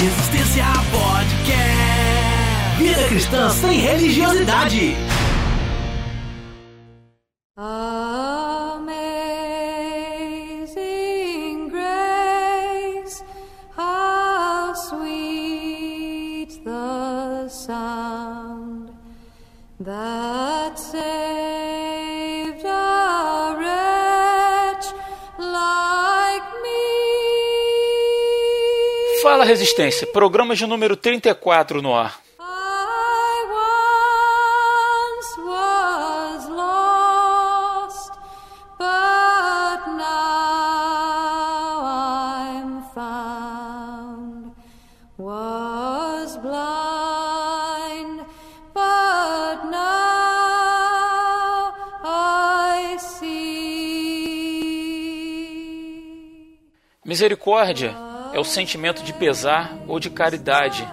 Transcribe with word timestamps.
Resistência 0.00 0.64
Podcast. 0.90 2.78
Vida 2.78 3.06
cristã 3.08 3.50
sem 3.50 3.80
religiosidade. 3.80 4.96
Amazing 7.54 8.09
Fala 29.40 29.48
Resistência, 29.48 30.06
programa 30.08 30.54
de 30.54 30.66
número 30.66 30.94
34 30.94 31.80
no 31.80 31.96
ar. 31.96 32.20
Misericórdia 57.02 58.09
é 58.32 58.38
o 58.38 58.44
sentimento 58.44 59.02
de 59.02 59.12
pesar 59.12 59.76
ou 59.86 59.98
de 59.98 60.10
caridade, 60.10 60.86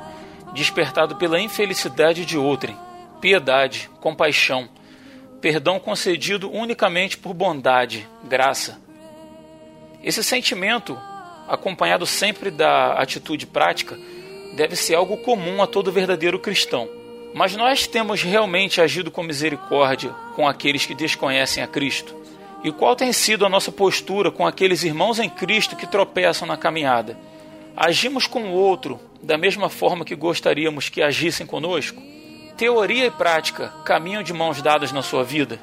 despertado 0.54 1.16
pela 1.16 1.40
infelicidade 1.40 2.26
de 2.26 2.38
outrem, 2.38 2.78
piedade, 3.22 3.90
compaixão, 4.00 4.70
perdão 5.40 5.80
concedido 5.80 6.52
unicamente 6.52 7.18
por 7.18 7.34
bondade, 7.34 8.08
graça. 8.24 8.80
Esse 10.04 10.24
sentimento, 10.24 10.98
acompanhado 11.48 12.06
sempre 12.06 12.50
da 12.50 12.94
atitude 12.94 13.46
prática, 13.46 13.98
deve 14.56 14.76
ser 14.76 14.96
algo 14.96 15.18
comum 15.18 15.62
a 15.62 15.68
todo 15.68 15.92
verdadeiro 15.92 16.40
cristão. 16.40 16.90
Mas 17.34 17.56
nós 17.56 17.86
temos 17.86 18.24
realmente 18.24 18.82
agido 18.82 19.12
com 19.12 19.22
misericórdia 19.22 20.12
com 20.36 20.48
aqueles 20.48 20.86
que 20.86 20.96
desconhecem 20.96 21.62
a 21.62 21.68
Cristo? 21.68 22.16
E 22.64 22.72
qual 22.72 22.96
tem 22.96 23.14
sido 23.14 23.46
a 23.46 23.50
nossa 23.50 23.72
postura 23.72 24.32
com 24.32 24.46
aqueles 24.48 24.84
irmãos 24.84 25.20
em 25.20 25.30
Cristo 25.30 25.76
que 25.76 25.86
tropeçam 25.86 26.48
na 26.48 26.58
caminhada? 26.58 27.18
Agimos 27.80 28.26
com 28.26 28.42
o 28.42 28.54
outro 28.54 29.00
da 29.22 29.38
mesma 29.38 29.70
forma 29.70 30.04
que 30.04 30.16
gostaríamos 30.16 30.90
que 30.90 31.00
agissem 31.00 31.46
conosco? 31.46 32.02
Teoria 32.58 33.06
e 33.06 33.12
prática 33.12 33.72
caminham 33.86 34.24
de 34.24 34.34
mãos 34.34 34.64
dadas 34.64 34.92
na 34.92 35.04
sua 35.04 35.24
vida? 35.24 35.60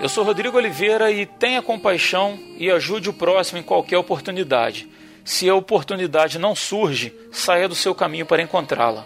Eu 0.00 0.08
sou 0.08 0.22
Rodrigo 0.22 0.56
Oliveira 0.56 1.10
e 1.10 1.26
tenha 1.26 1.60
compaixão 1.60 2.38
e 2.56 2.70
ajude 2.70 3.10
o 3.10 3.12
próximo 3.12 3.58
em 3.58 3.64
qualquer 3.64 3.98
oportunidade. 3.98 4.88
Se 5.24 5.50
a 5.50 5.54
oportunidade 5.56 6.38
não 6.38 6.54
surge, 6.54 7.12
saia 7.32 7.68
do 7.68 7.74
seu 7.74 7.92
caminho 7.92 8.24
para 8.24 8.40
encontrá-la. 8.40 9.04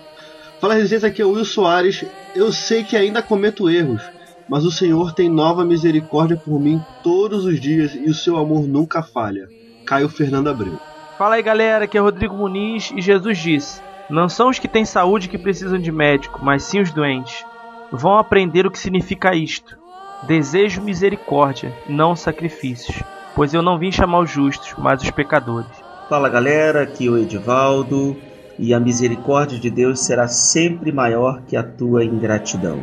Fala 0.61 0.75
Resistência, 0.75 1.09
aqui 1.09 1.23
é 1.23 1.25
o 1.25 1.31
Will 1.31 1.47
Soares. 1.47 2.05
Eu 2.35 2.53
sei 2.53 2.85
que 2.85 2.99
ainda 2.99 3.23
cometo 3.23 3.71
erros, 3.71 4.03
mas 4.47 4.63
o 4.67 4.71
Senhor 4.71 5.15
tem 5.15 5.27
nova 5.27 5.65
misericórdia 5.65 6.37
por 6.37 6.61
mim 6.61 6.85
todos 7.03 7.47
os 7.47 7.59
dias 7.59 7.95
e 7.95 8.11
o 8.11 8.15
seu 8.15 8.37
amor 8.37 8.69
nunca 8.69 9.03
falha. 9.03 9.49
Caio 9.87 10.11
Fernando 10.11 10.49
Abreu. 10.49 10.92
Fala 11.23 11.37
aí 11.37 11.43
galera, 11.43 11.85
aqui 11.85 11.97
é 11.97 12.01
Rodrigo 12.01 12.35
Muniz 12.35 12.93
e 12.97 13.01
Jesus 13.01 13.39
disse: 13.39 13.81
Não 14.11 14.29
são 14.29 14.49
os 14.49 14.59
que 14.59 14.67
têm 14.67 14.85
saúde 14.85 15.29
que 15.29 15.39
precisam 15.39 15.79
de 15.79 15.93
médico, 15.93 16.41
mas 16.43 16.65
sim 16.65 16.81
os 16.81 16.91
doentes. 16.91 17.47
Vão 17.93 18.19
aprender 18.19 18.67
o 18.67 18.73
que 18.73 18.79
significa 18.81 19.33
isto. 19.33 19.79
Desejo 20.25 20.83
misericórdia, 20.83 21.73
não 21.89 22.17
sacrifícios, 22.17 23.05
pois 23.37 23.55
eu 23.55 23.63
não 23.63 23.79
vim 23.79 23.93
chamar 23.93 24.19
os 24.19 24.31
justos, 24.31 24.75
mas 24.77 25.01
os 25.01 25.13
pecadores. 25.13 25.71
Fala 26.09 26.29
galera, 26.29 26.83
aqui 26.83 27.07
é 27.07 27.11
o 27.11 27.17
Edivaldo 27.17 28.17
e 28.59 28.75
a 28.75 28.81
misericórdia 28.81 29.61
de 29.61 29.71
Deus 29.71 30.01
será 30.01 30.27
sempre 30.27 30.91
maior 30.91 31.43
que 31.47 31.57
a 31.57 31.63
tua 31.63 32.05
ingratidão. 32.05 32.81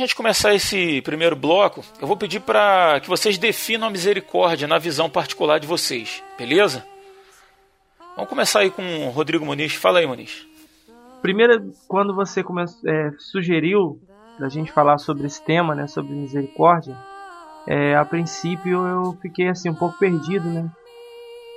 Gente 0.00 0.14
começar 0.14 0.54
esse 0.54 1.00
primeiro 1.02 1.36
bloco, 1.36 1.84
eu 2.00 2.06
vou 2.06 2.16
pedir 2.16 2.40
para 2.40 3.00
que 3.00 3.08
vocês 3.08 3.38
definam 3.38 3.88
a 3.88 3.90
misericórdia 3.90 4.66
na 4.66 4.78
visão 4.78 5.08
particular 5.10 5.58
de 5.60 5.66
vocês, 5.66 6.22
beleza? 6.38 6.84
Vamos 8.16 8.28
começar 8.28 8.60
aí 8.60 8.70
com 8.70 8.82
o 9.06 9.10
Rodrigo 9.10 9.44
Muniz. 9.46 9.74
Fala 9.74 9.98
aí, 9.98 10.06
Muniz. 10.06 10.46
Primeiro, 11.22 11.72
quando 11.86 12.14
você 12.14 12.42
come- 12.42 12.64
é, 12.86 13.10
sugeriu 13.18 14.00
da 14.38 14.48
gente 14.48 14.72
falar 14.72 14.98
sobre 14.98 15.26
esse 15.26 15.42
tema, 15.44 15.74
né, 15.74 15.86
sobre 15.86 16.12
misericórdia, 16.12 16.96
é, 17.66 17.94
a 17.94 18.04
princípio 18.04 18.86
eu 18.86 19.18
fiquei 19.20 19.48
assim 19.48 19.68
um 19.70 19.74
pouco 19.74 19.98
perdido, 19.98 20.48
né? 20.48 20.70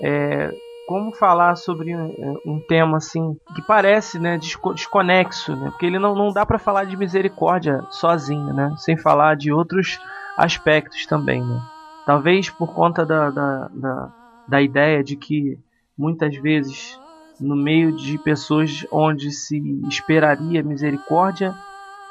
É, 0.02 0.52
como 0.86 1.16
falar 1.16 1.56
sobre 1.56 1.92
é, 1.92 1.98
um 2.46 2.60
tema 2.68 2.98
assim 2.98 3.36
que 3.56 3.62
parece, 3.62 4.20
né, 4.20 4.38
desco- 4.38 4.74
desconexo, 4.74 5.56
né? 5.56 5.70
Porque 5.72 5.86
ele 5.86 6.00
não, 6.00 6.14
não 6.14 6.32
dá 6.32 6.46
para 6.46 6.60
falar 6.60 6.86
de 6.86 6.98
misericórdia 6.98 7.80
sozinho, 7.90 8.54
né? 8.54 8.74
Sem 8.78 8.98
falar 8.98 9.36
de 9.36 9.52
outros 9.52 9.98
aspectos 10.38 11.06
também, 11.06 11.42
né? 11.42 11.60
Talvez 12.06 12.50
por 12.50 12.74
conta 12.74 13.06
da, 13.06 13.30
da, 13.30 13.70
da, 13.74 14.10
da 14.50 14.62
ideia 14.62 15.04
de 15.04 15.16
que 15.16 15.58
muitas 15.98 16.36
vezes 16.38 17.00
no 17.40 17.56
meio 17.56 17.92
de 17.92 18.18
pessoas 18.20 18.86
onde 18.92 19.32
se 19.32 19.58
esperaria 19.88 20.64
misericórdia, 20.64 21.54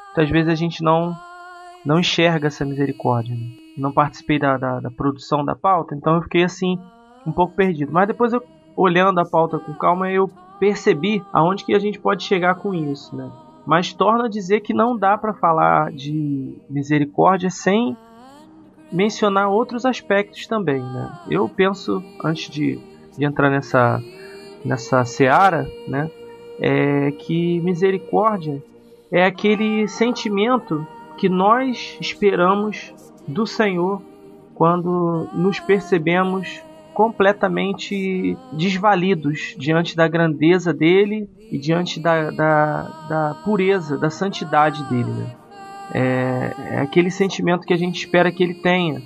muitas 0.07 0.31
vezes 0.31 0.51
a 0.51 0.55
gente 0.55 0.83
não 0.83 1.13
não 1.85 1.99
enxerga 1.99 2.47
essa 2.47 2.65
misericórdia. 2.65 3.35
né? 3.35 3.43
Não 3.77 3.93
participei 3.93 4.39
da, 4.39 4.57
da, 4.57 4.81
da 4.81 4.91
produção 4.91 5.45
da 5.45 5.57
pauta, 5.57 5.95
então 5.95 6.15
eu 6.15 6.23
fiquei 6.23 6.45
assim 6.45 6.79
um 7.27 7.33
pouco 7.33 7.55
perdido. 7.57 7.93
Mas 7.93 8.07
depois 8.07 8.33
eu 8.33 8.41
olhando 8.77 9.21
a 9.21 9.25
pauta 9.25 9.59
com 9.59 9.75
calma, 9.75 10.11
eu 10.11 10.31
percebi 10.59 11.23
aonde 11.33 11.65
que 11.65 11.75
a 11.75 11.79
gente 11.79 11.99
pode 11.99 12.23
chegar 12.23 12.55
com 12.57 12.73
isso, 12.73 13.15
né? 13.17 13.31
Mas 13.67 13.93
torna 13.93 14.27
a 14.27 14.29
dizer 14.29 14.61
que 14.61 14.75
não 14.75 14.97
dá 14.97 15.17
para 15.17 15.35
falar 15.35 15.93
de 15.93 16.57
misericórdia 16.69 17.51
sem 17.51 17.97
mencionar 18.91 19.49
outros 19.49 19.87
aspectos 19.87 20.47
também, 20.47 20.81
né? 20.83 21.19
Eu 21.31 21.49
penso 21.49 22.03
antes 22.23 22.51
de, 22.51 22.79
de 23.17 23.25
entrar 23.25 23.51
nessa 23.51 24.03
nessa 24.65 25.05
seara, 25.05 25.69
né? 25.89 26.11
É 26.61 27.11
que 27.13 27.61
misericórdia 27.61 28.63
é 29.11 29.25
aquele 29.25 29.89
sentimento 29.89 30.87
que 31.17 31.29
nós 31.29 31.97
esperamos 32.01 32.95
do 33.27 33.47
Senhor 33.47 34.01
quando 34.55 35.29
nos 35.33 35.59
percebemos 35.59 36.63
completamente 36.95 38.37
desvalidos 38.53 39.55
diante 39.59 39.97
da 39.97 40.07
grandeza 40.07 40.73
dele 40.73 41.29
e 41.51 41.59
diante 41.59 42.01
da, 42.01 42.31
da, 42.31 42.83
da 43.09 43.35
pureza, 43.45 43.99
da 43.99 44.11
santidade 44.11 44.83
dele. 44.85 45.11
Né? 45.11 45.37
É, 45.95 46.55
é 46.75 46.81
aquele 46.81 47.11
sentimento 47.11 47.67
que 47.67 47.73
a 47.73 47.79
gente 47.79 47.97
espera 47.97 48.31
que 48.31 48.43
ele 48.43 48.55
tenha, 48.55 49.03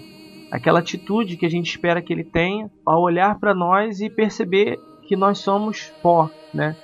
aquela 0.50 0.78
atitude 0.78 1.36
que 1.36 1.46
a 1.46 1.50
gente 1.50 1.68
espera 1.68 2.02
que 2.02 2.12
ele 2.12 2.24
tenha 2.24 2.70
ao 2.84 3.02
olhar 3.02 3.38
para 3.38 3.54
nós 3.54 4.00
e 4.00 4.08
perceber 4.08 4.78
que 5.06 5.16
nós 5.16 5.38
somos 5.38 5.92
pó, 6.02 6.30
né? 6.52 6.76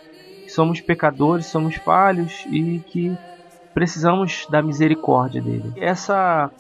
Somos 0.49 0.81
pecadores, 0.81 1.47
somos 1.47 1.77
falhos 1.77 2.45
e 2.51 2.81
que 2.87 3.17
precisamos 3.73 4.47
da 4.51 4.61
misericórdia 4.61 5.41
dele. 5.41 5.73
Essa 5.77 6.51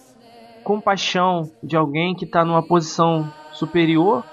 compaixão 0.62 1.50
de 1.62 1.76
alguém 1.76 2.14
que 2.14 2.24
está 2.24 2.44
numa 2.44 2.62
posição 2.62 3.30
superior 3.52 4.24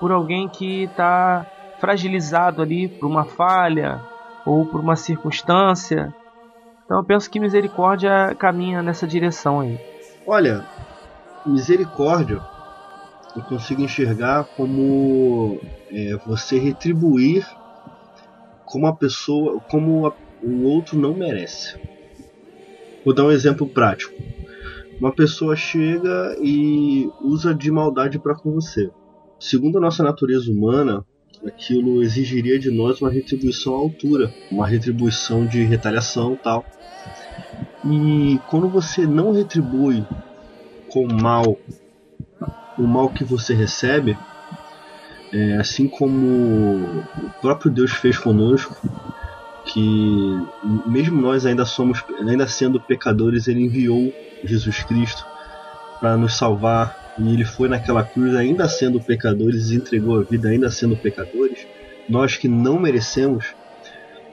por 0.00 0.10
alguém 0.10 0.48
que 0.48 0.84
está 0.84 1.46
fragilizado 1.78 2.62
ali 2.62 2.88
por 2.88 3.06
uma 3.06 3.24
falha 3.24 4.00
ou 4.44 4.66
por 4.66 4.80
uma 4.80 4.96
circunstância. 4.96 6.12
Então 6.84 6.98
eu 6.98 7.04
penso 7.04 7.30
que 7.30 7.38
misericórdia 7.38 8.34
caminha 8.34 8.82
nessa 8.82 9.06
direção 9.06 9.60
aí. 9.60 9.78
Olha, 10.26 10.64
misericórdia 11.46 12.40
eu 13.36 13.42
consigo 13.42 13.82
enxergar 13.82 14.44
como 14.56 15.60
é, 15.92 16.16
você 16.26 16.58
retribuir 16.58 17.46
como 18.64 18.86
a 18.86 18.94
pessoa, 18.94 19.60
como 19.68 20.06
a, 20.06 20.14
o 20.42 20.62
outro 20.64 20.98
não 20.98 21.14
merece. 21.14 21.78
Vou 23.04 23.14
dar 23.14 23.24
um 23.24 23.30
exemplo 23.30 23.68
prático. 23.68 24.14
Uma 24.98 25.12
pessoa 25.12 25.56
chega 25.56 26.36
e 26.40 27.08
usa 27.20 27.54
de 27.54 27.70
maldade 27.70 28.18
para 28.18 28.34
com 28.34 28.52
você. 28.52 28.90
Segundo 29.40 29.78
a 29.78 29.80
nossa 29.80 30.02
natureza 30.02 30.52
humana, 30.52 31.02
aquilo 31.46 32.02
exigiria 32.02 32.58
de 32.58 32.70
nós 32.70 33.00
uma 33.00 33.10
retribuição 33.10 33.74
à 33.74 33.78
altura, 33.78 34.30
uma 34.52 34.66
retribuição 34.66 35.46
de 35.46 35.64
retaliação 35.64 36.36
tal. 36.36 36.62
E 37.86 38.38
quando 38.50 38.68
você 38.68 39.06
não 39.06 39.32
retribui 39.32 40.06
com 40.90 41.06
mal 41.06 41.56
o 42.78 42.82
mal 42.86 43.08
que 43.08 43.24
você 43.24 43.54
recebe, 43.54 44.16
é, 45.32 45.56
assim 45.56 45.88
como 45.88 46.76
o 46.76 47.30
próprio 47.40 47.70
Deus 47.70 47.92
fez 47.92 48.18
conosco, 48.18 48.76
que 49.64 50.46
mesmo 50.86 51.18
nós 51.18 51.46
ainda 51.46 51.64
somos, 51.64 52.04
ainda 52.20 52.46
sendo 52.46 52.78
pecadores, 52.78 53.48
Ele 53.48 53.64
enviou 53.64 54.12
Jesus 54.44 54.82
Cristo 54.82 55.24
para 55.98 56.16
nos 56.16 56.36
salvar 56.36 56.99
e 57.18 57.32
Ele 57.32 57.44
foi 57.44 57.68
naquela 57.68 58.02
cruz 58.02 58.34
ainda 58.34 58.68
sendo 58.68 59.00
pecadores 59.00 59.70
e 59.70 59.76
entregou 59.76 60.18
a 60.18 60.22
vida 60.22 60.48
ainda 60.48 60.70
sendo 60.70 60.96
pecadores. 60.96 61.66
Nós 62.08 62.36
que 62.36 62.48
não 62.48 62.78
merecemos. 62.78 63.54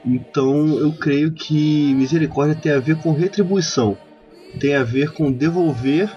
Então 0.04 0.78
eu 0.78 0.92
creio 0.92 1.32
que 1.32 1.94
misericórdia 1.94 2.54
tem 2.54 2.72
a 2.72 2.78
ver 2.78 2.96
com 2.96 3.12
retribuição, 3.12 3.96
tem 4.60 4.74
a 4.74 4.84
ver 4.84 5.12
com 5.12 5.30
devolver 5.30 6.10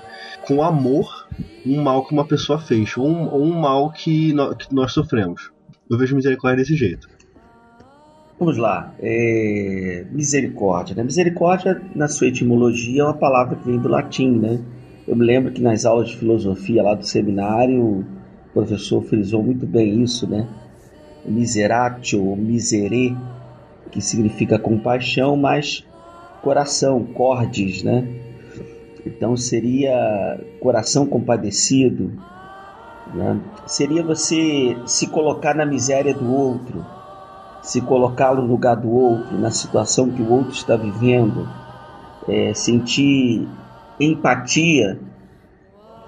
com 0.45 0.63
amor 0.63 1.27
um 1.65 1.81
mal 1.81 2.05
que 2.05 2.13
uma 2.13 2.25
pessoa 2.25 2.59
fez, 2.59 2.97
ou 2.97 3.07
um, 3.07 3.29
ou 3.31 3.43
um 3.43 3.59
mal 3.59 3.91
que, 3.91 4.33
no, 4.33 4.55
que, 4.55 4.73
nós 4.73 4.91
sofremos. 4.91 5.51
Eu 5.89 5.97
vejo 5.97 6.15
misericórdia 6.15 6.63
desse 6.63 6.75
jeito. 6.75 7.07
Vamos 8.39 8.57
lá. 8.57 8.93
É... 8.99 10.05
Misericórdia. 10.11 10.95
Né? 10.95 11.03
Misericórdia, 11.03 11.79
na 11.95 12.07
sua 12.07 12.27
etimologia, 12.27 13.01
é 13.01 13.05
uma 13.05 13.13
palavra 13.13 13.55
que 13.55 13.65
vem 13.65 13.77
do 13.77 13.87
latim, 13.87 14.31
né? 14.31 14.59
Eu 15.07 15.15
me 15.15 15.25
lembro 15.25 15.51
que 15.51 15.62
nas 15.62 15.86
aulas 15.86 16.09
de 16.09 16.18
filosofia 16.18 16.83
lá 16.83 16.94
do 16.94 17.06
seminário, 17.06 17.81
o 17.81 18.06
professor 18.53 19.03
frisou 19.03 19.42
muito 19.42 19.65
bem 19.65 20.03
isso, 20.03 20.30
né? 20.30 20.48
Miseratio, 21.25 22.36
miserere, 22.36 23.18
que 23.92 24.01
significa 24.01 24.59
compaixão, 24.59 25.36
mas 25.36 25.86
coração, 26.42 27.03
cordes, 27.03 27.83
né? 27.83 28.07
Então 29.06 29.36
seria 29.36 30.39
coração 30.59 31.07
compadecido, 31.07 32.12
né? 33.13 33.39
seria 33.65 34.03
você 34.03 34.77
se 34.86 35.07
colocar 35.07 35.56
na 35.56 35.65
miséria 35.65 36.13
do 36.13 36.31
outro, 36.31 36.86
se 37.63 37.81
colocar 37.81 38.36
no 38.36 38.45
lugar 38.45 38.75
do 38.75 38.92
outro, 38.92 39.38
na 39.39 39.50
situação 39.50 40.12
que 40.12 40.21
o 40.21 40.31
outro 40.31 40.53
está 40.53 40.75
vivendo, 40.75 41.50
é, 42.27 42.53
sentir 42.53 43.48
empatia 44.06 45.00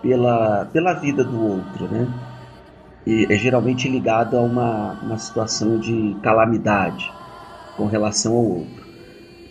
pela, 0.01 0.65
pela 0.65 0.93
vida 0.93 1.23
do 1.23 1.41
outro, 1.41 1.87
né? 1.87 2.07
E 3.05 3.27
é 3.29 3.37
geralmente 3.37 3.87
ligado 3.87 4.37
a 4.37 4.41
uma, 4.41 4.93
uma 5.01 5.17
situação 5.17 5.77
de 5.77 6.15
calamidade 6.21 7.11
com 7.75 7.85
relação 7.85 8.33
ao 8.33 8.43
outro. 8.43 8.83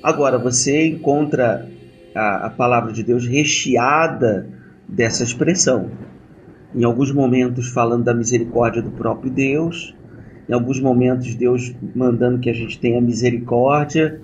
Agora, 0.03 0.39
você 0.39 0.89
encontra 0.89 1.69
a, 2.15 2.47
a 2.47 2.51
palavra 2.51 2.93
de 2.93 3.03
Deus 3.03 3.27
recheada 3.27 4.49
dessa 4.89 5.23
expressão. 5.23 5.91
Em 6.75 6.85
alguns 6.85 7.13
momentos 7.13 7.69
falando 7.69 8.05
da 8.05 8.15
misericórdia 8.15 8.83
do 8.83 8.91
próprio 8.91 9.31
Deus, 9.31 9.95
em 10.49 10.53
alguns 10.53 10.81
momentos 10.81 11.35
Deus 11.35 11.75
mandando 11.95 12.39
que 12.39 12.51
a 12.51 12.55
gente 12.55 12.79
tenha 12.79 13.01
misericórdia, 13.01 14.21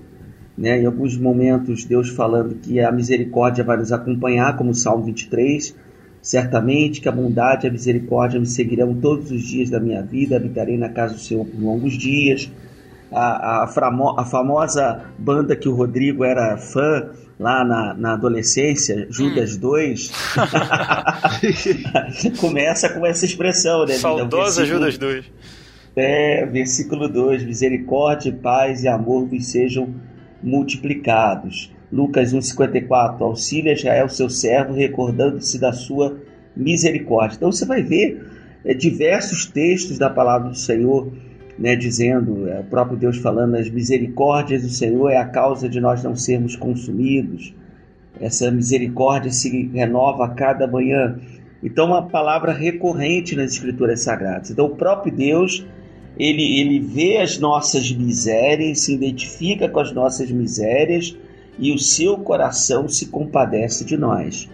né? 0.59 0.81
em 0.83 0.87
alguns 0.87 1.17
momentos 1.17 1.85
Deus 1.85 2.11
falando 2.11 2.57
que 2.57 2.81
a 2.81 2.91
misericórdia 2.91 3.63
vai 3.63 3.77
nos 3.77 3.93
acompanhar, 3.93 4.57
como 4.57 4.71
o 4.71 4.75
Salmo 4.75 5.05
23, 5.05 5.75
certamente 6.21 7.01
que 7.01 7.09
a 7.09 7.13
bondade 7.13 7.67
e 7.67 7.69
a 7.69 7.73
misericórdia 7.73 8.41
me 8.41 8.47
seguirão 8.47 8.93
todos 8.95 9.31
os 9.31 9.43
dias 9.43 9.71
da 9.71 9.79
minha 9.79 10.03
vida, 10.03 10.37
habitarei 10.37 10.77
na 10.77 10.89
casa 10.89 11.15
do 11.15 11.21
Senhor 11.21 11.47
por 11.47 11.63
longos 11.63 11.97
dias. 11.97 12.51
A, 13.11 13.63
a, 13.63 13.65
a 13.65 14.25
famosa 14.27 15.05
banda 15.17 15.57
que 15.57 15.67
o 15.67 15.75
Rodrigo 15.75 16.25
era 16.25 16.59
fã, 16.59 17.09
lá 17.39 17.65
na, 17.65 17.95
na 17.95 18.13
adolescência, 18.15 19.07
Judas 19.09 19.57
hum. 19.57 19.61
2, 19.61 20.13
começa 22.39 22.91
com 22.91 23.07
essa 23.07 23.25
expressão, 23.25 23.87
né? 23.87 23.95
Saudosa 23.95 24.67
Judas 24.67 24.99
2. 24.99 25.25
É, 25.97 26.45
versículo 26.45 27.09
2: 27.09 27.45
Misericórdia, 27.45 28.33
paz 28.33 28.83
e 28.83 28.89
amor 28.89 29.27
vos 29.27 29.47
sejam 29.47 29.95
multiplicados. 30.43 31.73
Lucas 31.91 32.35
1,54: 32.35 33.23
Auxilia 33.23 33.73
Israel, 33.73 34.09
seu 34.09 34.29
servo, 34.29 34.75
recordando-se 34.75 35.59
da 35.59 35.73
sua 35.73 36.19
misericórdia. 36.57 37.37
Então 37.37 37.53
você 37.53 37.65
vai 37.65 37.83
ver 37.83 38.27
é, 38.65 38.75
diversos 38.75 39.47
textos 39.47 39.99
da 39.99 40.11
palavra 40.11 40.51
do 40.51 40.57
Senhor 40.57 41.11
né, 41.59 41.75
dizendo, 41.75 42.49
é, 42.49 42.61
o 42.61 42.65
próprio 42.65 42.97
Deus 42.97 43.19
falando, 43.19 43.57
as 43.57 43.69
misericórdias 43.69 44.63
do 44.63 44.69
Senhor 44.69 45.11
é 45.11 45.17
a 45.17 45.25
causa 45.25 45.69
de 45.69 45.81
nós 45.81 46.03
não 46.05 46.15
sermos 46.15 46.55
consumidos. 46.55 47.53
Essa 48.21 48.51
misericórdia 48.51 49.33
se 49.33 49.67
renova 49.73 50.27
a 50.27 50.29
cada 50.29 50.67
manhã. 50.67 51.19
Então, 51.63 51.87
uma 51.87 52.09
palavra 52.09 52.53
recorrente 52.53 53.35
nas 53.35 53.53
Escrituras 53.53 54.03
Sagradas. 54.03 54.51
Então, 54.51 54.67
o 54.67 54.77
próprio 54.77 55.13
Deus, 55.13 55.67
ele, 56.19 56.61
ele 56.61 56.81
vê 56.81 57.19
as 57.19 57.39
nossas 57.39 57.93
misérias, 57.93 58.81
se 58.81 58.95
identifica 58.95 59.69
com 59.69 59.79
as 59.79 59.93
nossas 59.93 60.31
misérias 60.31 61.17
e 61.59 61.73
o 61.73 61.79
seu 61.79 62.17
coração 62.19 62.89
se 62.89 63.07
compadece 63.07 63.85
de 63.85 63.97
nós. 63.97 64.49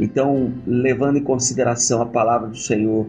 Então, 0.00 0.52
levando 0.66 1.18
em 1.18 1.22
consideração 1.22 2.02
a 2.02 2.06
palavra 2.06 2.48
do 2.48 2.56
Senhor, 2.56 3.06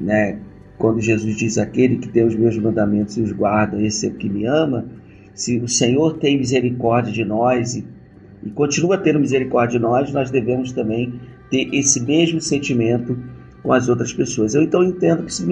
né, 0.00 0.38
quando 0.78 1.00
Jesus 1.00 1.36
diz: 1.36 1.58
Aquele 1.58 1.98
que 1.98 2.08
tem 2.08 2.24
os 2.24 2.34
meus 2.34 2.56
mandamentos 2.58 3.16
e 3.18 3.20
os 3.20 3.32
guarda, 3.32 3.80
esse 3.80 4.06
é 4.06 4.08
o 4.08 4.14
que 4.14 4.28
me 4.28 4.46
ama. 4.46 4.86
Se 5.34 5.58
o 5.58 5.68
Senhor 5.68 6.18
tem 6.18 6.38
misericórdia 6.38 7.12
de 7.12 7.24
nós 7.24 7.76
e, 7.76 7.86
e 8.42 8.50
continua 8.50 8.96
tendo 8.96 9.20
misericórdia 9.20 9.78
de 9.78 9.84
nós, 9.84 10.10
nós 10.10 10.30
devemos 10.30 10.72
também 10.72 11.20
ter 11.50 11.68
esse 11.74 12.00
mesmo 12.00 12.40
sentimento 12.40 13.16
com 13.66 13.72
as 13.72 13.88
outras 13.88 14.12
pessoas. 14.12 14.54
Eu 14.54 14.62
então 14.62 14.84
entendo 14.84 15.24
que 15.24 15.42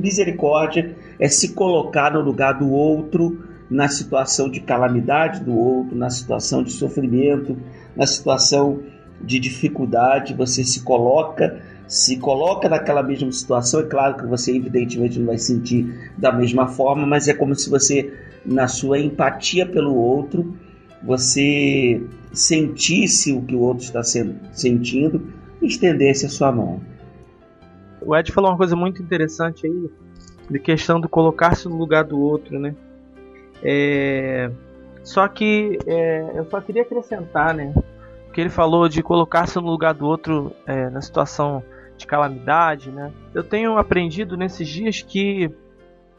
misericórdia 0.00 0.96
é 1.16 1.28
se 1.28 1.54
colocar 1.54 2.12
no 2.12 2.20
lugar 2.20 2.58
do 2.58 2.68
outro, 2.68 3.38
na 3.70 3.86
situação 3.86 4.50
de 4.50 4.58
calamidade 4.58 5.44
do 5.44 5.56
outro, 5.56 5.96
na 5.96 6.10
situação 6.10 6.64
de 6.64 6.72
sofrimento, 6.72 7.56
na 7.96 8.04
situação 8.04 8.80
de 9.20 9.38
dificuldade, 9.38 10.34
você 10.34 10.64
se 10.64 10.82
coloca 10.82 11.62
se 11.86 12.16
coloca 12.16 12.70
naquela 12.70 13.02
mesma 13.02 13.30
situação, 13.30 13.80
é 13.80 13.84
claro 13.84 14.16
que 14.16 14.26
você 14.26 14.56
evidentemente 14.56 15.18
não 15.18 15.26
vai 15.26 15.36
sentir 15.36 16.10
da 16.16 16.32
mesma 16.32 16.66
forma, 16.66 17.06
mas 17.06 17.28
é 17.28 17.34
como 17.34 17.54
se 17.54 17.68
você, 17.68 18.10
na 18.46 18.66
sua 18.66 18.98
empatia 18.98 19.66
pelo 19.66 19.94
outro, 19.94 20.56
você 21.02 22.02
sentisse 22.32 23.30
o 23.30 23.42
que 23.42 23.54
o 23.54 23.60
outro 23.60 23.84
está 23.84 24.02
sentindo 24.52 25.22
e 25.60 25.66
estendesse 25.66 26.24
a 26.24 26.30
sua 26.30 26.50
mão. 26.50 26.80
O 28.06 28.16
Ed 28.16 28.30
falou 28.32 28.50
uma 28.50 28.56
coisa 28.56 28.76
muito 28.76 29.02
interessante 29.02 29.66
aí, 29.66 29.90
de 30.50 30.58
questão 30.58 31.00
de 31.00 31.08
colocar-se 31.08 31.68
no 31.68 31.76
lugar 31.76 32.04
do 32.04 32.20
outro, 32.20 32.58
né? 32.58 32.74
É... 33.62 34.50
Só 35.02 35.26
que 35.28 35.78
é... 35.86 36.32
eu 36.34 36.44
só 36.44 36.60
queria 36.60 36.82
acrescentar, 36.82 37.54
né? 37.54 37.74
Que 38.32 38.40
ele 38.40 38.50
falou 38.50 38.88
de 38.88 39.02
colocar-se 39.02 39.56
no 39.56 39.66
lugar 39.66 39.94
do 39.94 40.06
outro 40.06 40.52
é, 40.66 40.88
na 40.88 41.02
situação 41.02 41.62
de 41.96 42.06
calamidade, 42.06 42.90
né? 42.90 43.12
Eu 43.34 43.44
tenho 43.44 43.76
aprendido 43.78 44.36
nesses 44.36 44.66
dias 44.68 45.02
que 45.02 45.46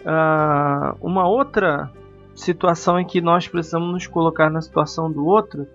uh, 0.02 0.98
uma 1.02 1.28
outra 1.28 1.92
situação 2.36 3.00
em 3.00 3.06
que 3.06 3.22
nós 3.22 3.48
precisamos 3.48 3.92
nos 3.92 4.08
colocar 4.08 4.50
na 4.50 4.62
situação 4.62 5.12
do 5.12 5.26
outro 5.26 5.68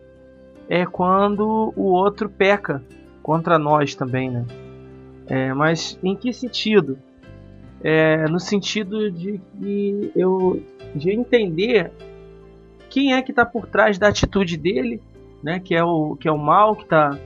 é 0.68 0.84
quando 0.84 1.72
o 1.76 1.84
outro 1.84 2.28
peca 2.28 2.82
contra 3.22 3.58
nós 3.58 3.94
também, 3.94 4.30
né? 4.30 4.44
É, 5.28 5.52
mas 5.52 5.99
em 6.02 6.16
que 6.16 6.32
sentido? 6.32 6.99
É, 7.82 8.26
no 8.28 8.40
sentido 8.40 9.11
de 9.11 9.40
que 9.61 10.11
eu 10.16 10.62
de 10.94 11.11
entender 11.11 11.92
quem 12.88 13.14
é 13.14 13.23
que 13.23 13.30
está 13.30 13.44
por 13.44 13.66
trás 13.66 13.99
da 13.99 14.08
atitude 14.08 14.56
dele, 14.56 15.00
né? 15.42 15.61
Que 15.61 15.75
é 15.75 15.85
o 15.85 16.16
que 16.16 16.26
é 16.26 16.32
o 16.32 16.38
mal 16.38 16.75
que 16.75 16.85
está 16.85 17.16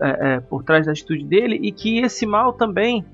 é, 0.00 0.34
é, 0.34 0.40
por 0.40 0.62
trás 0.62 0.86
da 0.86 0.92
atitude 0.92 1.24
dele 1.24 1.58
e 1.60 1.72
que 1.72 1.98
esse 1.98 2.24
mal 2.24 2.52
também 2.52 3.04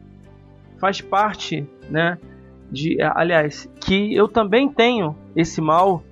faz 0.78 1.00
parte, 1.00 1.66
né? 1.90 2.18
De, 2.70 2.99
aliás, 3.00 3.70
que 3.80 4.14
eu 4.14 4.28
também 4.28 4.68
tenho 4.68 5.16
esse 5.34 5.61
mal 5.61 6.02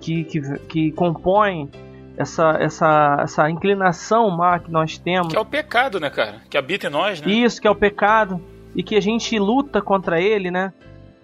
que, 0.00 0.24
que, 0.24 0.40
que 0.68 0.92
compõe 0.92 1.70
essa, 2.16 2.56
essa, 2.60 3.18
essa 3.22 3.50
inclinação 3.50 4.30
má 4.30 4.58
que 4.58 4.70
nós 4.70 4.98
temos. 4.98 5.28
Que 5.28 5.36
é 5.36 5.40
o 5.40 5.44
pecado, 5.44 6.00
né, 6.00 6.10
cara? 6.10 6.40
Que 6.48 6.56
habita 6.56 6.86
em 6.86 6.90
nós, 6.90 7.20
né? 7.20 7.30
Isso, 7.30 7.60
que 7.60 7.68
é 7.68 7.70
o 7.70 7.74
pecado. 7.74 8.40
E 8.74 8.82
que 8.82 8.96
a 8.96 9.00
gente 9.00 9.38
luta 9.38 9.80
contra 9.80 10.20
ele, 10.20 10.50
né? 10.50 10.72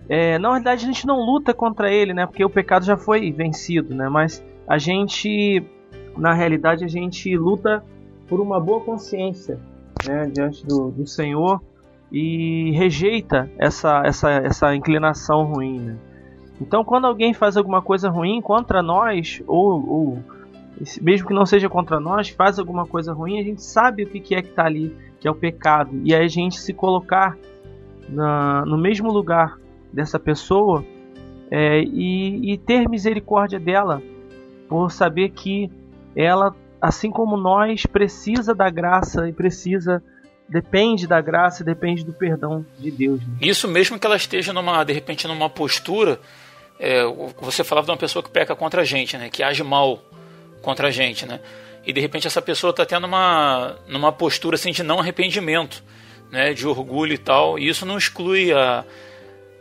É, 0.09 0.39
na 0.39 0.53
verdade, 0.53 0.85
a 0.85 0.87
gente 0.87 1.07
não 1.07 1.21
luta 1.21 1.55
contra 1.55 1.91
ele, 1.91 2.13
né? 2.13 2.27
Porque 2.27 2.45
o 2.45 2.51
pecado 2.51 2.85
já 2.85 2.97
foi 2.97 3.31
vencido, 3.31 3.95
né? 3.95 4.09
Mas 4.09 4.45
a 4.67 4.79
gente, 4.79 5.65
na 6.17 6.33
realidade, 6.33 6.85
a 6.85 6.89
gente 6.89 7.37
luta 7.37 7.85
por 8.29 8.41
uma 8.41 8.61
boa 8.61 8.81
consciência, 8.81 9.59
né? 10.07 10.31
Diante 10.33 10.67
do, 10.67 10.91
do 10.91 11.07
Senhor 11.07 11.61
e 12.11 12.73
rejeita 12.73 13.51
essa, 13.59 14.03
essa, 14.05 14.31
essa 14.31 14.75
inclinação 14.75 15.45
ruim, 15.45 15.81
né? 15.81 15.97
Então, 16.61 16.85
quando 16.85 17.07
alguém 17.07 17.33
faz 17.33 17.57
alguma 17.57 17.83
coisa 17.83 18.09
ruim 18.09 18.41
contra 18.41 18.83
nós, 18.83 19.43
ou, 19.47 19.89
ou 19.89 20.19
mesmo 21.01 21.29
que 21.29 21.35
não 21.35 21.47
seja 21.47 21.69
contra 21.69 22.01
nós, 22.01 22.29
faz 22.29 22.59
alguma 22.59 22.87
coisa 22.87 23.13
ruim, 23.13 23.39
a 23.39 23.43
gente 23.43 23.63
sabe 23.63 24.05
o 24.05 24.07
que 24.07 24.35
é 24.35 24.43
que 24.43 24.49
está 24.49 24.65
ali, 24.65 24.97
que 25.21 25.29
é 25.29 25.31
o 25.31 25.35
pecado. 25.35 26.01
E 26.05 26.15
aí 26.15 26.25
a 26.25 26.29
gente 26.29 26.59
se 26.59 26.73
colocar 26.73 27.37
na, 28.09 28.65
no 28.67 28.79
mesmo 28.79 29.13
lugar 29.13 29.59
dessa 29.93 30.19
pessoa 30.19 30.85
é, 31.51 31.83
e, 31.83 32.53
e 32.53 32.59
ter 32.59 32.89
misericórdia 32.89 33.61
dela, 33.61 34.03
por 34.69 34.91
saber 34.91 35.31
que 35.31 35.71
ela, 36.17 36.55
assim 36.81 37.11
como 37.11 37.37
nós, 37.37 37.85
precisa 37.85 38.55
da 38.55 38.71
graça 38.71 39.29
e 39.29 39.33
precisa 39.33 40.03
depende 40.49 41.07
da 41.07 41.21
graça, 41.21 41.65
depende 41.65 42.05
do 42.05 42.13
perdão 42.13 42.65
de 42.79 42.91
Deus. 42.91 43.21
Né? 43.21 43.37
Isso 43.41 43.67
mesmo 43.67 43.99
que 43.99 44.07
ela 44.07 44.17
esteja 44.17 44.53
numa, 44.53 44.85
de 44.85 44.93
repente, 44.93 45.27
numa 45.27 45.49
postura. 45.49 46.21
É, 46.79 47.05
você 47.41 47.65
falava 47.65 47.87
de 47.87 47.91
uma 47.91 47.97
pessoa 47.97 48.23
que 48.23 48.31
peca 48.31 48.55
contra 48.55 48.83
a 48.83 48.85
gente, 48.85 49.17
né? 49.17 49.31
Que 49.31 49.43
age 49.43 49.63
mal 49.63 50.03
contra 50.63 50.89
a 50.89 50.91
gente, 50.91 51.27
né? 51.27 51.41
E 51.85 51.93
de 51.93 52.01
repente 52.01 52.27
essa 52.27 52.41
pessoa 52.41 52.71
está 52.71 52.87
tendo 52.87 53.07
uma, 53.07 53.77
numa 53.89 54.13
postura 54.13 54.55
assim 54.55 54.71
de 54.71 54.83
não 54.83 55.01
arrependimento, 55.01 55.83
né? 56.31 56.55
De 56.55 56.67
orgulho 56.67 57.13
e 57.13 57.19
tal. 57.19 57.59
E 57.59 57.69
isso 57.69 57.85
não 57.85 57.99
exclui 57.99 58.53
a, 58.53 58.85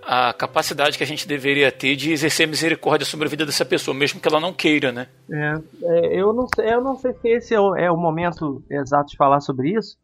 a 0.04 0.34
capacidade 0.34 0.98
que 0.98 1.04
a 1.04 1.08
gente 1.08 1.28
deveria 1.28 1.72
ter 1.72 1.96
de 1.96 2.12
exercer 2.12 2.48
misericórdia 2.48 3.06
sobre 3.06 3.28
a 3.28 3.30
vida 3.30 3.46
dessa 3.46 3.66
pessoa, 3.66 3.96
mesmo 3.96 4.20
que 4.20 4.28
ela 4.28 4.40
não 4.40 4.54
queira, 4.54 4.92
né? 4.92 5.08
É, 5.32 5.54
é 5.84 6.22
eu 6.22 6.32
não 6.32 6.48
sei, 6.54 6.74
eu 6.74 6.82
não 6.82 6.96
sei 6.96 7.14
se 7.14 7.28
esse 7.30 7.54
é 7.54 7.60
o, 7.60 7.76
é 7.76 7.92
o 7.92 7.98
momento 7.98 8.64
exato 8.70 9.12
de 9.12 9.18
falar 9.18 9.42
sobre 9.42 9.72
isso, 9.72 9.98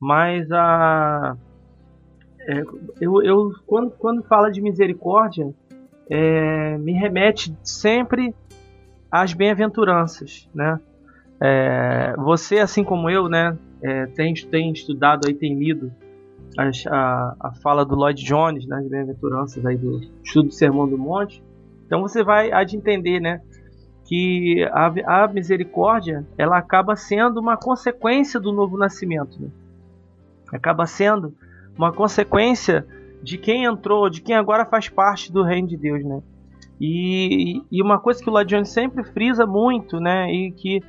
mas 0.00 0.50
a 0.52 1.36
é, 2.46 2.62
eu, 3.00 3.22
eu 3.22 3.52
quando, 3.66 3.90
quando 3.92 4.22
fala 4.24 4.50
de 4.50 4.60
misericórdia 4.60 5.54
é, 6.10 6.76
me 6.78 6.92
remete 6.92 7.56
sempre 7.62 8.34
as 9.22 9.32
bem-aventuranças, 9.32 10.48
né? 10.52 10.80
É, 11.40 12.14
você, 12.16 12.58
assim 12.58 12.82
como 12.82 13.08
eu, 13.08 13.28
né, 13.28 13.56
é, 13.80 14.06
tem, 14.06 14.34
tem 14.34 14.72
estudado 14.72 15.28
aí, 15.28 15.34
tem 15.34 15.56
lido 15.56 15.92
as, 16.58 16.84
a, 16.88 17.36
a 17.38 17.52
fala 17.62 17.84
do 17.84 17.94
Lloyd 17.94 18.24
Jones, 18.24 18.66
né, 18.66 18.78
as 18.78 18.88
bem-aventuranças 18.88 19.64
aí 19.64 19.76
do 19.76 20.00
estudo 20.24 20.48
do 20.48 20.54
Sermão 20.54 20.88
do 20.88 20.98
Monte. 20.98 21.40
Então 21.86 22.00
você 22.00 22.24
vai 22.24 22.50
há 22.50 22.64
de 22.64 22.76
entender, 22.76 23.20
né, 23.20 23.40
que 24.04 24.64
a, 24.72 25.22
a 25.24 25.28
misericórdia 25.28 26.26
ela 26.36 26.58
acaba 26.58 26.96
sendo 26.96 27.38
uma 27.38 27.56
consequência 27.56 28.40
do 28.40 28.52
novo 28.52 28.76
nascimento, 28.76 29.40
né? 29.40 29.48
acaba 30.52 30.86
sendo 30.86 31.32
uma 31.76 31.92
consequência 31.92 32.84
de 33.22 33.38
quem 33.38 33.64
entrou, 33.64 34.10
de 34.10 34.20
quem 34.20 34.34
agora 34.34 34.66
faz 34.66 34.88
parte 34.88 35.32
do 35.32 35.44
reino 35.44 35.68
de 35.68 35.76
Deus, 35.76 36.04
né? 36.04 36.20
E, 36.86 37.62
e 37.72 37.80
uma 37.80 37.98
coisa 37.98 38.22
que 38.22 38.28
o 38.28 38.32
Ladione 38.32 38.66
sempre 38.66 39.02
frisa 39.02 39.46
muito, 39.46 39.98
né, 39.98 40.30
e 40.30 40.52
que 40.52 40.82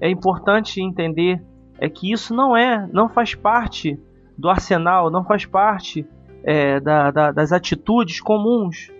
é 0.00 0.10
importante 0.10 0.82
entender 0.82 1.40
é 1.78 1.88
que 1.88 2.10
isso 2.10 2.34
não 2.34 2.56
é, 2.56 2.88
não 2.92 3.08
faz 3.08 3.36
parte 3.36 3.96
do 4.36 4.48
arsenal, 4.48 5.12
não 5.12 5.22
faz 5.24 5.46
parte 5.46 6.04
é, 6.42 6.80
da, 6.80 7.12
da, 7.12 7.30
das 7.30 7.52
atitudes 7.52 8.20
comuns 8.20 8.90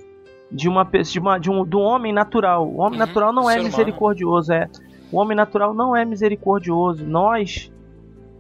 de 0.49 0.69
uma 0.69 0.85
de, 0.85 1.19
uma, 1.19 1.39
de 1.39 1.51
um 1.51 1.65
do 1.65 1.81
homem 1.81 2.13
natural. 2.13 2.69
O 2.69 2.79
homem 2.79 3.01
uhum, 3.01 3.07
natural 3.07 3.33
não 3.33 3.51
é 3.51 3.61
misericordioso, 3.61 4.53
é 4.53 4.69
o 5.11 5.19
homem 5.19 5.37
natural 5.37 5.75
não 5.75 5.97
é 5.97 6.05
misericordioso. 6.05 7.05
Nós 7.05 7.73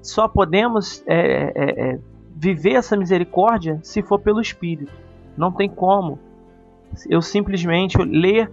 só 0.00 0.28
podemos 0.28 1.02
é, 1.04 1.52
é, 1.52 1.90
é 1.94 1.98
viver 2.36 2.74
essa 2.74 2.96
misericórdia 2.96 3.80
se 3.82 4.02
for 4.02 4.20
pelo 4.20 4.40
Espírito. 4.40 4.92
Não 5.36 5.50
tem 5.50 5.68
como 5.68 6.27
eu 7.08 7.20
simplesmente 7.22 7.98
ler 7.98 8.50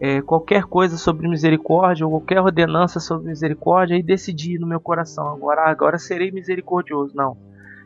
é, 0.00 0.22
qualquer 0.22 0.64
coisa 0.64 0.96
sobre 0.96 1.28
misericórdia 1.28 2.06
ou 2.06 2.12
qualquer 2.12 2.40
ordenança 2.40 3.00
sobre 3.00 3.28
misericórdia 3.28 3.96
e 3.96 4.02
decidir 4.02 4.58
no 4.58 4.66
meu 4.66 4.80
coração 4.80 5.28
agora 5.28 5.62
agora 5.68 5.98
serei 5.98 6.30
misericordioso. 6.30 7.14
Não. 7.14 7.36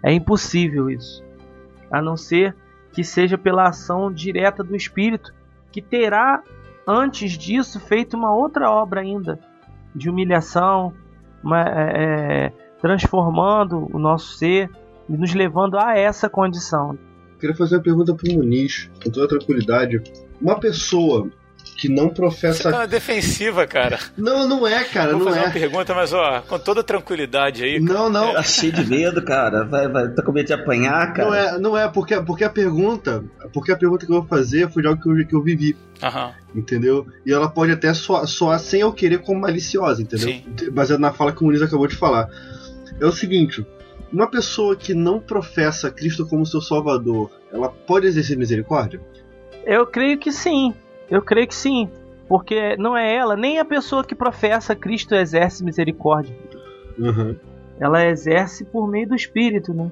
É 0.02 0.12
impossível 0.12 0.90
isso. 0.90 1.24
A 1.90 2.02
não 2.02 2.16
ser 2.16 2.54
que 2.92 3.02
seja 3.02 3.38
pela 3.38 3.68
ação 3.68 4.12
direta 4.12 4.62
do 4.62 4.76
Espírito 4.76 5.32
que 5.70 5.80
terá 5.80 6.42
antes 6.86 7.32
disso 7.32 7.80
feito 7.80 8.16
uma 8.16 8.34
outra 8.34 8.70
obra 8.70 9.00
ainda 9.00 9.38
de 9.94 10.10
humilhação 10.10 10.92
uma, 11.42 11.62
é, 11.62 12.46
é 12.46 12.52
transformando 12.80 13.88
o 13.94 13.98
nosso 13.98 14.36
ser 14.36 14.68
e 15.08 15.16
nos 15.16 15.32
levando 15.32 15.78
a 15.78 15.96
essa 15.96 16.28
condição 16.28 16.98
Queria 17.42 17.56
fazer 17.56 17.74
uma 17.74 17.82
pergunta 17.82 18.14
pro 18.14 18.32
Muniz, 18.32 18.88
com 19.02 19.10
toda 19.10 19.26
tranquilidade. 19.26 20.00
Uma 20.40 20.60
pessoa 20.60 21.28
que 21.76 21.88
não 21.88 22.08
professa. 22.08 22.62
Você 22.62 22.70
tá 22.70 22.86
defensiva, 22.86 23.66
cara. 23.66 23.98
Não, 24.16 24.46
não 24.46 24.64
é, 24.64 24.84
cara. 24.84 25.10
Vou 25.10 25.18
não 25.18 25.26
fazer 25.26 25.40
é. 25.40 25.42
uma 25.42 25.50
pergunta, 25.50 25.92
mas 25.92 26.12
ó, 26.12 26.40
com 26.42 26.56
toda 26.56 26.84
tranquilidade 26.84 27.64
aí. 27.64 27.80
Não, 27.80 28.08
não. 28.08 28.32
Tá 28.32 28.44
cheio 28.44 28.70
de 28.70 28.86
medo, 28.86 29.20
cara. 29.24 29.64
Vai, 29.64 29.88
vai, 29.88 30.08
tá 30.10 30.22
com 30.22 30.30
medo 30.30 30.46
de 30.46 30.52
apanhar, 30.52 31.12
cara. 31.12 31.28
Não 31.28 31.34
é, 31.34 31.58
não 31.58 31.76
é 31.76 31.88
porque, 31.88 32.20
porque 32.20 32.44
a 32.44 32.48
pergunta. 32.48 33.24
Porque 33.52 33.72
a 33.72 33.76
pergunta 33.76 34.06
que 34.06 34.12
eu 34.12 34.20
vou 34.20 34.28
fazer 34.28 34.70
foi 34.70 34.80
de 34.80 34.86
algo 34.86 35.02
que 35.02 35.10
eu, 35.10 35.26
que 35.26 35.34
eu 35.34 35.42
vivi. 35.42 35.76
Uhum. 36.00 36.60
Entendeu? 36.60 37.08
E 37.26 37.32
ela 37.32 37.50
pode 37.50 37.72
até 37.72 37.92
soar, 37.92 38.24
soar 38.28 38.60
sem 38.60 38.82
eu 38.82 38.92
querer 38.92 39.18
como 39.18 39.40
maliciosa, 39.40 40.00
entendeu? 40.00 40.28
Sim. 40.28 40.44
Baseado 40.70 41.00
na 41.00 41.12
fala 41.12 41.32
que 41.32 41.42
o 41.42 41.46
Muniz 41.46 41.60
acabou 41.60 41.88
de 41.88 41.96
falar. 41.96 42.28
É 43.00 43.04
o 43.04 43.10
seguinte. 43.10 43.66
Uma 44.12 44.26
pessoa 44.26 44.76
que 44.76 44.92
não 44.92 45.18
professa 45.18 45.90
Cristo 45.90 46.26
como 46.26 46.44
seu 46.44 46.60
Salvador, 46.60 47.30
ela 47.50 47.68
pode 47.68 48.06
exercer 48.06 48.36
misericórdia? 48.36 49.00
Eu 49.64 49.86
creio 49.86 50.18
que 50.18 50.30
sim. 50.30 50.74
Eu 51.10 51.22
creio 51.22 51.48
que 51.48 51.54
sim. 51.54 51.88
Porque 52.28 52.76
não 52.76 52.96
é 52.96 53.14
ela, 53.14 53.36
nem 53.36 53.58
a 53.58 53.64
pessoa 53.64 54.04
que 54.04 54.14
professa 54.14 54.74
Cristo 54.74 55.14
exerce 55.14 55.64
misericórdia. 55.64 56.34
Uhum. 56.98 57.36
Ela 57.80 58.06
exerce 58.06 58.64
por 58.64 58.86
meio 58.86 59.08
do 59.08 59.14
Espírito, 59.14 59.72
né? 59.72 59.90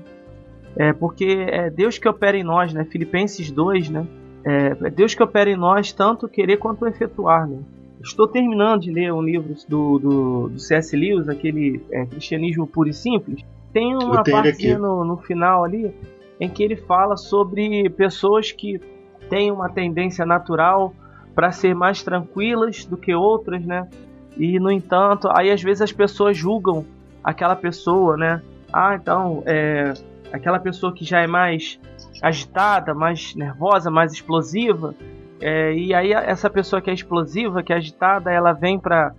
É 0.77 0.93
porque 0.93 1.47
é 1.49 1.71
Deus 1.71 1.99
que 1.99 2.09
opera 2.09 2.37
em 2.37 2.45
nós, 2.45 2.73
né? 2.73 2.85
Filipenses 2.85 3.51
2, 3.51 3.91
né? 3.91 4.07
É 4.45 4.91
Deus 4.91 5.15
que 5.15 5.23
opera 5.23 5.51
em 5.51 5.57
nós 5.57 5.93
tanto 5.93 6.29
querer 6.29 6.59
quanto 6.59 6.87
efetuar, 6.87 7.49
né? 7.49 7.59
Estou 8.03 8.27
terminando 8.27 8.83
de 8.83 8.91
ler 8.91 9.13
um 9.13 9.21
livro 9.21 9.55
do, 9.69 9.99
do, 9.99 10.49
do 10.49 10.59
C.S. 10.59 10.97
Lewis, 10.97 11.29
aquele 11.29 11.83
é, 11.91 12.07
Cristianismo 12.07 12.67
Puro 12.67 12.89
e 12.89 12.95
Simples. 12.95 13.45
Tem 13.73 13.95
uma 13.95 14.23
parte 14.23 14.75
no, 14.75 15.05
no 15.05 15.17
final 15.19 15.65
ali 15.65 15.95
em 16.41 16.49
que 16.49 16.63
ele 16.63 16.77
fala 16.77 17.17
sobre 17.17 17.89
pessoas 17.91 18.51
que 18.51 18.81
têm 19.29 19.53
uma 19.53 19.69
tendência 19.69 20.25
natural 20.25 20.95
para 21.35 21.53
ser 21.53 21.75
mais 21.75 22.03
tranquilas 22.03 22.85
do 22.85 22.97
que 22.97 23.15
outras, 23.15 23.65
né? 23.65 23.89
E 24.37 24.59
no 24.59 24.71
entanto, 24.71 25.29
aí 25.37 25.51
às 25.51 25.63
vezes 25.63 25.83
as 25.83 25.93
pessoas 25.93 26.37
julgam 26.37 26.85
aquela 27.23 27.55
pessoa, 27.55 28.17
né? 28.17 28.43
Ah, 28.73 28.95
então 28.95 29.43
é 29.47 29.93
aquela 30.33 30.59
pessoa 30.59 30.93
que 30.93 31.05
já 31.05 31.21
é 31.21 31.27
mais 31.27 31.79
agitada, 32.23 32.95
mais 32.95 33.35
nervosa, 33.35 33.91
mais 33.91 34.13
explosiva. 34.13 34.95
É, 35.41 35.75
e 35.75 35.95
aí 35.95 36.13
essa 36.13 36.49
pessoa 36.51 36.81
que 36.81 36.91
é 36.91 36.95
explosiva, 36.95 37.63
que 37.63 37.73
é 37.73 37.77
agitada, 37.77 38.31
ela 38.31 38.53
vem 38.53 38.79
para 38.79 39.15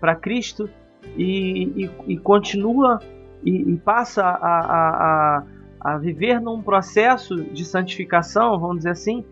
para 0.00 0.16
Cristo 0.16 0.68
e, 1.16 1.84
e, 1.84 1.90
e 2.08 2.18
continua 2.18 2.98
e, 3.44 3.72
e 3.72 3.76
passa 3.76 4.22
a, 4.24 4.32
a, 4.32 5.42
a, 5.80 5.98
viver 5.98 6.40
num 6.40 6.62
processo 6.62 7.36
de 7.36 7.64
santificação, 7.64 8.58
vamos 8.58 8.78
dizer 8.78 8.90
assim, 8.90 9.24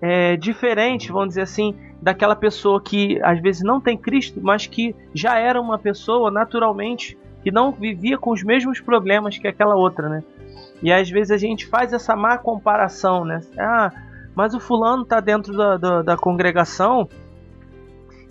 é, 0.00 0.36
diferente, 0.36 1.12
vamos 1.12 1.28
dizer 1.28 1.42
assim, 1.42 1.76
daquela 2.00 2.34
pessoa 2.34 2.80
que 2.80 3.20
às 3.22 3.40
vezes 3.40 3.62
não 3.62 3.80
tem 3.80 3.96
Cristo, 3.96 4.40
mas 4.42 4.66
que 4.66 4.94
já 5.14 5.38
era 5.38 5.60
uma 5.60 5.78
pessoa 5.78 6.30
naturalmente 6.30 7.16
que 7.42 7.50
não 7.50 7.72
vivia 7.72 8.16
com 8.16 8.30
os 8.30 8.42
mesmos 8.42 8.80
problemas 8.80 9.36
que 9.36 9.48
aquela 9.48 9.74
outra, 9.74 10.08
né? 10.08 10.22
E 10.82 10.92
às 10.92 11.08
vezes 11.08 11.30
a 11.30 11.36
gente 11.36 11.66
faz 11.66 11.92
essa 11.92 12.16
má 12.16 12.38
comparação, 12.38 13.24
né? 13.24 13.40
Ah, 13.58 13.92
mas 14.34 14.54
o 14.54 14.60
fulano 14.60 15.02
está 15.02 15.20
dentro 15.20 15.56
da, 15.56 15.76
da, 15.76 16.02
da, 16.02 16.16
congregação 16.16 17.08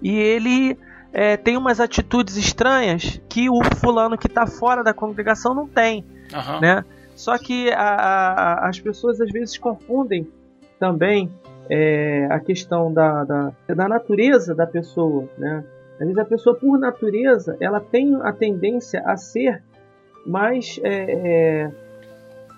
e 0.01 0.13
ele 0.15 0.77
é, 1.13 1.35
tem 1.37 1.57
umas 1.57 1.79
atitudes 1.79 2.37
estranhas 2.37 3.21
que 3.29 3.49
o 3.49 3.59
fulano 3.77 4.17
que 4.17 4.27
está 4.27 4.45
fora 4.47 4.83
da 4.83 4.93
congregação 4.93 5.53
não 5.53 5.67
tem, 5.67 6.05
Aham. 6.33 6.59
né? 6.59 6.85
Só 7.15 7.37
que 7.37 7.69
a- 7.71 7.79
a- 8.63 8.69
as 8.69 8.79
pessoas 8.79 9.19
às 9.21 9.29
vezes 9.31 9.57
confundem 9.57 10.27
também 10.79 11.29
é, 11.69 12.27
a 12.29 12.39
questão 12.39 12.91
da, 12.91 13.23
da, 13.23 13.51
da 13.67 13.87
natureza 13.87 14.53
da 14.53 14.65
pessoa, 14.67 15.29
né? 15.37 15.63
Às 15.93 15.99
vezes 15.99 16.17
a 16.17 16.25
pessoa, 16.25 16.55
por 16.55 16.77
natureza, 16.79 17.55
ela 17.61 17.79
tem 17.79 18.17
a 18.23 18.33
tendência 18.33 19.01
a 19.05 19.15
ser 19.15 19.61
mais 20.25 20.79
é, 20.83 20.89
é, 21.69 21.71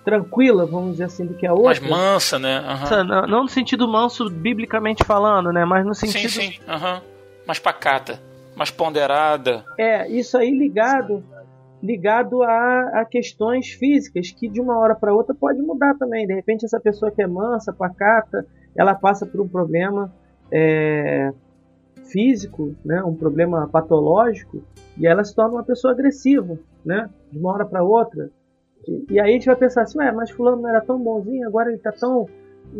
tranquila, 0.06 0.66
vamos 0.66 0.94
dizer 0.94 1.06
assim, 1.06 1.26
do 1.26 1.34
que 1.34 1.46
a 1.46 1.54
Mais 1.54 1.78
outra. 1.80 1.90
mansa, 1.90 2.40
né? 2.40 2.58
Aham. 2.60 3.04
Não, 3.04 3.28
não 3.28 3.44
no 3.44 3.50
sentido 3.50 3.88
manso, 3.88 4.30
biblicamente 4.30 5.04
falando, 5.04 5.52
né? 5.52 5.64
Mas 5.66 5.86
no 5.86 5.94
Sim, 5.94 6.08
sentido 6.08 6.32
sim. 6.32 6.54
Aham. 6.68 7.02
Mais 7.46 7.60
pacata. 7.60 8.20
Mais 8.56 8.72
ponderada. 8.72 9.66
É, 9.78 10.08
isso 10.10 10.38
aí 10.38 10.52
ligado 10.52 11.24
ligado 11.84 12.42
a, 12.44 13.02
a 13.02 13.06
questões 13.06 13.74
físicas 13.74 14.32
que 14.32 14.48
de 14.48 14.62
uma 14.62 14.80
hora 14.80 14.96
para 14.96 15.14
outra 15.14 15.36
pode 15.36 15.62
mudar 15.62 15.94
também. 15.96 16.26
De 16.26 16.34
repente 16.34 16.64
essa 16.64 16.80
pessoa 16.80 17.12
que 17.12 17.22
é 17.22 17.28
mansa, 17.28 17.74
pacata, 17.74 18.48
ela 18.74 18.96
passa 18.96 19.26
por 19.26 19.42
um 19.42 19.48
problema 19.50 20.10
é, 20.50 21.34
físico, 22.06 22.74
né, 22.86 23.04
um 23.04 23.14
problema 23.14 23.68
patológico 23.68 24.64
e 24.98 25.06
ela 25.06 25.26
se 25.26 25.36
torna 25.36 25.56
uma 25.56 25.64
pessoa 25.64 25.92
agressiva, 25.92 26.58
né, 26.86 27.10
de 27.30 27.38
uma 27.38 27.52
hora 27.52 27.66
para 27.66 27.84
outra. 27.84 28.30
E, 28.88 29.14
e 29.16 29.20
aí 29.20 29.32
a 29.32 29.34
gente 29.34 29.48
vai 29.48 29.56
pensar 29.58 29.82
assim, 29.82 29.98
ué, 29.98 30.10
mas 30.14 30.32
fulano 30.32 30.62
não 30.62 30.70
era 30.70 30.80
tão 30.80 30.98
bonzinho, 30.98 31.46
agora 31.46 31.68
ele 31.68 31.78
está 31.78 31.92
tão 31.92 32.30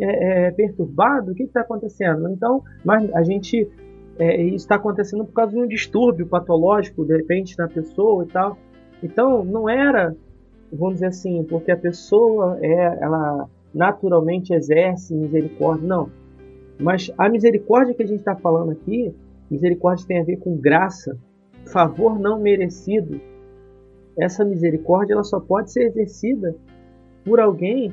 é, 0.00 0.46
é, 0.46 0.50
perturbado, 0.50 1.32
o 1.32 1.34
que 1.34 1.42
está 1.42 1.60
acontecendo? 1.60 2.30
Então, 2.30 2.62
mas 2.82 3.14
a 3.14 3.22
gente 3.22 3.68
é, 4.18 4.42
está 4.42 4.76
acontecendo 4.76 5.24
por 5.24 5.32
causa 5.32 5.52
de 5.52 5.58
um 5.58 5.66
distúrbio 5.66 6.26
patológico, 6.26 7.04
de 7.04 7.16
repente, 7.16 7.56
na 7.58 7.68
pessoa 7.68 8.24
e 8.24 8.28
tal. 8.28 8.56
Então, 9.02 9.44
não 9.44 9.68
era, 9.68 10.14
vamos 10.72 10.94
dizer 10.94 11.06
assim, 11.06 11.44
porque 11.44 11.70
a 11.70 11.76
pessoa 11.76 12.58
é, 12.60 12.98
ela 13.00 13.48
naturalmente 13.74 14.54
exerce 14.54 15.14
misericórdia, 15.14 15.86
não. 15.86 16.10
Mas 16.78 17.10
a 17.18 17.28
misericórdia 17.28 17.94
que 17.94 18.02
a 18.02 18.06
gente 18.06 18.20
está 18.20 18.36
falando 18.36 18.72
aqui, 18.72 19.14
misericórdia 19.50 20.06
tem 20.06 20.20
a 20.20 20.24
ver 20.24 20.36
com 20.38 20.56
graça, 20.56 21.18
favor 21.66 22.18
não 22.18 22.40
merecido. 22.40 23.20
Essa 24.18 24.44
misericórdia 24.44 25.14
ela 25.14 25.24
só 25.24 25.40
pode 25.40 25.72
ser 25.72 25.86
exercida 25.86 26.54
por 27.24 27.40
alguém 27.40 27.92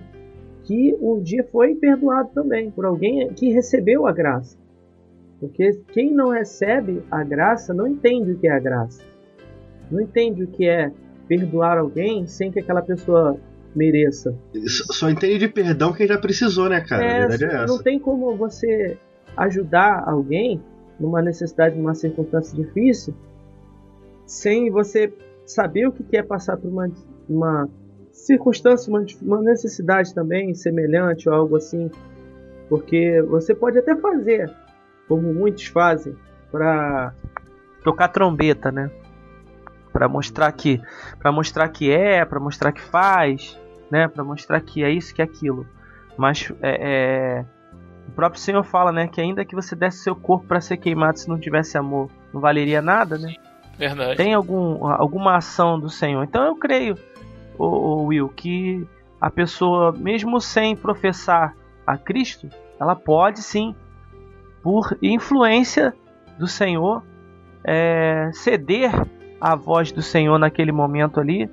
que 0.63 0.95
um 1.01 1.19
dia 1.19 1.43
foi 1.51 1.75
perdoado 1.75 2.29
também, 2.33 2.69
por 2.69 2.85
alguém 2.85 3.29
que 3.33 3.51
recebeu 3.51 4.05
a 4.05 4.11
graça. 4.11 4.57
Porque 5.41 5.81
quem 5.91 6.13
não 6.13 6.29
recebe 6.29 7.01
a 7.09 7.23
graça 7.23 7.73
não 7.73 7.87
entende 7.87 8.31
o 8.31 8.37
que 8.37 8.47
é 8.47 8.51
a 8.51 8.59
graça. 8.59 9.01
Não 9.89 9.99
entende 9.99 10.43
o 10.43 10.47
que 10.47 10.69
é 10.69 10.91
perdoar 11.27 11.79
alguém 11.79 12.27
sem 12.27 12.51
que 12.51 12.59
aquela 12.59 12.83
pessoa 12.83 13.37
mereça. 13.75 14.37
Só 14.67 15.09
entende 15.09 15.39
de 15.39 15.47
perdão 15.47 15.93
quem 15.93 16.07
já 16.07 16.17
precisou, 16.17 16.69
né, 16.69 16.81
cara? 16.81 17.03
a 17.03 17.27
verdade 17.27 17.45
é 17.45 17.65
não 17.65 17.75
essa. 17.75 17.83
tem 17.83 17.99
como 17.99 18.35
você 18.37 18.97
ajudar 19.35 20.03
alguém 20.05 20.61
numa 20.99 21.21
necessidade, 21.21 21.75
numa 21.75 21.95
circunstância 21.95 22.55
difícil, 22.55 23.15
sem 24.25 24.69
você 24.69 25.11
saber 25.43 25.87
o 25.87 25.91
que 25.91 26.15
é 26.15 26.21
passar 26.21 26.57
por 26.57 26.69
uma, 26.69 26.91
uma 27.27 27.69
circunstância, 28.11 28.91
uma, 28.91 29.03
uma 29.23 29.41
necessidade 29.41 30.13
também 30.13 30.53
semelhante 30.53 31.27
ou 31.27 31.33
algo 31.33 31.55
assim. 31.55 31.89
Porque 32.69 33.21
você 33.23 33.55
pode 33.55 33.79
até 33.79 33.95
fazer, 33.95 34.49
como 35.11 35.33
muitos 35.33 35.65
fazem, 35.65 36.15
para 36.49 37.13
tocar 37.83 38.07
trombeta, 38.07 38.71
né? 38.71 38.89
Para 39.91 40.07
mostrar 40.07 40.49
que, 40.53 40.81
para 41.19 41.33
mostrar 41.33 41.67
que 41.67 41.91
é, 41.91 42.23
para 42.23 42.39
mostrar 42.39 42.71
que 42.71 42.79
faz, 42.79 43.59
né? 43.91 44.07
Para 44.07 44.23
mostrar 44.23 44.61
que 44.61 44.85
é 44.85 44.89
isso, 44.89 45.13
que 45.13 45.21
é 45.21 45.25
aquilo. 45.25 45.67
Mas 46.15 46.49
é, 46.61 47.41
é, 47.41 47.45
o 48.07 48.11
próprio 48.13 48.39
Senhor 48.39 48.63
fala, 48.63 48.93
né? 48.93 49.05
Que 49.09 49.19
ainda 49.19 49.43
que 49.43 49.53
você 49.53 49.75
desse 49.75 49.97
seu 49.97 50.15
corpo 50.15 50.47
para 50.47 50.61
ser 50.61 50.77
queimado 50.77 51.19
se 51.19 51.27
não 51.27 51.37
tivesse 51.37 51.77
amor, 51.77 52.09
não 52.33 52.39
valeria 52.39 52.81
nada, 52.81 53.17
né? 53.17 53.35
Verdade. 53.77 54.15
Tem 54.15 54.33
algum, 54.33 54.87
alguma 54.87 55.35
ação 55.35 55.77
do 55.77 55.89
Senhor. 55.89 56.23
Então 56.23 56.45
eu 56.45 56.55
creio, 56.55 56.95
o 57.57 58.05
Will, 58.05 58.29
que 58.29 58.87
a 59.19 59.29
pessoa, 59.29 59.91
mesmo 59.91 60.39
sem 60.39 60.73
professar 60.73 61.53
a 61.85 61.97
Cristo, 61.97 62.47
ela 62.79 62.95
pode 62.95 63.41
sim, 63.41 63.75
por 64.61 64.97
influência 65.01 65.93
do 66.37 66.47
Senhor, 66.47 67.03
é, 67.63 68.29
ceder 68.33 68.91
à 69.39 69.55
voz 69.55 69.91
do 69.91 70.01
Senhor 70.01 70.37
naquele 70.37 70.71
momento 70.71 71.19
ali, 71.19 71.49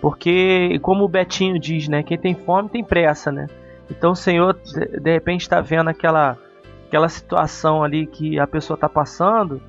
porque, 0.00 0.78
como 0.82 1.04
o 1.04 1.08
Betinho 1.08 1.58
diz, 1.58 1.88
né, 1.88 2.02
quem 2.02 2.18
tem 2.18 2.34
fome 2.34 2.68
tem 2.68 2.84
pressa, 2.84 3.32
né? 3.32 3.46
Então 3.90 4.12
o 4.12 4.16
Senhor, 4.16 4.54
de, 5.00 5.12
repente, 5.12 5.42
está 5.42 5.60
vendo 5.60 5.88
aquela, 5.88 6.38
aquela 6.86 7.08
situação 7.08 7.82
ali 7.82 8.06
que 8.06 8.38
a 8.38 8.46
pessoa 8.46 8.74
está 8.74 8.88
passando 8.88 9.60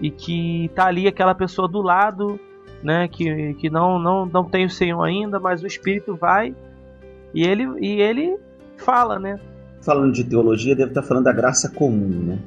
e 0.00 0.10
que 0.10 0.70
tá 0.74 0.86
ali 0.86 1.06
aquela 1.06 1.34
pessoa 1.34 1.68
do 1.68 1.82
lado, 1.82 2.38
né, 2.82 3.08
que, 3.08 3.54
que 3.54 3.68
não, 3.68 3.98
não, 3.98 4.26
não 4.26 4.44
tem 4.44 4.64
o 4.64 4.70
Senhor 4.70 5.02
ainda, 5.02 5.40
mas 5.40 5.62
o 5.62 5.66
Espírito 5.66 6.14
vai 6.14 6.54
e 7.34 7.46
ele, 7.46 7.66
e 7.80 8.00
ele 8.00 8.38
fala, 8.76 9.18
né? 9.18 9.38
Falando 9.86 10.12
de 10.12 10.24
teologia, 10.24 10.74
deve 10.74 10.90
estar 10.90 11.02
falando 11.04 11.26
da 11.26 11.32
graça 11.32 11.68
comum, 11.68 12.08
né? 12.08 12.38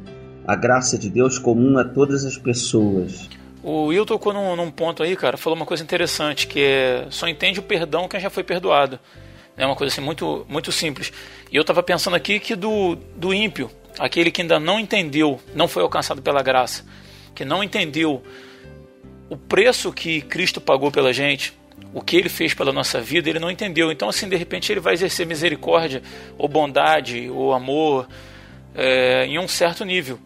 A 0.45 0.57
graça 0.57 0.97
de 0.97 1.09
Deus 1.09 1.39
comum 1.39 1.77
a 1.77 1.85
todas 1.85 2.25
as 2.25 2.37
pessoas. 2.37 3.29
O 3.63 3.85
Will 3.85 4.05
tocou 4.05 4.33
num, 4.33 4.57
num 4.57 4.69
ponto 4.69 5.01
aí, 5.01 5.15
cara, 5.15 5.37
falou 5.37 5.55
uma 5.55 5.65
coisa 5.65 5.81
interessante, 5.81 6.47
que 6.47 6.59
é 6.59 7.07
só 7.09 7.29
entende 7.29 7.61
o 7.61 7.63
perdão 7.63 8.09
quem 8.09 8.19
já 8.19 8.29
foi 8.29 8.43
perdoado. 8.43 8.99
É 9.55 9.65
uma 9.65 9.73
coisa 9.73 9.93
assim 9.93 10.01
muito, 10.01 10.45
muito 10.49 10.69
simples. 10.69 11.13
E 11.49 11.55
eu 11.55 11.61
estava 11.61 11.81
pensando 11.81 12.17
aqui 12.17 12.41
que 12.41 12.57
do, 12.57 12.97
do 13.15 13.33
ímpio, 13.33 13.71
aquele 13.97 14.31
que 14.31 14.41
ainda 14.41 14.59
não 14.59 14.77
entendeu, 14.77 15.39
não 15.55 15.67
foi 15.69 15.81
alcançado 15.81 16.21
pela 16.21 16.43
graça, 16.43 16.83
que 17.33 17.45
não 17.45 17.63
entendeu 17.63 18.21
o 19.29 19.37
preço 19.37 19.93
que 19.93 20.19
Cristo 20.19 20.59
pagou 20.59 20.91
pela 20.91 21.13
gente, 21.13 21.57
o 21.93 22.01
que 22.01 22.15
ele 22.17 22.29
fez 22.29 22.53
pela 22.53 22.71
nossa 22.71 23.01
vida, 23.01 23.29
ele 23.29 23.39
não 23.39 23.49
entendeu. 23.49 23.91
Então, 23.91 24.09
assim, 24.09 24.29
de 24.29 24.35
repente 24.35 24.71
ele 24.71 24.79
vai 24.79 24.93
exercer 24.93 25.25
misericórdia, 25.25 26.01
ou 26.37 26.47
bondade, 26.47 27.29
ou 27.29 27.53
amor, 27.53 28.07
é, 28.75 29.25
em 29.25 29.39
um 29.39 29.47
certo 29.47 29.83
nível. 29.83 30.19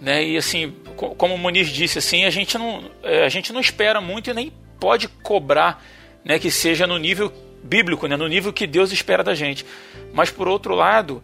Né? 0.00 0.24
E 0.24 0.36
assim, 0.36 0.74
co- 0.96 1.14
como 1.14 1.34
o 1.34 1.38
Muniz 1.38 1.68
disse, 1.68 1.98
assim, 1.98 2.24
a 2.24 2.30
gente 2.30 2.56
não, 2.56 2.90
é, 3.02 3.24
a 3.24 3.28
gente 3.28 3.52
não 3.52 3.60
espera 3.60 4.00
muito 4.00 4.30
e 4.30 4.34
nem 4.34 4.52
pode 4.78 5.08
cobrar 5.08 5.84
né, 6.24 6.38
que 6.38 6.50
seja 6.50 6.86
no 6.86 6.98
nível 6.98 7.32
bíblico, 7.64 8.06
né, 8.06 8.16
no 8.16 8.28
nível 8.28 8.52
que 8.52 8.66
Deus 8.66 8.92
espera 8.92 9.24
da 9.24 9.34
gente. 9.34 9.64
Mas 10.12 10.30
por 10.30 10.46
outro 10.46 10.74
lado, 10.74 11.22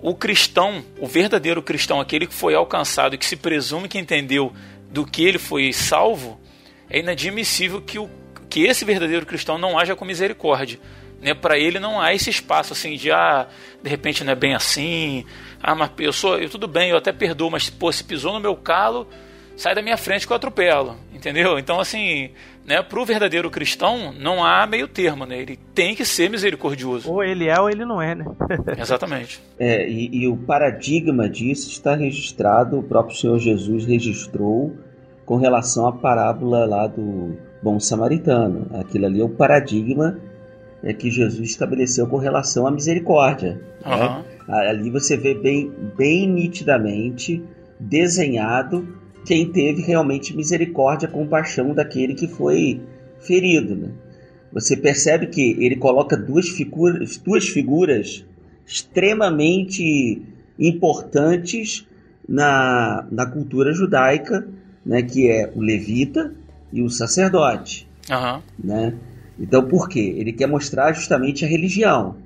o 0.00 0.14
cristão, 0.14 0.84
o 0.98 1.06
verdadeiro 1.06 1.62
cristão, 1.62 2.00
aquele 2.00 2.26
que 2.26 2.34
foi 2.34 2.54
alcançado, 2.54 3.18
que 3.18 3.26
se 3.26 3.36
presume 3.36 3.88
que 3.88 3.98
entendeu 3.98 4.52
do 4.90 5.04
que 5.04 5.24
ele 5.24 5.38
foi 5.38 5.72
salvo, 5.72 6.40
é 6.88 7.00
inadmissível 7.00 7.82
que, 7.82 7.98
o, 7.98 8.08
que 8.54 8.64
esse 8.64 8.84
verdadeiro 8.84 9.26
cristão 9.26 9.58
não 9.58 9.76
haja 9.76 9.96
com 9.96 10.04
misericórdia. 10.04 10.78
Né? 11.20 11.34
Para 11.34 11.58
ele 11.58 11.80
não 11.80 12.00
há 12.00 12.14
esse 12.14 12.30
espaço 12.30 12.72
assim 12.72 12.94
de, 12.94 13.10
ah, 13.10 13.48
de 13.82 13.90
repente 13.90 14.22
não 14.22 14.32
é 14.32 14.36
bem 14.36 14.54
assim, 14.54 15.24
ah, 15.60 15.74
mas 15.74 15.90
eu 15.98 16.12
sou, 16.12 16.38
eu, 16.38 16.48
tudo 16.48 16.68
bem, 16.68 16.90
eu 16.90 16.96
até 16.96 17.12
perdoo, 17.12 17.50
mas 17.50 17.68
pô, 17.68 17.90
se 17.90 18.04
pisou 18.04 18.32
no 18.32 18.38
meu 18.38 18.54
calo, 18.54 19.08
sai 19.56 19.74
da 19.74 19.82
minha 19.82 19.96
frente 19.96 20.24
que 20.24 20.32
eu 20.32 20.36
atropelo, 20.36 20.94
entendeu? 21.12 21.58
Então, 21.58 21.80
assim, 21.80 22.30
né, 22.64 22.80
para 22.80 23.00
o 23.00 23.04
verdadeiro 23.04 23.50
cristão, 23.50 24.12
não 24.12 24.44
há 24.44 24.64
meio 24.68 24.86
termo, 24.86 25.26
né? 25.26 25.36
Ele 25.36 25.58
tem 25.74 25.96
que 25.96 26.04
ser 26.04 26.30
misericordioso. 26.30 27.10
Ou 27.10 27.24
ele 27.24 27.48
é 27.48 27.60
ou 27.60 27.68
ele 27.68 27.84
não 27.84 28.00
é, 28.00 28.14
né? 28.14 28.24
Exatamente. 28.78 29.42
É, 29.58 29.88
e, 29.90 30.10
e 30.12 30.28
o 30.28 30.36
paradigma 30.36 31.28
disso 31.28 31.68
está 31.70 31.96
registrado, 31.96 32.78
o 32.78 32.84
próprio 32.84 33.16
Senhor 33.16 33.40
Jesus 33.40 33.84
registrou 33.84 34.76
com 35.26 35.38
relação 35.38 35.88
à 35.88 35.92
parábola 35.92 36.64
lá 36.64 36.86
do 36.86 37.36
bom 37.64 37.80
samaritano. 37.80 38.66
Aquilo 38.74 39.06
ali 39.06 39.20
é 39.20 39.24
o 39.24 39.28
paradigma 39.28 40.18
é, 40.82 40.92
que 40.92 41.10
Jesus 41.10 41.48
estabeleceu 41.48 42.06
com 42.06 42.18
relação 42.18 42.66
à 42.66 42.70
misericórdia. 42.70 43.54
né? 43.54 43.60
Aham. 43.86 44.24
Ali 44.46 44.90
você 44.90 45.16
vê 45.16 45.32
bem, 45.34 45.72
bem 45.96 46.28
nitidamente 46.28 47.42
desenhado 47.80 48.86
quem 49.24 49.50
teve 49.50 49.80
realmente 49.80 50.36
misericórdia, 50.36 51.08
compaixão 51.08 51.72
daquele 51.72 52.12
que 52.12 52.28
foi 52.28 52.82
ferido. 53.20 53.74
né? 53.74 53.88
Você 54.52 54.76
percebe 54.76 55.28
que 55.28 55.56
ele 55.58 55.76
coloca 55.76 56.14
duas 56.14 56.46
figuras, 56.50 57.16
duas 57.16 57.48
figuras 57.48 58.22
extremamente 58.66 60.20
importantes 60.58 61.86
na, 62.28 63.06
na 63.10 63.24
cultura 63.24 63.72
judaica, 63.72 64.46
né, 64.84 65.02
que 65.02 65.28
é 65.28 65.50
o 65.54 65.60
levita 65.60 66.32
e 66.74 66.82
o 66.82 66.90
sacerdote. 66.90 67.86
Aham. 68.10 68.42
Né? 68.62 68.94
Então, 69.38 69.66
por 69.66 69.88
quê? 69.88 70.14
Ele 70.18 70.32
quer 70.32 70.48
mostrar 70.48 70.92
justamente 70.92 71.44
a 71.44 71.48
religião. 71.48 72.16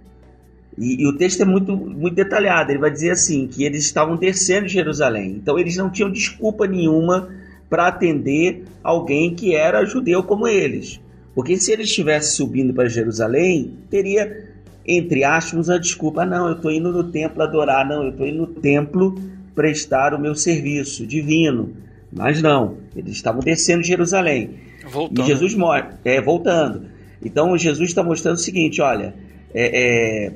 E, 0.77 1.03
e, 1.03 1.07
o 1.07 1.17
texto 1.17 1.43
é 1.43 1.45
muito, 1.45 1.77
muito 1.77 2.15
detalhado. 2.15 2.71
Ele 2.73 2.79
vai 2.79 2.91
dizer 2.91 3.11
assim: 3.11 3.47
que 3.47 3.65
eles 3.65 3.85
estavam 3.85 4.17
descendo 4.17 4.67
de 4.67 4.73
Jerusalém. 4.73 5.33
Então 5.33 5.59
eles 5.59 5.77
não 5.77 5.91
tinham 5.91 6.11
desculpa 6.11 6.67
nenhuma 6.67 7.29
para 7.69 7.89
atender 7.89 8.65
alguém 8.83 9.35
que 9.35 9.55
era 9.55 9.85
judeu 9.85 10.23
como 10.23 10.49
eles. 10.49 11.01
Porque 11.35 11.57
se 11.57 11.73
eles 11.73 11.89
estivessem 11.89 12.37
subindo 12.37 12.73
para 12.73 12.89
Jerusalém, 12.89 13.75
teria, 13.91 14.51
entre 14.87 15.25
aspas, 15.25 15.69
a 15.69 15.79
desculpa: 15.79 16.25
não, 16.25 16.47
eu 16.49 16.55
estou 16.55 16.71
indo 16.71 16.93
no 16.93 17.05
templo 17.05 17.43
adorar, 17.43 17.87
não, 17.87 18.05
eu 18.05 18.11
estou 18.11 18.27
indo 18.27 18.39
no 18.39 18.47
templo 18.47 19.21
prestar 19.55 20.15
o 20.15 20.21
meu 20.21 20.35
serviço 20.35 21.05
divino. 21.05 21.75
Mas 22.13 22.41
não, 22.43 22.77
eles 22.97 23.13
estavam 23.13 23.41
descendo 23.41 23.83
de 23.83 23.89
Jerusalém. 23.89 24.51
Voltando. 24.91 25.21
E 25.23 25.27
Jesus 25.27 25.55
morre, 25.55 25.85
é, 26.05 26.21
voltando. 26.21 26.87
Então 27.23 27.57
Jesus 27.59 27.91
está 27.91 28.03
mostrando 28.03 28.37
o 28.37 28.39
seguinte: 28.41 28.81
olha, 28.81 29.15
é, 29.55 30.27
é, 30.29 30.33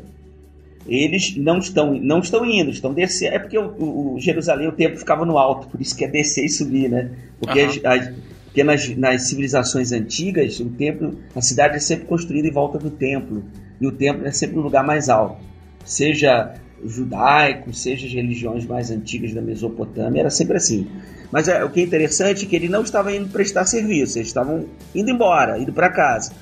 eles 0.86 1.36
não 1.36 1.58
estão, 1.58 1.94
não 1.94 2.18
estão 2.18 2.44
indo, 2.44 2.70
estão 2.70 2.92
descendo. 2.92 3.34
É 3.34 3.38
porque 3.38 3.56
o, 3.58 4.14
o, 4.14 4.20
Jerusalém, 4.20 4.68
o 4.68 4.72
templo 4.72 4.98
ficava 4.98 5.24
no 5.24 5.38
alto, 5.38 5.68
por 5.68 5.80
isso 5.80 5.96
que 5.96 6.04
é 6.04 6.08
descer 6.08 6.44
e 6.44 6.48
subir, 6.48 6.88
né? 6.90 7.10
Porque, 7.40 7.60
Aham. 7.60 7.68
as- 7.70 7.84
as- 7.84 8.14
porque 8.44 8.64
nas, 8.64 8.96
nas 8.98 9.22
civilizações 9.28 9.92
antigas, 9.92 10.60
o 10.60 10.66
templo, 10.68 11.18
a 11.34 11.40
cidade 11.40 11.76
é 11.76 11.78
sempre 11.78 12.04
construída 12.04 12.46
em 12.46 12.50
volta 12.50 12.78
do 12.78 12.90
templo. 12.90 13.42
E 13.80 13.86
o 13.86 13.92
templo 13.92 14.26
é 14.26 14.30
sempre 14.30 14.56
no 14.56 14.62
lugar 14.62 14.84
mais 14.84 15.08
alto. 15.08 15.40
Seja 15.86 16.52
judaico, 16.84 17.72
seja 17.72 18.06
as 18.06 18.12
religiões 18.12 18.66
mais 18.66 18.90
antigas 18.90 19.32
da 19.32 19.40
Mesopotâmia, 19.40 20.20
era 20.20 20.30
sempre 20.30 20.56
assim. 20.56 20.88
Mas 21.30 21.48
é, 21.48 21.64
o 21.64 21.70
que 21.70 21.80
é 21.80 21.82
interessante 21.82 22.44
é 22.44 22.48
que 22.48 22.56
ele 22.56 22.68
não 22.68 22.82
estava 22.82 23.14
indo 23.14 23.28
prestar 23.28 23.64
serviço, 23.64 24.18
eles 24.18 24.28
estavam 24.28 24.66
indo 24.94 25.10
embora, 25.10 25.58
indo 25.58 25.72
para 25.72 25.88
casa. 25.88 26.32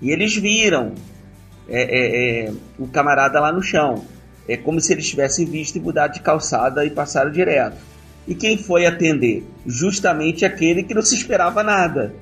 E 0.00 0.10
eles 0.10 0.34
viram 0.36 0.94
é, 1.68 1.82
é, 1.82 2.46
é, 2.46 2.52
o 2.78 2.86
camarada 2.86 3.40
lá 3.40 3.52
no 3.52 3.62
chão. 3.62 4.04
É 4.48 4.56
como 4.56 4.80
se 4.80 4.92
eles 4.92 5.06
tivessem 5.06 5.44
visto 5.44 5.76
e 5.76 5.80
mudado 5.80 6.14
de 6.14 6.20
calçada 6.20 6.84
e 6.84 6.90
passaram 6.90 7.30
direto. 7.30 7.76
E 8.26 8.34
quem 8.34 8.56
foi 8.56 8.86
atender? 8.86 9.44
Justamente 9.66 10.44
aquele 10.44 10.82
que 10.82 10.94
não 10.94 11.02
se 11.02 11.14
esperava 11.14 11.62
nada 11.62 12.14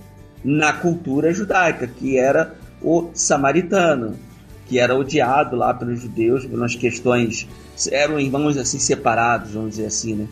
na 0.45 0.73
cultura 0.73 1.33
judaica, 1.33 1.87
que 1.87 2.19
era 2.19 2.55
o 2.83 3.11
samaritano, 3.15 4.17
que 4.67 4.79
era 4.79 4.95
odiado 4.95 5.57
lá 5.57 5.73
pelos 5.73 6.01
judeus 6.01 6.49
nas 6.51 6.75
questões. 6.75 7.49
Eram 7.91 8.19
irmãos 8.19 8.57
assim 8.57 8.79
separados, 8.79 9.53
vamos 9.53 9.71
dizer 9.71 9.87
assim, 9.87 10.15
né? 10.15 10.27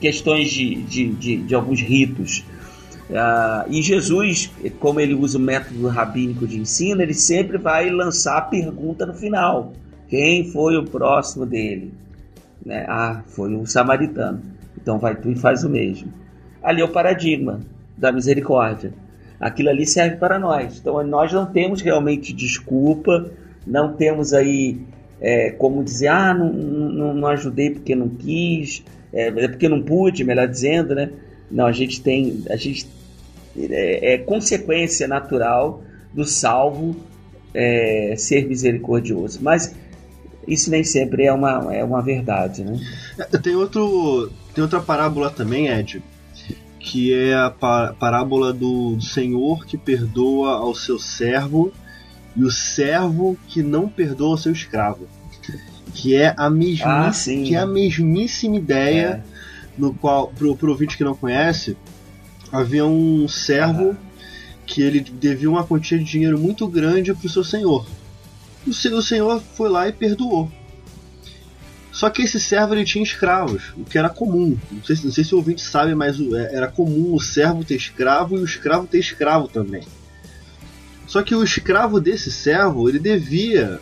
Questões 0.00 0.50
de, 0.50 0.74
de, 0.82 1.08
de, 1.08 1.36
de 1.38 1.54
alguns 1.54 1.80
ritos. 1.80 2.44
Ah, 3.14 3.64
e 3.68 3.80
Jesus, 3.80 4.50
como 4.78 5.00
ele 5.00 5.14
usa 5.14 5.38
o 5.38 5.40
método 5.40 5.88
rabínico 5.88 6.46
de 6.46 6.58
ensino, 6.58 7.00
ele 7.00 7.14
sempre 7.14 7.56
vai 7.56 7.88
lançar 7.90 8.38
a 8.38 8.42
pergunta 8.42 9.06
no 9.06 9.14
final: 9.14 9.72
quem 10.08 10.50
foi 10.50 10.76
o 10.76 10.84
próximo 10.84 11.46
dele? 11.46 11.92
Né? 12.64 12.84
Ah, 12.88 13.22
foi 13.26 13.54
um 13.54 13.64
samaritano. 13.64 14.40
Então 14.76 14.98
vai 14.98 15.14
tu 15.14 15.30
e 15.30 15.36
faz 15.36 15.64
o 15.64 15.70
mesmo. 15.70 16.12
Ali 16.62 16.80
é 16.80 16.84
o 16.84 16.88
paradigma 16.88 17.60
da 17.96 18.12
misericórdia. 18.12 18.92
Aquilo 19.40 19.70
ali 19.70 19.86
serve 19.86 20.16
para 20.16 20.38
nós. 20.38 20.78
Então 20.78 21.02
nós 21.04 21.32
não 21.32 21.46
temos 21.46 21.80
realmente 21.80 22.32
desculpa, 22.32 23.30
não 23.68 23.92
temos 23.92 24.32
aí 24.32 24.80
é, 25.20 25.50
como 25.50 25.82
dizer, 25.84 26.08
ah, 26.08 26.32
não, 26.34 26.52
não, 26.52 27.14
não 27.14 27.28
ajudei 27.28 27.70
porque 27.70 27.94
não 27.94 28.08
quis, 28.08 28.82
é, 29.12 29.28
é 29.28 29.48
porque 29.48 29.68
não 29.68 29.82
pude, 29.82 30.24
melhor 30.24 30.48
dizendo, 30.48 30.94
né? 30.94 31.10
Não, 31.50 31.66
a 31.66 31.72
gente 31.72 32.00
tem, 32.00 32.42
a 32.50 32.56
gente 32.56 32.86
é, 33.56 34.14
é 34.14 34.18
consequência 34.18 35.08
natural 35.08 35.82
do 36.12 36.24
salvo 36.24 36.96
é, 37.54 38.14
ser 38.16 38.46
misericordioso. 38.46 39.38
Mas 39.42 39.74
isso 40.46 40.70
nem 40.70 40.84
sempre 40.84 41.24
é 41.24 41.32
uma, 41.32 41.74
é 41.74 41.82
uma 41.84 42.00
verdade, 42.02 42.64
né? 42.64 42.78
É, 43.18 43.24
Tem, 43.38 43.54
outro, 43.56 44.30
tem 44.54 44.62
outra 44.62 44.80
parábola 44.80 45.30
também, 45.30 45.68
Ed, 45.68 46.02
que 46.78 47.12
é 47.12 47.34
a 47.34 47.50
pa- 47.50 47.94
parábola 47.98 48.52
do, 48.52 48.94
do 48.96 49.02
Senhor 49.02 49.66
que 49.66 49.76
perdoa 49.76 50.52
ao 50.58 50.74
seu 50.74 50.98
servo 50.98 51.72
e 52.38 52.44
o 52.44 52.50
servo 52.50 53.36
que 53.48 53.62
não 53.62 53.88
perdoa 53.88 54.30
ao 54.30 54.38
seu 54.38 54.52
escravo. 54.52 55.08
Que 55.92 56.14
é 56.14 56.32
a, 56.36 56.48
mesmi, 56.48 56.84
Ah, 56.84 57.10
que 57.12 57.54
é 57.54 57.58
a 57.58 57.66
mesmíssima 57.66 58.56
ideia 58.56 59.24
É. 59.24 59.28
no 59.76 59.92
qual, 59.92 60.28
pro, 60.28 60.54
pro 60.56 60.70
ouvinte 60.70 60.96
que 60.96 61.02
não 61.02 61.14
conhece, 61.16 61.76
havia 62.52 62.86
um 62.86 63.26
servo 63.26 63.96
que 64.64 64.80
ele 64.82 65.00
devia 65.00 65.50
uma 65.50 65.64
quantia 65.66 65.98
de 65.98 66.04
dinheiro 66.04 66.38
muito 66.38 66.68
grande 66.68 67.12
pro 67.12 67.28
seu 67.28 67.42
senhor. 67.42 67.84
O, 68.66 68.72
se- 68.72 68.88
o 68.92 69.02
senhor 69.02 69.42
foi 69.56 69.68
lá 69.68 69.88
e 69.88 69.92
perdoou. 69.92 70.48
Só 71.90 72.08
que 72.10 72.22
esse 72.22 72.38
servo 72.38 72.74
ele 72.74 72.84
tinha 72.84 73.02
escravos, 73.02 73.72
o 73.76 73.82
que 73.84 73.98
era 73.98 74.08
comum. 74.08 74.56
Não 74.70 74.84
sei, 74.84 74.94
se- 74.94 75.04
não 75.06 75.12
sei 75.12 75.24
se 75.24 75.34
o 75.34 75.38
ouvinte 75.38 75.62
sabe, 75.62 75.94
mas 75.94 76.20
o- 76.20 76.36
é- 76.36 76.54
era 76.54 76.68
comum 76.68 77.12
o 77.14 77.20
servo 77.20 77.64
ter 77.64 77.74
escravo 77.74 78.36
e 78.36 78.40
o 78.40 78.44
escravo 78.44 78.86
ter 78.86 78.98
escravo 78.98 79.48
também. 79.48 79.82
Só 81.08 81.22
que 81.22 81.34
o 81.34 81.42
escravo 81.42 82.00
desse 82.00 82.30
servo 82.30 82.88
ele 82.88 83.00
devia 83.00 83.80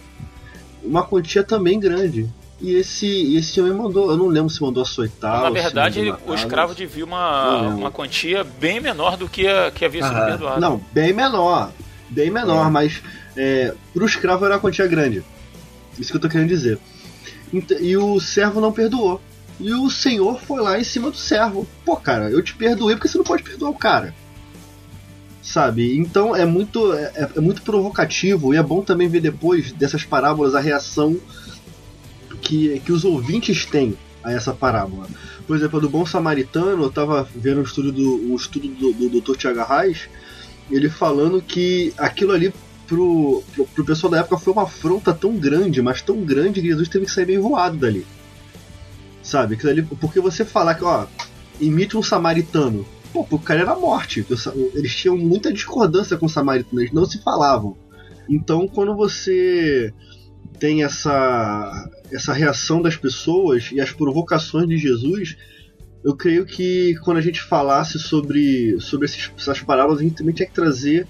uma 0.82 1.02
quantia 1.04 1.42
também 1.42 1.78
grande. 1.78 2.26
E 2.58 2.72
esse, 2.74 3.36
esse 3.36 3.60
homem 3.60 3.74
mandou, 3.74 4.10
eu 4.10 4.16
não 4.16 4.28
lembro 4.28 4.48
se 4.48 4.62
mandou 4.62 4.82
açoitar. 4.82 5.42
Na 5.42 5.50
verdade, 5.50 6.00
ele- 6.00 6.14
o 6.26 6.32
escravo 6.32 6.74
devia 6.74 7.04
uma, 7.04 7.60
uma 7.68 7.90
quantia 7.90 8.42
bem 8.44 8.80
menor 8.80 9.18
do 9.18 9.28
que, 9.28 9.46
a, 9.46 9.70
que 9.70 9.84
havia 9.84 10.02
sido 10.02 10.16
Aham. 10.16 10.26
perdoado. 10.26 10.60
Não, 10.62 10.80
bem 10.92 11.12
menor. 11.12 11.70
Bem 12.08 12.30
menor, 12.30 12.68
É. 12.68 12.70
mas 12.70 13.02
é, 13.36 13.74
pro 13.92 14.06
escravo 14.06 14.46
era 14.46 14.54
uma 14.54 14.60
quantia 14.60 14.86
grande. 14.86 15.22
Isso 15.98 16.10
que 16.10 16.16
eu 16.16 16.20
tô 16.20 16.28
querendo 16.30 16.48
dizer. 16.48 16.78
E 17.80 17.94
o 17.96 18.18
servo 18.20 18.60
não 18.60 18.72
perdoou. 18.72 19.20
E 19.60 19.72
o 19.74 19.90
senhor 19.90 20.40
foi 20.40 20.60
lá 20.62 20.78
em 20.78 20.84
cima 20.84 21.10
do 21.10 21.16
servo. 21.16 21.66
Pô, 21.84 21.96
cara, 21.96 22.30
eu 22.30 22.42
te 22.42 22.54
perdoei 22.54 22.94
porque 22.96 23.08
você 23.08 23.18
não 23.18 23.24
pode 23.24 23.42
perdoar 23.42 23.70
o 23.70 23.74
cara. 23.74 24.14
Sabe? 25.46 25.96
Então 25.96 26.35
é 26.35 26.44
muito, 26.44 26.92
é, 26.92 27.30
é 27.37 27.40
muito 27.40 27.62
provocativo 27.62 28.52
e 28.52 28.56
é 28.56 28.62
bom 28.62 28.82
também 28.82 29.09
ver 29.09 29.20
depois 29.20 29.70
dessas 29.70 30.04
parábolas 30.04 30.56
a 30.56 30.61
reação 30.61 31.16
que, 32.42 32.80
que 32.80 32.90
os 32.90 33.04
ouvintes 33.04 33.64
têm 33.64 33.96
a 34.24 34.32
essa 34.32 34.52
parábola. 34.52 35.06
Por 35.46 35.56
exemplo, 35.56 35.78
a 35.78 35.82
do 35.82 35.88
Bom 35.88 36.04
Samaritano, 36.04 36.82
eu 36.82 36.90
tava 36.90 37.28
vendo 37.32 37.61
um 37.61 37.62
estudo 37.62 37.92
do, 37.92 38.32
um 38.32 38.35
estudo 38.35 38.66
do, 38.66 38.92
do 38.92 39.20
Dr. 39.20 39.37
Tiago 39.37 39.61
Arraes, 39.61 40.09
ele 40.68 40.90
falando 40.90 41.40
que 41.40 41.94
aquilo 41.96 42.32
ali 42.32 42.52
pro, 42.88 43.44
pro, 43.54 43.66
pro 43.66 43.85
pessoal 43.85 44.11
da 44.11 44.18
época 44.18 44.38
foi 44.38 44.52
uma 44.52 44.64
afronta 44.64 45.14
tão 45.14 45.37
grande, 45.37 45.80
mas 45.80 46.02
tão 46.02 46.22
grande 46.22 46.61
que 46.61 46.66
Jesus 46.66 46.88
teve 46.88 47.06
que 47.06 47.12
sair 47.12 47.26
meio 47.26 47.42
voado 47.42 47.76
dali. 47.76 48.04
Sabe? 49.22 49.54
Aquilo 49.54 49.70
ali, 49.70 49.82
porque 49.82 50.18
você 50.18 50.44
falar 50.44 50.74
que, 50.74 50.82
ó, 50.82 51.06
imite 51.61 51.96
um 51.96 52.02
samaritano. 52.02 52.85
Pô, 53.16 53.24
pro 53.24 53.38
cara 53.38 53.62
era 53.62 53.74
morte. 53.74 54.26
Eles 54.74 54.94
tinham 54.94 55.16
muita 55.16 55.50
discordância 55.50 56.18
com 56.18 56.26
o 56.26 56.29
samaritano, 56.29 56.83
eles 56.83 56.92
não 56.92 57.07
se 57.07 57.22
falavam. 57.22 57.74
Então, 58.29 58.68
quando 58.68 58.94
você 58.94 59.90
tem 60.59 60.85
essa, 60.85 61.90
essa 62.12 62.35
reação 62.35 62.83
das 62.83 62.94
pessoas 62.94 63.70
e 63.72 63.81
as 63.81 63.90
provocações 63.90 64.68
de 64.68 64.76
Jesus, 64.76 65.35
eu 66.05 66.14
creio 66.14 66.44
que 66.44 66.94
quando 66.96 67.16
a 67.16 67.22
gente 67.22 67.40
falasse 67.40 67.98
sobre, 67.98 68.79
sobre 68.81 69.07
esses, 69.07 69.33
essas 69.35 69.62
parábolas, 69.62 70.00
a 70.00 70.02
gente 70.02 70.16
também 70.16 70.35
tinha 70.35 70.46
que 70.46 70.55
trazer 70.55 71.09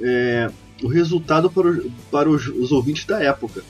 é, 0.00 0.50
o 0.82 0.88
resultado 0.88 1.48
para, 1.48 1.68
os, 1.68 1.86
para 2.10 2.28
os, 2.28 2.48
os 2.48 2.72
ouvintes 2.72 3.04
da 3.04 3.22
época. 3.22 3.62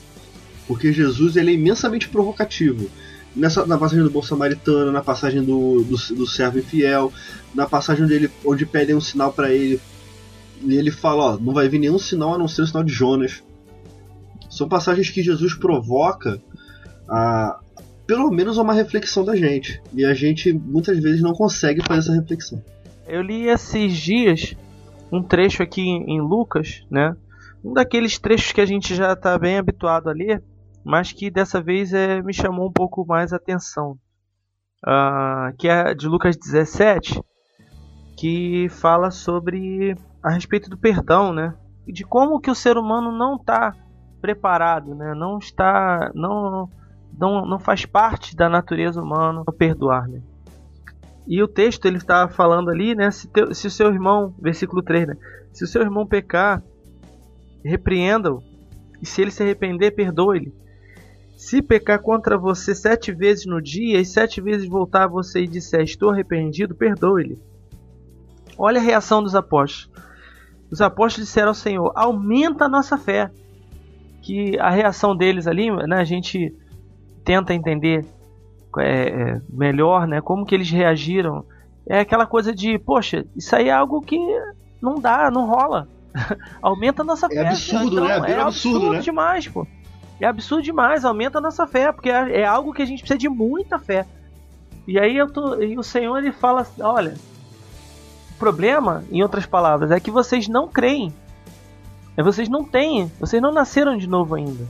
Porque 0.67 0.95
Jesus 0.95 1.37
ele 1.37 1.51
é 1.51 1.55
imensamente 1.55 2.09
provocativo. 2.09 2.91
Nessa, 3.37 3.67
na 3.67 3.77
passagem 3.77 4.03
do 4.03 4.11
bom 4.11 4.23
samaritano, 4.23 4.91
na 4.91 5.03
passagem 5.03 5.43
do, 5.43 5.85
do, 5.85 5.97
do 6.15 6.27
servo 6.27 6.59
infiel, 6.59 7.13
na 7.55 7.67
passagem 7.67 8.07
dele 8.07 8.31
onde 8.45 8.65
pedem 8.65 8.97
um 8.97 9.01
sinal 9.01 9.33
para 9.33 9.53
ele, 9.53 9.79
e 10.63 10.75
ele 10.75 10.91
fala: 10.91 11.35
ó, 11.35 11.39
não 11.39 11.53
vai 11.53 11.69
vir 11.69 11.79
nenhum 11.79 11.99
sinal 11.99 12.35
a 12.35 12.39
não 12.39 12.49
ser 12.49 12.63
o 12.63 12.67
sinal 12.67 12.83
de 12.83 12.93
Jonas. 12.93 13.43
São 14.49 14.69
passagens 14.69 15.11
que 15.11 15.23
Jesus 15.23 15.55
provoca 15.55 16.41
a, 17.09 17.61
pelo 18.07 18.31
menos 18.31 18.57
uma 18.57 18.73
reflexão 18.73 19.25
da 19.25 19.37
gente. 19.37 19.83
E 19.93 20.05
a 20.05 20.15
gente 20.15 20.53
muitas 20.53 20.99
vezes 20.99 21.21
não 21.21 21.33
consegue 21.33 21.83
fazer 21.83 22.01
essa 22.01 22.15
reflexão. 22.15 22.63
Eu 23.07 23.21
li 23.21 23.49
esses 23.49 23.97
dias 23.97 24.57
um 25.13 25.23
trecho 25.23 25.63
aqui 25.63 25.83
em 25.83 26.21
Lucas, 26.21 26.85
né? 26.91 27.15
Um 27.65 27.73
daqueles 27.73 28.19
trechos 28.19 28.53
que 28.53 28.61
a 28.61 28.67
gente 28.67 28.95
já 28.95 29.13
está 29.13 29.39
bem 29.39 29.59
habituado 29.59 30.09
a 30.09 30.13
ler, 30.13 30.43
mas 30.87 31.11
que 31.11 31.29
dessa 31.33 31.61
vez 31.61 31.93
é, 31.93 32.23
me 32.23 32.33
chamou 32.33 32.69
um 32.69 32.73
pouco 32.73 33.05
mais 33.05 33.33
a 33.33 33.37
atenção. 33.37 33.99
Ah, 34.87 35.53
que 35.59 35.67
é 35.67 35.93
de 35.93 36.07
Lucas 36.07 36.37
17, 36.37 37.21
que 38.17 38.69
fala 38.69 39.11
sobre 39.11 39.97
a 40.23 40.31
respeito 40.31 40.71
do 40.71 40.79
perdão, 40.79 41.33
né? 41.33 41.57
E 41.89 41.93
de 41.93 42.05
como 42.05 42.39
que 42.39 42.49
o 42.49 42.55
ser 42.55 42.79
humano 42.79 43.11
não 43.11 43.35
está 43.35 43.75
preparado, 44.21 44.95
né? 44.95 45.13
Não 45.13 45.39
está, 45.39 46.13
não, 46.15 46.71
não, 47.19 47.45
não 47.45 47.59
faz 47.59 47.85
parte 47.85 48.37
da 48.37 48.49
natureza 48.49 49.03
humana 49.03 49.43
o 49.45 49.53
perdoar, 49.53 50.07
né? 50.07 50.23
E 51.27 51.43
o 51.43 51.49
texto 51.49 51.87
ele 51.87 51.97
está 51.97 52.29
falando 52.29 52.71
ali, 52.71 52.95
né? 52.95 53.11
Se, 53.11 53.27
teu, 53.27 53.53
se 53.53 53.67
o 53.67 53.73
seu 53.73 53.93
irmão, 53.93 54.33
versículo 54.39 54.85
3, 54.85 55.09
né? 55.09 55.17
Se 55.53 55.65
o 55.65 55.67
seu 55.67 55.83
irmão 55.83 56.07
pecar, 56.07 56.63
repreenda-o. 57.65 58.41
E 59.03 59.07
se 59.07 59.21
ele 59.21 59.33
se 59.33 59.43
arrepender, 59.43 59.91
perdoe-lhe. 59.91 60.55
Se 61.37 61.61
pecar 61.61 62.01
contra 62.01 62.39
você 62.39 62.75
sete 62.75 63.13
vezes 63.13 63.45
no 63.45 63.61
dia 63.61 64.01
e 64.01 64.05
sete 64.07 64.41
vezes 64.41 64.67
voltar 64.67 65.05
a 65.05 65.09
você 65.09 65.43
e 65.43 65.47
disser 65.47 65.83
estou 65.83 66.11
arrependido, 66.11 66.75
perdoe-lhe. 66.75 67.39
Olha 68.57 68.81
a 68.81 68.83
reação 68.83 69.23
dos 69.23 69.35
apóstolos. 69.35 69.91
Os 70.71 70.81
apóstolos 70.81 71.29
disseram 71.29 71.49
ao 71.49 71.55
Senhor: 71.55 71.93
aumenta 71.95 72.65
a 72.65 72.69
nossa 72.69 72.97
fé. 72.97 73.31
Que 74.23 74.59
a 74.59 74.71
reação 74.71 75.15
deles 75.15 75.47
ali, 75.47 75.71
né, 75.71 75.99
a 75.99 76.05
gente 76.05 76.53
tenta 77.25 77.55
entender 77.55 78.05
é, 78.79 79.09
é, 79.09 79.41
melhor, 79.49 80.09
né, 80.09 80.21
como 80.21 80.45
que 80.45 80.55
eles 80.55 80.71
reagiram. 80.71 81.45
É 81.89 82.01
aquela 82.01 82.27
coisa 82.27 82.53
de, 82.53 82.77
poxa, 82.79 83.25
isso 83.37 83.55
aí 83.55 83.69
é 83.69 83.73
algo 83.73 84.01
que 84.01 84.19
não 84.83 84.99
dá, 84.99 85.31
não 85.31 85.47
rola. 85.47 85.87
aumenta 86.61 87.03
a 87.03 87.05
nossa 87.05 87.27
É 87.27 87.29
fé. 87.29 87.49
absurdo, 87.49 88.01
né? 88.01 88.11
é 88.11 88.15
absurdo, 88.15 88.41
absurdo, 88.41 88.91
né? 88.95 88.99
demais, 89.01 89.47
pô. 89.47 89.65
É 90.21 90.27
absurdo 90.27 90.63
demais, 90.63 91.05
aumenta 91.05 91.39
a 91.39 91.41
nossa 91.41 91.67
fé, 91.67 91.93
porque 91.93 92.11
é, 92.11 92.41
é 92.41 92.45
algo 92.47 92.73
que 92.73 92.83
a 92.83 92.87
gente 92.87 93.01
precisa 93.01 93.19
de 93.19 93.29
muita 93.29 93.79
fé. 93.79 94.07
E 94.87 94.99
aí 94.99 95.17
eu 95.17 95.31
tô, 95.31 95.61
e 95.61 95.79
o 95.79 95.83
Senhor 95.83 96.17
ele 96.17 96.33
fala, 96.33 96.63
assim, 96.63 96.81
olha, 96.81 97.15
o 98.31 98.39
problema, 98.39 99.05
em 99.11 99.23
outras 99.23 99.45
palavras, 99.45 99.91
é 99.91 100.01
que 100.01 100.11
vocês 100.11 100.49
não 100.49 100.69
creem. 100.69 101.13
É 102.17 102.23
vocês 102.23 102.49
não 102.49 102.65
têm, 102.65 103.11
vocês 103.21 103.43
não 103.43 103.53
nasceram 103.53 103.97
de 103.97 104.07
novo 104.07 104.35
ainda. 104.35 104.65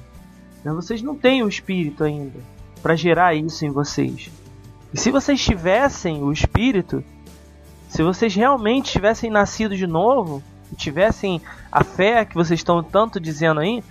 Né? 0.65 0.73
Vocês 0.73 1.01
não 1.01 1.15
têm 1.15 1.43
o 1.43 1.49
espírito 1.49 2.03
ainda 2.03 2.41
para 2.83 2.97
gerar 2.97 3.35
isso 3.35 3.65
em 3.65 3.71
vocês. 3.71 4.31
E 4.93 4.99
se 4.99 5.11
vocês 5.11 5.43
tivessem 5.45 6.23
o 6.23 6.33
espírito, 6.33 7.05
se 7.89 8.03
vocês 8.03 8.35
realmente 8.35 8.91
tivessem 8.91 9.31
nascido 9.31 9.77
de 9.77 9.87
novo, 9.87 10.43
tivessem 10.77 11.41
a 11.71 11.85
fé 11.85 12.25
que 12.25 12.35
vocês 12.35 12.61
estão 12.61 12.83
tanto 12.83 13.21
dizendo 13.21 13.61
aí, 13.61 13.83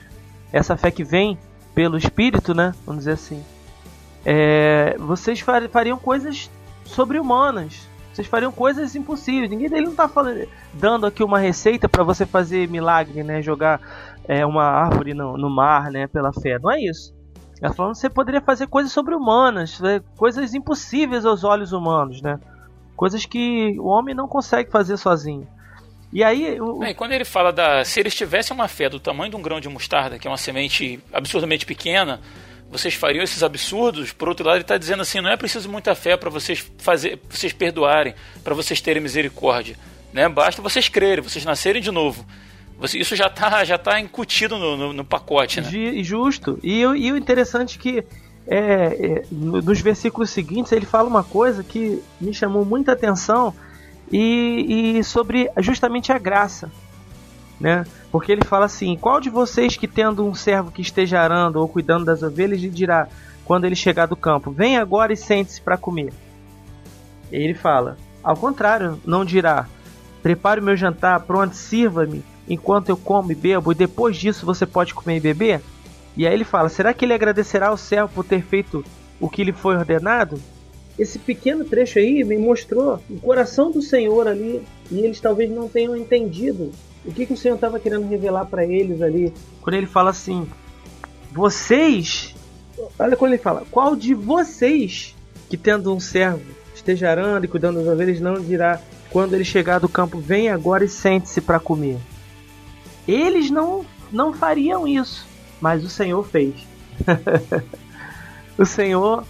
essa 0.58 0.78
fé 0.78 0.89
que 0.89 1.04
vem 1.04 1.38
pelo 1.74 1.98
espírito, 1.98 2.54
né? 2.54 2.74
Vamos 2.86 3.02
dizer 3.02 3.12
assim. 3.12 3.44
É, 4.26 4.96
vocês 4.98 5.39
far- 5.41 5.70
fariam 5.70 5.98
coisas 5.98 6.50
sobre-humanas. 6.86 7.88
Vocês 8.13 8.28
fariam 8.28 8.52
coisas 8.52 8.96
impossíveis. 8.96 9.50
Ninguém 9.50 9.70
dele 9.70 9.88
não 9.88 9.96
tá 9.96 10.08
falando, 10.08 10.48
dando 10.74 11.06
aqui 11.06 11.22
uma 11.24 11.38
receita 11.38 11.89
para 11.89 12.04
você 12.04 12.26
fazer 12.26 12.70
milagre, 12.70 13.24
né? 13.24 13.41
Jogar 13.41 13.82
é, 14.26 14.46
uma 14.46 14.63
árvore 14.63 15.13
no, 15.13 15.38
no 15.38 15.50
mar, 15.50 15.91
né? 15.91 16.08
Pela 16.08 16.32
fé. 16.32 16.58
Não 16.58 16.72
é 16.72 16.82
isso. 16.82 17.13
Ela 17.62 17.74
falando 17.74 17.94
que 17.94 18.00
você 18.00 18.10
poderia 18.10 18.41
fazer 18.41 18.68
coisas 18.68 18.91
sobre-humanas, 18.91 19.80
né, 19.80 20.02
coisas 20.18 20.54
impossíveis 20.54 21.26
aos 21.26 21.44
olhos 21.44 21.72
humanos, 21.72 22.22
né? 22.22 22.39
Coisas 22.96 23.26
que 23.26 23.78
o 23.80 23.88
homem 23.88 24.13
não 24.15 24.28
consegue 24.28 24.70
fazer 24.70 24.98
sozinho. 24.98 25.48
E 26.15 26.23
aí, 26.23 26.58
o, 26.62 26.82
É, 26.82 26.91
e 26.91 26.93
quando 26.93 27.12
ele 27.12 27.25
fala 27.25 27.51
da. 27.51 27.84
Se 27.84 27.99
eles 27.99 28.15
tivessem 28.15 28.56
uma 28.56 28.69
fé 28.69 28.88
do 28.88 29.01
tamanho 29.01 29.30
de 29.30 29.36
um 29.36 29.41
grão 29.41 29.60
de 29.60 29.67
mostarda, 29.67 30.17
que 30.17 30.25
é 30.25 30.32
uma 30.32 30.38
semente 30.38 30.97
absurdamente 31.12 31.65
pequena, 31.65 32.21
vocês 32.71 32.93
fariam 32.93 33.21
esses 33.21 33.43
absurdos. 33.43 34.13
Por 34.13 34.30
outro 34.30 34.45
lado, 34.45 34.56
ele 34.56 34.62
está 34.62 34.78
dizendo 34.78 35.01
assim: 35.01 35.19
não 35.19 35.30
é 35.30 35.36
preciso 35.36 35.67
muita 35.69 35.93
fé 35.93 36.15
para 36.15 36.30
vocês 36.30 36.65
fazer, 36.78 37.19
vocês 37.30 37.51
perdoarem, 37.51 38.15
para 38.45 38.56
vocês 38.56 38.80
terem 38.80 39.04
misericórdia. 39.04 39.75
Né? 40.13 40.30
Basta 40.30 40.62
vocês 40.62 40.88
crerem, 40.88 41.21
vocês 41.21 41.43
nascerem 41.43 41.82
de 41.82 41.91
novo. 41.91 42.25
Você- 42.80 42.97
isso 42.97 43.13
já 43.13 43.28
está 43.28 43.65
já 43.65 43.78
tá 43.78 43.99
incutido 43.99 44.58
no, 44.58 44.78
no- 44.78 44.93
no 44.93 45.04
pacote, 45.04 45.60
né? 45.60 45.69
Ju- 45.69 46.01
justo. 46.04 46.58
E, 46.63 46.86
o- 46.86 46.95
e 46.95 47.12
o 47.12 47.17
interessante 47.17 47.78
que 47.78 48.06
é, 48.47 48.58
é, 48.58 49.23
no- 49.30 49.62
nos 49.62 49.82
versículos 49.82 50.30
seguintes 50.30 50.71
ele 50.71 50.86
fala 50.86 51.10
uma 51.10 51.25
coisa 51.25 51.62
que 51.62 52.01
me 52.21 52.34
chamou 52.34 52.63
muita 52.63 52.93
atenção 52.93 53.54
e, 54.12 54.98
e 54.98 55.04
sobre 55.04 55.50
justamente 55.58 56.12
a 56.12 56.18
graça, 56.18 56.72
né? 57.60 57.86
Porque 58.12 58.32
ele 58.32 58.44
fala 58.44 58.65
assim: 58.65 58.96
qual 58.98 59.20
de 59.20 59.30
vocês 59.30 59.78
que 59.78 59.88
tendo 59.88 60.26
um 60.26 60.34
servo 60.34 60.72
que 60.72 60.82
esteja 60.82 61.20
arando 61.20 61.58
ou 61.58 61.68
cuidando 61.68 62.06
das 62.06 62.24
ovelhas 62.24 62.62
lhe 62.62 62.70
dirá 62.70 63.08
quando 63.44 63.65
ele 63.65 63.76
chegar 63.76 64.06
do 64.06 64.15
campo, 64.15 64.52
vem 64.52 64.78
agora 64.78 65.13
e 65.13 65.18
sente-se 65.18 65.62
para 65.62 65.78
comer? 65.78 66.13
E 67.32 67.36
ele 67.36 67.54
fala: 67.54 67.98
ao 68.24 68.36
contrário, 68.36 69.00
não 69.06 69.26
dirá, 69.26 69.68
prepare 70.22 70.60
o 70.60 70.63
meu 70.63 70.76
jantar, 70.76 71.20
pronto, 71.22 71.56
sirva-me 71.56 72.24
enquanto 72.48 72.89
eu 72.89 72.98
como 72.98 73.32
e 73.32 73.36
bebo, 73.36 73.72
e 73.72 73.76
depois 73.76 74.18
disso 74.18 74.46
você 74.46 74.65
pode 74.65 74.94
comer 74.94 75.18
e 75.18 75.20
beber? 75.20 75.62
E 76.15 76.26
aí 76.26 76.34
ele 76.34 76.46
fala: 76.46 76.70
será 76.70 76.94
que 76.94 77.06
ele 77.06 77.13
agradecerá 77.13 77.68
ao 77.70 77.78
servo 77.78 78.10
por 78.13 78.26
ter 78.26 78.41
feito 78.41 78.84
o 79.20 79.30
que 79.30 79.44
lhe 79.44 79.52
foi 79.52 79.76
ordenado? 79.76 80.39
Esse 80.97 81.19
pequeno 81.19 81.65
trecho 81.65 81.99
aí 81.99 82.23
me 82.23 82.38
mostrou 82.38 83.01
o 83.10 83.19
coração 83.19 83.71
do 83.71 83.81
Senhor 83.81 84.27
ali, 84.27 84.62
e 84.89 84.99
eles 84.99 85.19
talvez 85.19 85.49
não 85.49 85.67
tenham 85.67 85.95
entendido 85.95 86.71
o 87.03 87.12
que, 87.12 87.25
que 87.25 87.34
o 87.34 87.38
Senhor 87.38 87.55
estava 87.55 87.79
querendo 87.79 88.08
revelar 88.08 88.45
para 88.45 88.65
eles 88.65 89.01
ali, 89.01 89.34
quando 89.62 89.75
ele 89.75 89.86
fala 89.86 90.10
assim: 90.10 90.47
vocês, 91.31 92.34
olha 92.97 93.15
quando 93.15 93.34
ele 93.34 93.41
fala, 93.41 93.63
qual 93.69 93.95
de 93.95 94.13
vocês 94.13 95.15
que 95.49 95.58
tendo 95.58 95.93
um 95.93 95.99
servo 95.99 96.41
esteja 96.73 97.10
arando 97.10 97.45
e 97.45 97.47
cuidando 97.47 97.79
das 97.79 97.88
ovelhas 97.88 98.19
não 98.19 98.36
dirá 98.36 98.81
quando 99.10 99.34
ele 99.34 99.45
chegar 99.45 99.79
do 99.79 99.88
campo, 99.88 100.19
vem 100.19 100.49
agora 100.49 100.84
e 100.84 100.89
sente-se 100.89 101.39
para 101.39 101.60
comer. 101.60 101.97
Eles 103.08 103.49
não, 103.49 103.86
não 104.12 104.34
fariam 104.34 104.88
isso, 104.88 105.25
mas 105.62 105.84
o 105.84 105.89
Senhor 105.89 106.25
fez. 106.25 106.53
o 108.58 108.65
Senhor, 108.65 109.23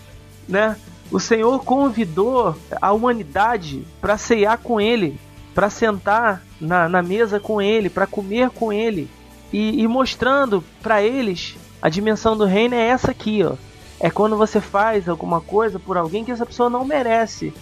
né? 0.48 0.76
O 1.12 1.20
Senhor 1.20 1.64
convidou 1.64 2.56
a 2.82 2.92
humanidade 2.92 3.86
para 4.02 4.18
ceiar 4.18 4.58
com 4.58 4.82
Ele, 4.82 5.20
para 5.54 5.70
sentar 5.70 6.44
na, 6.60 6.90
na 6.90 7.02
mesa 7.02 7.40
com 7.40 7.62
Ele, 7.62 7.90
para 7.90 8.08
comer 8.08 8.50
com 8.50 8.74
Ele 8.74 9.10
e, 9.56 9.82
e 9.82 9.88
mostrando 9.88 10.64
para 10.82 11.02
eles 11.02 11.56
a 11.82 11.88
dimensão 11.88 12.36
do 12.36 12.46
reino 12.46 12.76
é 12.76 12.88
essa 12.88 13.12
aqui, 13.12 13.44
ó. 13.44 13.56
É 14.00 14.10
quando 14.10 14.36
você 14.36 14.60
faz 14.60 15.08
alguma 15.08 15.40
coisa 15.40 15.80
por 15.80 15.96
alguém 15.96 16.26
que 16.26 16.32
essa 16.32 16.46
pessoa 16.46 16.70
não 16.70 16.84
merece. 16.84 17.54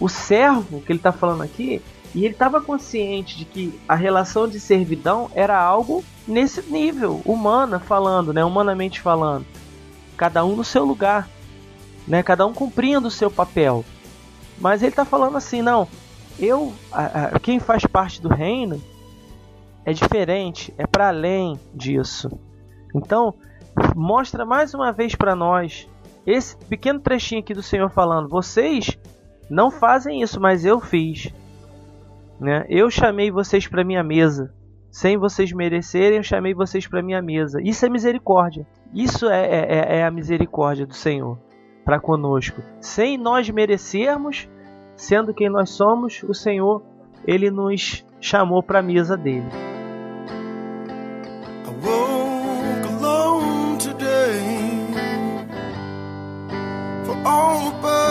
O 0.00 0.08
servo 0.08 0.80
que 0.80 0.90
ele 0.90 0.98
está 0.98 1.12
falando 1.12 1.42
aqui, 1.42 1.82
e 2.14 2.24
ele 2.24 2.32
estava 2.32 2.60
consciente 2.60 3.36
de 3.36 3.44
que 3.44 3.78
a 3.88 3.94
relação 3.94 4.48
de 4.48 4.58
servidão 4.58 5.30
era 5.34 5.60
algo 5.60 6.02
nesse 6.26 6.62
nível, 6.62 7.20
humana 7.24 7.78
falando, 7.78 8.32
né, 8.32 8.44
humanamente 8.44 9.00
falando. 9.00 9.44
Cada 10.16 10.44
um 10.44 10.56
no 10.56 10.64
seu 10.64 10.84
lugar, 10.84 11.28
né, 12.06 12.22
cada 12.22 12.46
um 12.46 12.52
cumprindo 12.52 13.08
o 13.08 13.10
seu 13.10 13.30
papel. 13.30 13.84
Mas 14.58 14.82
ele 14.82 14.90
está 14.90 15.04
falando 15.04 15.36
assim, 15.36 15.62
não, 15.62 15.88
eu, 16.38 16.72
a, 16.92 17.04
a, 17.04 17.40
quem 17.40 17.58
faz 17.58 17.84
parte 17.86 18.20
do 18.20 18.28
reino 18.28 18.80
é 19.84 19.92
diferente, 19.92 20.72
é 20.78 20.86
para 20.86 21.08
além 21.08 21.58
disso. 21.74 22.30
Então, 22.94 23.34
mostra 23.94 24.44
mais 24.44 24.74
uma 24.74 24.92
vez 24.92 25.14
para 25.14 25.34
nós 25.34 25.88
esse 26.26 26.56
pequeno 26.56 27.00
trechinho 27.00 27.40
aqui 27.40 27.52
do 27.52 27.62
Senhor 27.62 27.90
falando: 27.90 28.28
vocês 28.28 28.98
não 29.50 29.70
fazem 29.70 30.22
isso, 30.22 30.40
mas 30.40 30.64
eu 30.64 30.80
fiz. 30.80 31.32
Né? 32.40 32.64
Eu 32.68 32.90
chamei 32.90 33.30
vocês 33.30 33.66
para 33.66 33.84
minha 33.84 34.02
mesa. 34.02 34.52
Sem 34.90 35.18
vocês 35.18 35.52
merecerem, 35.52 36.18
eu 36.18 36.22
chamei 36.22 36.54
vocês 36.54 36.86
para 36.86 37.02
minha 37.02 37.20
mesa. 37.20 37.60
Isso 37.60 37.84
é 37.84 37.88
misericórdia. 37.88 38.64
Isso 38.94 39.28
é, 39.28 39.44
é, 39.44 39.98
é 39.98 40.04
a 40.04 40.10
misericórdia 40.10 40.86
do 40.86 40.94
Senhor 40.94 41.36
para 41.84 42.00
conosco. 42.00 42.62
Sem 42.80 43.18
nós 43.18 43.48
merecermos, 43.50 44.48
sendo 44.96 45.34
quem 45.34 45.48
nós 45.48 45.70
somos, 45.70 46.22
o 46.22 46.34
Senhor 46.34 46.82
ele 47.26 47.50
nos 47.50 48.04
chamou 48.20 48.62
para 48.62 48.78
a 48.78 48.82
mesa 48.82 49.16
dele. 49.16 49.48
All 57.26 58.03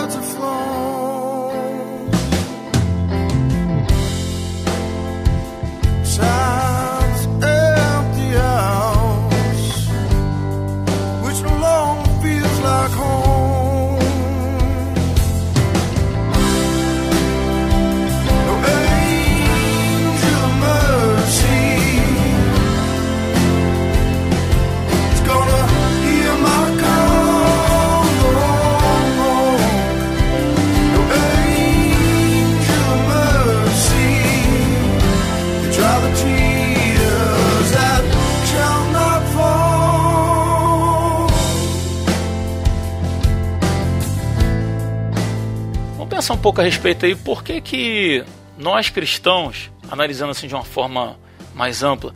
pensar 46.24 46.36
um 46.36 46.38
pouco 46.38 46.62
a 46.62 46.64
respeito 46.64 47.06
aí, 47.06 47.16
por 47.16 47.44
que 47.44 47.60
que 47.60 48.24
nós 48.58 48.90
cristãos, 48.90 49.70
analisando 49.92 50.32
assim 50.32 50.48
de 50.48 50.56
uma 50.56 50.64
forma 50.64 51.20
mais 51.54 51.84
ampla, 51.84 52.16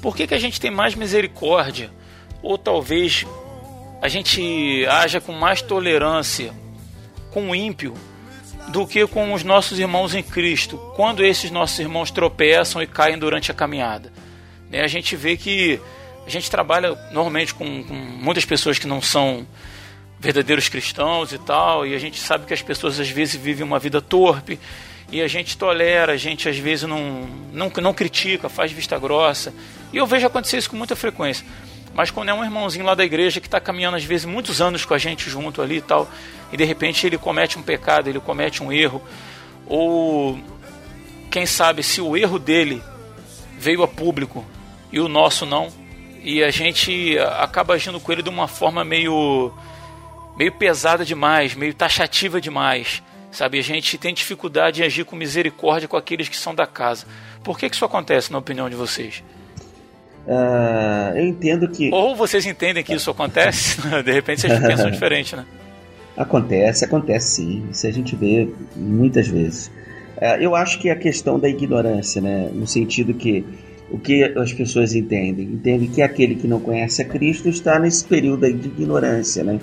por 0.00 0.14
que 0.14 0.28
que 0.28 0.34
a 0.34 0.38
gente 0.38 0.60
tem 0.60 0.70
mais 0.70 0.94
misericórdia, 0.94 1.90
ou 2.40 2.56
talvez 2.56 3.26
a 4.00 4.06
gente 4.06 4.86
haja 4.86 5.20
com 5.20 5.32
mais 5.32 5.60
tolerância 5.60 6.54
com 7.32 7.50
o 7.50 7.54
ímpio 7.54 7.94
do 8.68 8.86
que 8.86 9.04
com 9.08 9.32
os 9.32 9.42
nossos 9.42 9.76
irmãos 9.76 10.14
em 10.14 10.22
Cristo, 10.22 10.78
quando 10.94 11.24
esses 11.24 11.50
nossos 11.50 11.80
irmãos 11.80 12.12
tropeçam 12.12 12.80
e 12.80 12.86
caem 12.86 13.18
durante 13.18 13.50
a 13.50 13.54
caminhada. 13.54 14.12
Né, 14.70 14.82
a 14.82 14.86
gente 14.86 15.16
vê 15.16 15.36
que 15.36 15.80
a 16.24 16.30
gente 16.30 16.48
trabalha 16.48 16.94
normalmente 17.10 17.52
com, 17.52 17.82
com 17.82 17.92
muitas 17.92 18.44
pessoas 18.44 18.78
que 18.78 18.86
não 18.86 19.02
são 19.02 19.44
verdadeiros 20.22 20.68
cristãos 20.68 21.32
e 21.32 21.38
tal, 21.38 21.84
e 21.84 21.96
a 21.96 21.98
gente 21.98 22.20
sabe 22.20 22.46
que 22.46 22.54
as 22.54 22.62
pessoas 22.62 23.00
às 23.00 23.10
vezes 23.10 23.34
vivem 23.34 23.66
uma 23.66 23.80
vida 23.80 24.00
torpe, 24.00 24.56
e 25.10 25.20
a 25.20 25.26
gente 25.26 25.58
tolera, 25.58 26.12
a 26.12 26.16
gente 26.16 26.48
às 26.48 26.56
vezes 26.56 26.88
não, 26.88 27.26
não, 27.52 27.68
não 27.82 27.92
critica, 27.92 28.48
faz 28.48 28.70
vista 28.70 28.96
grossa. 28.98 29.52
E 29.92 29.96
eu 29.96 30.06
vejo 30.06 30.26
acontecer 30.26 30.56
isso 30.56 30.70
com 30.70 30.76
muita 30.76 30.94
frequência. 30.94 31.44
Mas 31.92 32.10
quando 32.10 32.28
é 32.28 32.34
um 32.34 32.42
irmãozinho 32.42 32.86
lá 32.86 32.94
da 32.94 33.04
igreja 33.04 33.40
que 33.40 33.48
está 33.48 33.60
caminhando 33.60 33.96
às 33.96 34.04
vezes 34.04 34.24
muitos 34.24 34.62
anos 34.62 34.84
com 34.84 34.94
a 34.94 34.98
gente 34.98 35.28
junto 35.28 35.60
ali 35.60 35.78
e 35.78 35.82
tal, 35.82 36.08
e 36.52 36.56
de 36.56 36.64
repente 36.64 37.04
ele 37.04 37.18
comete 37.18 37.58
um 37.58 37.62
pecado, 37.62 38.08
ele 38.08 38.20
comete 38.20 38.62
um 38.62 38.72
erro, 38.72 39.02
ou 39.66 40.38
quem 41.30 41.44
sabe 41.44 41.82
se 41.82 42.00
o 42.00 42.16
erro 42.16 42.38
dele 42.38 42.80
veio 43.58 43.82
a 43.82 43.88
público 43.88 44.46
e 44.90 45.00
o 45.00 45.08
nosso 45.08 45.44
não, 45.44 45.68
e 46.22 46.42
a 46.42 46.50
gente 46.50 47.18
acaba 47.18 47.74
agindo 47.74 47.98
com 47.98 48.12
ele 48.12 48.22
de 48.22 48.30
uma 48.30 48.46
forma 48.46 48.84
meio 48.84 49.52
meio 50.36 50.52
pesada 50.52 51.04
demais, 51.04 51.54
meio 51.54 51.74
taxativa 51.74 52.40
demais. 52.40 53.02
Sabe, 53.30 53.58
a 53.58 53.62
gente 53.62 53.96
tem 53.96 54.12
dificuldade 54.12 54.82
em 54.82 54.84
agir 54.84 55.04
com 55.04 55.16
misericórdia 55.16 55.88
com 55.88 55.96
aqueles 55.96 56.28
que 56.28 56.36
são 56.36 56.54
da 56.54 56.66
casa. 56.66 57.06
Por 57.42 57.58
que, 57.58 57.68
que 57.68 57.74
isso 57.74 57.84
acontece, 57.84 58.30
na 58.30 58.38
opinião 58.38 58.68
de 58.68 58.76
vocês? 58.76 59.24
Ah, 60.28 61.12
eu 61.16 61.26
entendo 61.26 61.66
que. 61.68 61.90
Ou 61.92 62.14
vocês 62.14 62.44
entendem 62.44 62.84
que 62.84 62.94
isso 62.94 63.10
acontece, 63.10 63.80
de 64.04 64.12
repente 64.12 64.42
vocês 64.42 64.58
pensam 64.60 64.90
diferente, 64.92 65.34
né? 65.34 65.46
Acontece, 66.16 66.84
acontece 66.84 67.36
sim. 67.36 67.68
Isso 67.70 67.86
a 67.86 67.90
gente 67.90 68.14
vê 68.14 68.48
muitas 68.76 69.26
vezes. 69.26 69.70
É, 70.18 70.44
eu 70.44 70.54
acho 70.54 70.78
que 70.78 70.88
é 70.88 70.92
a 70.92 70.96
questão 70.96 71.38
da 71.38 71.48
ignorância, 71.48 72.20
né? 72.20 72.50
No 72.52 72.66
sentido 72.66 73.14
que 73.14 73.44
o 73.90 73.98
que 73.98 74.24
as 74.24 74.52
pessoas 74.52 74.94
entendem? 74.94 75.46
Entendem 75.46 75.88
que 75.88 76.00
aquele 76.00 76.34
que 76.34 76.46
não 76.46 76.60
conhece 76.60 77.02
a 77.02 77.04
Cristo 77.04 77.48
está 77.48 77.78
nesse 77.78 78.04
período 78.04 78.44
aí 78.44 78.52
de 78.52 78.68
ignorância, 78.68 79.42
né? 79.42 79.58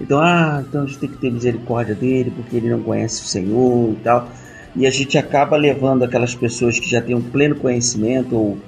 Então, 0.00 0.20
ah, 0.20 0.62
então 0.66 0.82
a 0.82 0.86
gente 0.86 0.98
tem 0.98 1.08
que 1.08 1.16
ter 1.16 1.30
misericórdia 1.30 1.94
dele 1.94 2.32
porque 2.34 2.56
ele 2.56 2.70
não 2.70 2.80
conhece 2.82 3.22
o 3.22 3.26
Senhor 3.26 3.92
e 3.92 3.96
tal. 3.96 4.28
E 4.76 4.86
a 4.86 4.90
gente 4.90 5.18
acaba 5.18 5.56
levando 5.56 6.04
aquelas 6.04 6.34
pessoas 6.34 6.78
que 6.78 6.88
já 6.88 7.00
têm 7.00 7.14
um 7.14 7.22
pleno 7.22 7.56
conhecimento 7.56 8.36
ou, 8.36 8.58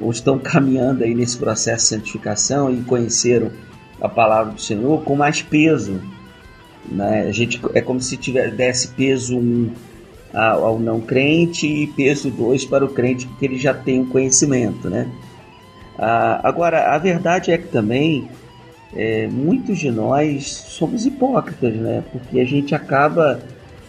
ou 0.00 0.10
estão 0.10 0.38
caminhando 0.40 1.04
aí 1.04 1.14
nesse 1.14 1.36
processo 1.36 1.84
de 1.84 1.88
santificação 1.88 2.72
e 2.72 2.80
conheceram 2.82 3.50
a 4.00 4.08
palavra 4.08 4.52
do 4.52 4.60
Senhor 4.60 5.02
com 5.02 5.14
mais 5.14 5.42
peso. 5.42 6.00
Né? 6.90 7.26
A 7.28 7.32
gente, 7.32 7.60
é 7.74 7.80
como 7.80 8.00
se 8.00 8.16
tivesse, 8.16 8.54
desse 8.54 8.88
peso 8.88 9.36
1 9.36 9.40
um 9.40 9.70
ao, 10.32 10.64
ao 10.64 10.78
não 10.78 11.00
crente 11.00 11.66
e 11.66 11.86
peso 11.86 12.30
2 12.30 12.64
para 12.66 12.84
o 12.84 12.88
crente 12.88 13.26
porque 13.26 13.44
ele 13.44 13.58
já 13.58 13.74
tem 13.74 14.00
um 14.00 14.06
conhecimento. 14.06 14.88
Né? 14.88 15.10
Ah, 15.98 16.40
agora, 16.44 16.94
a 16.94 16.98
verdade 16.98 17.50
é 17.50 17.58
que 17.58 17.68
também 17.68 18.28
é, 18.94 19.26
muitos 19.28 19.78
de 19.78 19.90
nós 19.90 20.46
somos 20.46 21.04
hipócritas, 21.04 21.74
né? 21.74 22.02
Porque 22.10 22.40
a 22.40 22.44
gente 22.44 22.74
acaba, 22.74 23.40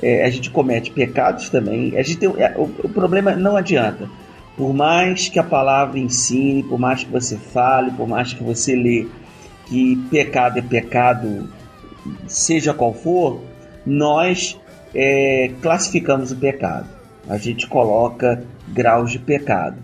é, 0.01 0.25
a 0.25 0.29
gente 0.29 0.49
comete 0.49 0.91
pecados 0.91 1.49
também. 1.49 1.97
A 1.97 2.03
gente 2.03 2.17
tem, 2.17 2.29
é, 2.37 2.53
o, 2.57 2.63
o, 2.83 2.89
problema 2.89 3.35
não 3.35 3.55
adianta. 3.55 4.09
Por 4.57 4.73
mais 4.73 5.29
que 5.29 5.39
a 5.39 5.43
palavra 5.43 5.97
ensine, 5.97 6.63
por 6.63 6.77
mais 6.77 7.03
que 7.03 7.11
você 7.11 7.37
fale, 7.37 7.91
por 7.91 8.07
mais 8.07 8.33
que 8.33 8.43
você 8.43 8.75
lê 8.75 9.07
que 9.67 9.95
pecado 10.09 10.59
é 10.59 10.61
pecado, 10.61 11.49
seja 12.27 12.73
qual 12.73 12.93
for, 12.93 13.41
nós 13.85 14.59
é, 14.93 15.51
classificamos 15.61 16.31
o 16.31 16.35
pecado. 16.35 16.87
A 17.27 17.37
gente 17.37 17.67
coloca 17.67 18.43
graus 18.67 19.11
de 19.11 19.19
pecado 19.19 19.77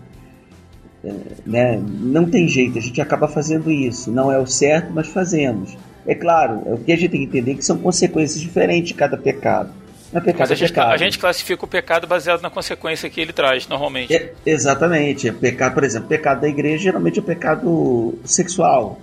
né? 1.44 1.80
Não 2.00 2.28
tem 2.28 2.48
jeito, 2.48 2.78
a 2.78 2.80
gente 2.80 3.00
acaba 3.00 3.28
fazendo 3.28 3.70
isso. 3.70 4.10
Não 4.10 4.30
é 4.32 4.38
o 4.38 4.46
certo, 4.46 4.92
mas 4.92 5.08
fazemos. 5.08 5.76
É 6.06 6.14
claro, 6.14 6.62
o 6.66 6.78
que 6.78 6.92
a 6.92 6.96
gente 6.96 7.10
tem 7.10 7.20
que 7.20 7.26
entender 7.26 7.52
é 7.52 7.54
que 7.54 7.64
são 7.64 7.78
consequências 7.78 8.40
diferentes 8.40 8.88
de 8.88 8.94
cada 8.94 9.16
pecado. 9.16 9.70
É 10.14 10.20
pecado, 10.20 10.38
mas 10.38 10.50
a, 10.50 10.54
é 10.54 10.56
gente, 10.56 10.78
a 10.80 10.96
gente 10.96 11.18
classifica 11.18 11.64
o 11.64 11.68
pecado 11.68 12.06
baseado 12.06 12.40
na 12.40 12.48
consequência 12.48 13.10
que 13.10 13.20
ele 13.20 13.32
traz, 13.32 13.66
normalmente. 13.66 14.14
É, 14.14 14.32
exatamente. 14.46 15.28
É 15.28 15.32
pecado, 15.32 15.74
por 15.74 15.84
exemplo, 15.84 16.08
pecado 16.08 16.40
da 16.40 16.48
igreja 16.48 16.84
geralmente 16.84 17.18
é 17.18 17.22
o 17.22 17.24
pecado 17.24 18.18
sexual. 18.24 19.00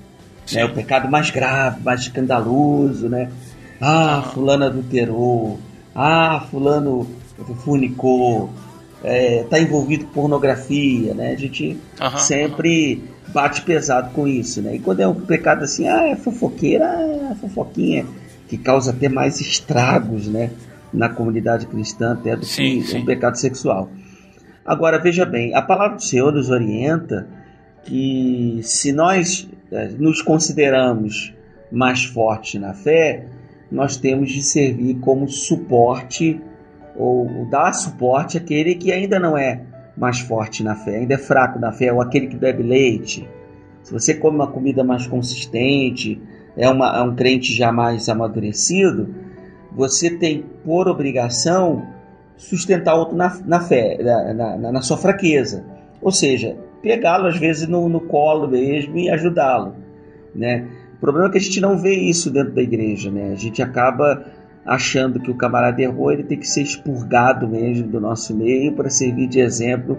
Né? 0.51 0.65
O 0.65 0.73
pecado 0.73 1.09
mais 1.09 1.29
grave, 1.29 1.81
mais 1.83 2.01
escandaloso, 2.01 3.09
né? 3.09 3.29
Ah, 3.81 4.23
fulano 4.33 4.65
adulterou. 4.65 5.59
Ah, 5.93 6.45
fulano 6.49 7.07
fornicou 7.63 8.49
está 9.03 9.09
é, 9.09 9.43
tá 9.43 9.59
envolvido 9.59 10.05
com 10.05 10.13
pornografia, 10.13 11.13
né? 11.13 11.33
A 11.33 11.35
gente 11.35 11.77
uhum, 12.01 12.17
sempre 12.17 12.95
uhum. 12.95 13.33
bate 13.33 13.61
pesado 13.61 14.11
com 14.11 14.27
isso, 14.27 14.61
né? 14.61 14.75
E 14.75 14.79
quando 14.79 15.01
é 15.01 15.07
um 15.07 15.13
pecado 15.13 15.63
assim, 15.63 15.87
ah, 15.87 16.07
é 16.07 16.15
fofoqueira, 16.15 16.85
é 16.85 17.35
fofoquinha, 17.35 18.05
que 18.47 18.57
causa 18.57 18.91
até 18.91 19.09
mais 19.09 19.41
estragos, 19.41 20.27
né? 20.27 20.51
Na 20.93 21.09
comunidade 21.09 21.65
cristã 21.67 22.13
até 22.13 22.35
do 22.35 22.45
sim, 22.45 22.79
que 22.79 22.87
sim. 22.87 22.99
um 22.99 23.05
pecado 23.05 23.35
sexual. 23.37 23.89
Agora, 24.65 24.97
veja 24.97 25.25
bem, 25.25 25.53
a 25.53 25.61
palavra 25.61 25.97
do 25.97 26.03
Senhor 26.03 26.31
nos 26.31 26.49
orienta 26.49 27.27
que 27.83 28.61
se 28.63 28.93
nós 28.93 29.49
é, 29.71 29.87
nos 29.97 30.21
consideramos 30.21 31.33
mais 31.69 32.05
fortes 32.05 32.61
na 32.61 32.73
fé, 32.73 33.25
nós 33.69 33.97
temos 33.97 34.31
de 34.31 34.41
servir 34.43 34.95
como 34.95 35.27
suporte 35.27 36.39
ou 36.95 37.47
dar 37.49 37.73
suporte 37.73 38.37
àquele 38.37 38.75
que 38.75 38.91
ainda 38.91 39.19
não 39.19 39.37
é 39.37 39.61
mais 39.95 40.19
forte 40.19 40.63
na 40.63 40.75
fé, 40.75 40.97
ainda 40.97 41.13
é 41.13 41.17
fraco 41.17 41.59
na 41.59 41.71
fé, 41.71 41.91
ou 41.91 42.01
aquele 42.01 42.27
que 42.27 42.35
bebe 42.35 42.63
leite. 42.63 43.27
Se 43.83 43.91
você 43.91 44.13
come 44.13 44.35
uma 44.35 44.47
comida 44.47 44.83
mais 44.83 45.05
consistente, 45.07 46.21
é, 46.57 46.69
uma, 46.69 46.97
é 46.97 47.01
um 47.01 47.15
crente 47.15 47.53
já 47.53 47.71
mais 47.71 48.07
amadurecido, 48.09 49.13
você 49.71 50.09
tem 50.09 50.45
por 50.63 50.87
obrigação 50.87 51.85
sustentar 52.37 52.95
outro 52.95 53.15
na, 53.15 53.35
na 53.45 53.59
fé, 53.59 53.97
na, 54.33 54.57
na, 54.57 54.71
na 54.71 54.81
sua 54.81 54.97
fraqueza. 54.97 55.65
Ou 56.01 56.11
seja, 56.11 56.55
pegá-lo 56.81 57.27
às 57.27 57.37
vezes 57.37 57.67
no, 57.67 57.87
no 57.87 58.01
colo 58.01 58.47
mesmo 58.47 58.97
e 58.97 59.09
ajudá-lo. 59.09 59.75
Né? 60.35 60.67
O 60.97 60.99
problema 60.99 61.27
é 61.27 61.31
que 61.31 61.37
a 61.37 61.41
gente 61.41 61.61
não 61.61 61.77
vê 61.77 61.93
isso 61.93 62.31
dentro 62.31 62.53
da 62.53 62.61
igreja. 62.61 63.11
Né? 63.11 63.31
A 63.31 63.35
gente 63.35 63.61
acaba 63.61 64.25
achando 64.65 65.19
que 65.19 65.29
o 65.29 65.35
camarada 65.35 65.81
errou, 65.81 66.11
ele 66.11 66.23
tem 66.23 66.37
que 66.37 66.47
ser 66.47 66.61
expurgado 66.61 67.47
mesmo 67.47 67.87
do 67.87 67.99
nosso 67.99 68.35
meio 68.35 68.73
para 68.73 68.89
servir 68.89 69.27
de 69.27 69.39
exemplo 69.39 69.97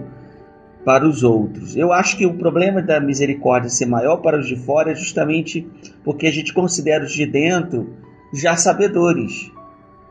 para 0.83 1.07
os 1.07 1.23
outros. 1.23 1.75
Eu 1.75 1.91
acho 1.91 2.17
que 2.17 2.25
o 2.25 2.35
problema 2.35 2.81
da 2.81 2.99
misericórdia 2.99 3.69
ser 3.69 3.87
maior 3.87 4.17
para 4.17 4.39
os 4.39 4.47
de 4.47 4.55
fora 4.55 4.91
é 4.91 4.95
justamente 4.95 5.67
porque 6.03 6.27
a 6.27 6.31
gente 6.31 6.53
considera 6.53 7.03
os 7.03 7.11
de 7.11 7.25
dentro 7.25 7.89
já 8.33 8.55
sabedores 8.55 9.51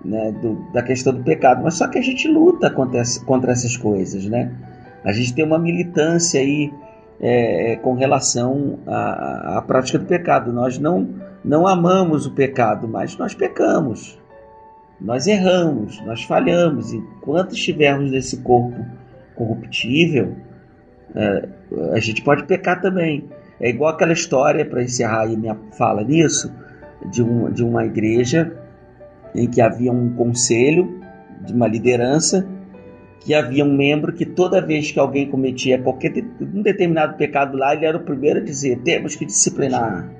né, 0.04 0.32
do, 0.32 0.72
da 0.72 0.82
questão 0.82 1.14
do 1.14 1.22
pecado, 1.22 1.62
mas 1.62 1.74
só 1.74 1.86
que 1.86 1.98
a 1.98 2.02
gente 2.02 2.28
luta 2.28 2.70
contra, 2.70 3.02
contra 3.24 3.52
essas 3.52 3.76
coisas, 3.76 4.26
né? 4.26 4.52
A 5.04 5.12
gente 5.12 5.34
tem 5.34 5.44
uma 5.44 5.58
militância 5.58 6.40
aí 6.40 6.72
é, 7.20 7.72
é 7.72 7.76
com 7.76 7.94
relação 7.94 8.78
à, 8.86 9.58
à 9.58 9.62
prática 9.62 9.98
do 9.98 10.06
pecado. 10.06 10.52
Nós 10.52 10.78
não, 10.78 11.08
não 11.44 11.66
amamos 11.66 12.26
o 12.26 12.32
pecado, 12.32 12.88
mas 12.88 13.16
nós 13.16 13.34
pecamos. 13.34 14.18
Nós 15.00 15.26
erramos, 15.26 16.00
nós 16.04 16.22
falhamos. 16.22 16.92
Enquanto 16.92 17.54
estivermos 17.54 18.10
nesse 18.10 18.38
corpo 18.38 18.84
corruptível, 19.34 20.36
é, 21.14 21.48
a 21.92 22.00
gente 22.00 22.22
pode 22.22 22.44
pecar 22.44 22.80
também. 22.80 23.28
É 23.60 23.68
igual 23.68 23.92
aquela 23.92 24.12
história, 24.12 24.64
para 24.64 24.82
encerrar 24.82 25.22
aí 25.22 25.36
minha 25.36 25.56
fala 25.76 26.02
nisso, 26.02 26.52
de, 27.10 27.22
um, 27.22 27.50
de 27.50 27.62
uma 27.62 27.84
igreja 27.84 28.52
em 29.34 29.48
que 29.48 29.60
havia 29.60 29.92
um 29.92 30.10
conselho, 30.14 31.00
de 31.44 31.52
uma 31.52 31.66
liderança, 31.66 32.46
que 33.20 33.34
havia 33.34 33.64
um 33.64 33.74
membro 33.74 34.12
que 34.12 34.26
toda 34.26 34.60
vez 34.60 34.90
que 34.92 34.98
alguém 34.98 35.28
cometia 35.28 35.80
qualquer 35.80 36.12
um 36.40 36.62
determinado 36.62 37.16
pecado 37.16 37.56
lá, 37.56 37.74
ele 37.74 37.86
era 37.86 37.96
o 37.96 38.02
primeiro 38.02 38.40
a 38.40 38.42
dizer: 38.42 38.80
temos 38.80 39.16
que 39.16 39.24
disciplinar 39.24 40.10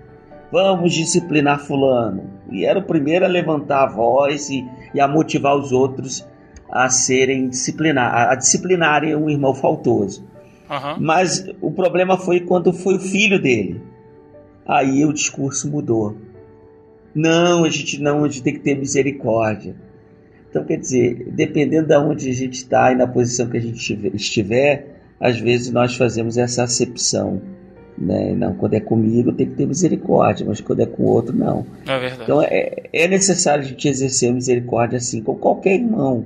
vamos 0.54 0.94
disciplinar 0.94 1.58
fulano. 1.58 2.30
E 2.48 2.64
era 2.64 2.78
o 2.78 2.84
primeiro 2.84 3.24
a 3.24 3.28
levantar 3.28 3.82
a 3.82 3.90
voz 3.90 4.48
e, 4.50 4.64
e 4.94 5.00
a 5.00 5.08
motivar 5.08 5.56
os 5.56 5.72
outros 5.72 6.24
a 6.70 6.88
serem 6.88 7.48
disciplinar, 7.48 8.30
a 8.30 8.36
disciplinarem 8.36 9.16
um 9.16 9.28
irmão 9.28 9.52
faltoso. 9.52 10.24
Uhum. 10.70 11.00
Mas 11.00 11.44
o 11.60 11.72
problema 11.72 12.16
foi 12.16 12.38
quando 12.38 12.72
foi 12.72 12.94
o 12.94 13.00
filho 13.00 13.42
dele. 13.42 13.82
Aí 14.64 15.04
o 15.04 15.12
discurso 15.12 15.68
mudou. 15.68 16.16
Não, 17.12 17.64
a 17.64 17.68
gente 17.68 18.00
não, 18.00 18.22
a 18.22 18.28
gente 18.28 18.44
tem 18.44 18.54
que 18.54 18.60
ter 18.60 18.78
misericórdia. 18.78 19.74
Então, 20.48 20.64
quer 20.64 20.76
dizer, 20.76 21.32
dependendo 21.32 21.88
de 21.88 21.96
onde 21.96 22.30
a 22.30 22.32
gente 22.32 22.54
está 22.54 22.92
e 22.92 22.94
na 22.94 23.08
posição 23.08 23.48
que 23.48 23.56
a 23.56 23.60
gente 23.60 23.92
estiver, 24.14 25.00
às 25.18 25.36
vezes 25.36 25.72
nós 25.72 25.96
fazemos 25.96 26.38
essa 26.38 26.62
acepção 26.62 27.42
Né? 27.96 28.34
Não, 28.34 28.54
quando 28.54 28.74
é 28.74 28.80
comigo 28.80 29.32
tem 29.32 29.46
que 29.46 29.54
ter 29.54 29.66
misericórdia, 29.66 30.44
mas 30.46 30.60
quando 30.60 30.80
é 30.80 30.86
com 30.86 31.04
o 31.04 31.06
outro, 31.06 31.36
não. 31.36 31.64
É 31.86 31.98
verdade. 31.98 32.22
Então 32.22 32.42
é, 32.42 32.88
é 32.92 33.08
necessário 33.08 33.64
a 33.64 33.66
gente 33.66 33.86
exercer 33.88 34.30
a 34.30 34.32
misericórdia 34.32 34.96
assim 34.96 35.22
com 35.22 35.36
qualquer 35.36 35.74
irmão, 35.74 36.24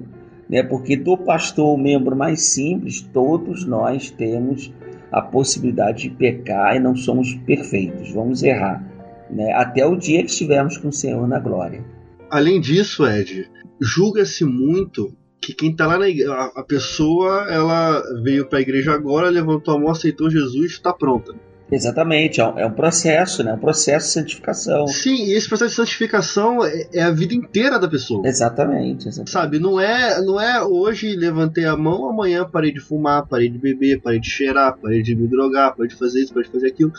né? 0.48 0.62
Porque 0.62 0.96
do 0.96 1.16
pastor, 1.16 1.74
o 1.74 1.76
membro 1.76 2.16
mais 2.16 2.42
simples, 2.42 3.02
todos 3.12 3.66
nós 3.66 4.10
temos 4.10 4.72
a 5.12 5.20
possibilidade 5.20 6.04
de 6.04 6.10
pecar 6.10 6.76
e 6.76 6.80
não 6.80 6.96
somos 6.96 7.34
perfeitos, 7.34 8.12
vamos 8.12 8.42
errar, 8.42 8.82
né? 9.30 9.52
Até 9.52 9.84
o 9.84 9.94
dia 9.94 10.22
que 10.22 10.30
estivermos 10.30 10.78
com 10.78 10.88
o 10.88 10.92
Senhor 10.92 11.26
na 11.28 11.38
glória. 11.38 11.84
Além 12.30 12.60
disso, 12.60 13.06
Ed, 13.06 13.48
julga-se 13.80 14.44
muito 14.44 15.14
que 15.40 15.54
quem 15.54 15.74
tá 15.74 15.86
lá 15.86 15.98
na 15.98 16.08
igreja, 16.08 16.32
a, 16.32 16.60
a 16.60 16.64
pessoa, 16.64 17.46
ela 17.50 18.02
veio 18.22 18.46
para 18.48 18.58
a 18.58 18.62
igreja 18.62 18.92
agora, 18.92 19.30
levantou 19.30 19.74
a 19.74 19.78
mão, 19.78 19.90
aceitou 19.90 20.30
Jesus, 20.30 20.72
está 20.72 20.92
pronta. 20.92 21.34
Exatamente, 21.70 22.40
é 22.40 22.46
um, 22.46 22.58
é 22.58 22.66
um 22.66 22.72
processo, 22.72 23.42
né? 23.42 23.52
Um 23.52 23.58
processo 23.58 24.06
de 24.06 24.12
santificação. 24.12 24.86
Sim, 24.86 25.26
e 25.26 25.32
esse 25.32 25.46
processo 25.46 25.70
de 25.70 25.76
santificação 25.76 26.64
é, 26.64 26.88
é 26.94 27.02
a 27.02 27.10
vida 27.10 27.34
inteira 27.34 27.78
da 27.78 27.86
pessoa. 27.86 28.26
Exatamente, 28.26 29.08
exatamente. 29.08 29.30
Sabe, 29.30 29.58
não 29.58 29.78
é, 29.78 30.20
não 30.22 30.40
é 30.40 30.62
hoje 30.62 31.14
levantei 31.14 31.66
a 31.66 31.76
mão, 31.76 32.08
amanhã 32.08 32.48
parei 32.50 32.72
de 32.72 32.80
fumar, 32.80 33.26
parei 33.26 33.50
de 33.50 33.58
beber, 33.58 34.00
parei 34.00 34.18
de 34.18 34.30
cheirar, 34.30 34.78
parei 34.80 35.02
de 35.02 35.14
me 35.14 35.26
drogar, 35.26 35.74
parei 35.76 35.88
de 35.88 35.96
fazer 35.96 36.22
isso, 36.22 36.32
parei 36.32 36.48
de 36.48 36.52
fazer 36.52 36.68
aquilo. 36.68 36.92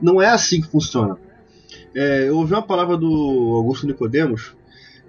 Não 0.00 0.22
é 0.22 0.28
assim 0.28 0.60
que 0.62 0.68
funciona. 0.68 1.18
É, 1.94 2.28
eu 2.28 2.36
ouvi 2.38 2.54
uma 2.54 2.66
palavra 2.66 2.96
do 2.96 3.06
Augusto 3.54 3.86
Nicodemos 3.86 4.54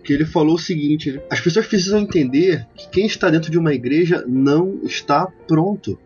que 0.04 0.14
ele 0.14 0.26
falou 0.26 0.56
o 0.56 0.60
seguinte: 0.60 1.20
as 1.30 1.42
pessoas 1.42 1.66
precisam 1.66 2.00
entender 2.00 2.68
que 2.76 2.90
quem 2.90 3.06
está 3.06 3.30
dentro 3.30 3.50
de 3.50 3.58
uma 3.58 3.74
igreja 3.74 4.24
não 4.28 4.80
está 4.84 5.26
pronto. 5.48 5.98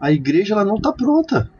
A 0.00 0.12
igreja 0.12 0.54
ela 0.54 0.64
não 0.64 0.76
está 0.76 0.92
pronta. 0.92 1.50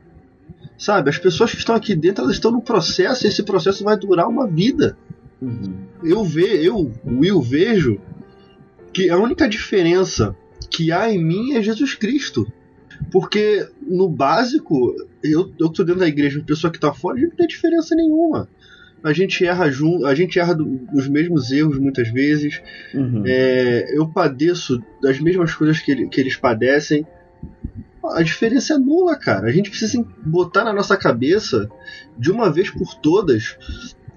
Sabe, 0.79 1.11
as 1.11 1.18
pessoas 1.18 1.51
que 1.51 1.59
estão 1.59 1.74
aqui 1.74 1.95
dentro 1.95 2.22
elas 2.22 2.37
estão 2.37 2.53
no 2.53 2.62
processo 2.62 3.26
e 3.26 3.29
esse 3.29 3.43
processo 3.43 3.83
vai 3.83 3.97
durar 3.99 4.29
uma 4.29 4.47
vida. 4.47 4.97
Uhum. 5.43 5.74
Eu 6.05 6.24
ve, 6.24 6.64
eu, 6.64 6.93
Will, 7.05 7.43
vejo 7.43 8.01
que 8.93 9.11
a 9.11 9.18
única 9.18 9.49
diferença 9.49 10.37
que 10.70 10.93
há 10.93 11.11
em 11.12 11.22
mim 11.22 11.55
é 11.55 11.62
Jesus 11.62 11.95
Cristo. 11.95 12.47
Porque 13.12 13.66
no 13.81 14.09
básico, 14.09 14.95
eu, 15.22 15.53
eu 15.59 15.68
tô 15.68 15.85
dentro 15.85 16.01
da 16.01 16.09
igreja, 16.09 16.41
a 16.41 16.45
pessoa 16.45 16.72
que 16.72 16.81
tá 16.81 16.93
fora, 16.93 17.16
a 17.16 17.20
gente 17.20 17.31
não 17.31 17.37
tem 17.37 17.47
diferença 17.47 17.95
nenhuma. 17.95 18.49
A 19.03 19.12
gente 19.12 19.45
erra 19.45 19.70
junto, 19.70 20.05
a 20.07 20.14
gente 20.14 20.39
erra 20.39 20.55
do- 20.55 20.81
dos 20.93 21.09
mesmos 21.09 21.53
erros 21.53 21.79
muitas 21.79 22.09
vezes. 22.11 22.61
Uhum. 22.93 23.22
É, 23.24 23.97
eu 23.97 24.09
padeço 24.09 24.83
das 25.01 25.20
mesmas 25.20 25.55
coisas 25.55 25.79
que, 25.81 26.09
que 26.09 26.20
eles 26.20 26.37
padecem. 26.37 27.07
A 28.15 28.23
diferença 28.23 28.75
é 28.75 28.79
nula, 28.79 29.17
cara. 29.17 29.49
A 29.49 29.53
gente 29.53 29.71
precisa 29.71 30.05
botar 30.25 30.65
na 30.65 30.73
nossa 30.73 30.97
cabeça, 30.97 31.69
de 32.19 32.31
uma 32.31 32.51
vez 32.51 32.71
por 32.71 32.95
todas, 32.95 33.57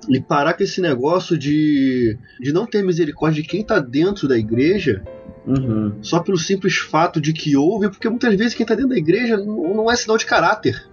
e 0.09 0.19
parar 0.19 0.53
com 0.53 0.63
esse 0.63 0.81
negócio 0.81 1.37
de, 1.37 2.17
de 2.39 2.51
não 2.51 2.65
ter 2.65 2.83
misericórdia 2.83 3.41
de 3.41 3.47
quem 3.47 3.63
tá 3.63 3.79
dentro 3.79 4.27
da 4.27 4.37
igreja, 4.37 5.03
Uhum. 5.43 5.95
só 6.03 6.19
pelo 6.19 6.37
simples 6.37 6.77
fato 6.77 7.19
de 7.19 7.33
que 7.33 7.57
houve, 7.57 7.89
porque 7.89 8.07
muitas 8.07 8.35
vezes 8.35 8.53
quem 8.53 8.63
tá 8.63 8.75
dentro 8.75 8.91
da 8.91 8.97
igreja 8.97 9.37
não, 9.37 9.73
não 9.73 9.91
é 9.91 9.95
sinal 9.95 10.15
de 10.15 10.25
caráter. 10.27 10.87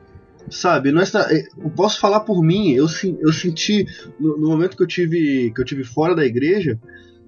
Sabe, 0.51 0.91
não 0.91 1.03
é 1.03 1.05
sina- 1.05 1.27
eu 1.59 1.69
posso 1.69 2.01
falar 2.01 2.21
por 2.21 2.43
mim, 2.43 2.71
eu, 2.73 2.87
eu 3.21 3.31
senti, 3.35 3.85
no, 4.19 4.39
no 4.39 4.49
momento 4.49 4.75
que 4.75 4.83
eu 4.83 4.87
tive 4.87 5.53
que 5.55 5.61
eu 5.61 5.65
tive 5.67 5.85
fora 5.85 6.15
da 6.17 6.25
igreja, 6.25 6.81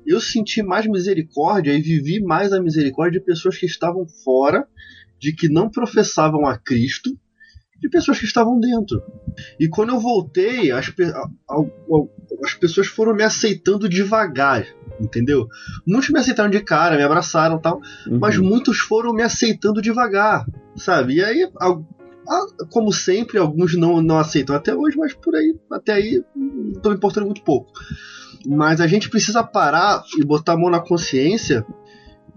eu 0.06 0.18
senti 0.18 0.62
mais 0.62 0.86
misericórdia 0.86 1.74
e 1.74 1.82
vivi 1.82 2.22
mais 2.22 2.54
a 2.54 2.62
misericórdia 2.62 3.20
de 3.20 3.26
pessoas 3.26 3.58
que 3.58 3.66
estavam 3.66 4.06
fora, 4.24 4.66
de 5.20 5.34
que 5.34 5.48
não 5.48 5.68
professavam 5.70 6.46
a 6.46 6.56
Cristo, 6.56 7.10
de 7.80 7.88
pessoas 7.88 8.18
que 8.18 8.24
estavam 8.26 8.58
dentro. 8.60 9.02
E 9.58 9.68
quando 9.68 9.90
eu 9.90 10.00
voltei, 10.00 10.70
as, 10.70 10.88
pe- 10.90 11.04
a- 11.04 11.28
a- 11.48 11.60
a- 11.60 12.44
as 12.44 12.54
pessoas 12.54 12.86
foram 12.88 13.14
me 13.14 13.22
aceitando 13.22 13.88
devagar, 13.88 14.66
entendeu? 15.00 15.46
Muitos 15.86 16.10
me 16.10 16.18
aceitaram 16.18 16.50
de 16.50 16.60
cara, 16.60 16.96
me 16.96 17.02
abraçaram 17.02 17.58
tal, 17.58 17.80
Uhum. 18.06 18.18
mas 18.20 18.36
muitos 18.36 18.78
foram 18.78 19.12
me 19.14 19.22
aceitando 19.22 19.80
devagar, 19.80 20.44
sabe? 20.76 21.14
E 21.16 21.24
aí, 21.24 21.50
a- 21.60 21.78
como 22.70 22.92
sempre, 22.92 23.38
alguns 23.38 23.74
não, 23.76 24.00
não 24.02 24.18
aceitam 24.18 24.54
até 24.54 24.74
hoje, 24.74 24.96
mas 24.96 25.14
por 25.14 25.34
aí, 25.34 25.56
até 25.72 25.94
aí, 25.94 26.22
tô 26.82 26.90
me 26.90 26.96
importando 26.96 27.26
muito 27.26 27.42
pouco. 27.42 27.72
Mas 28.46 28.80
a 28.80 28.86
gente 28.86 29.08
precisa 29.10 29.42
parar 29.42 30.02
e 30.18 30.24
botar 30.24 30.52
a 30.52 30.56
mão 30.56 30.70
na 30.70 30.80
consciência 30.80 31.64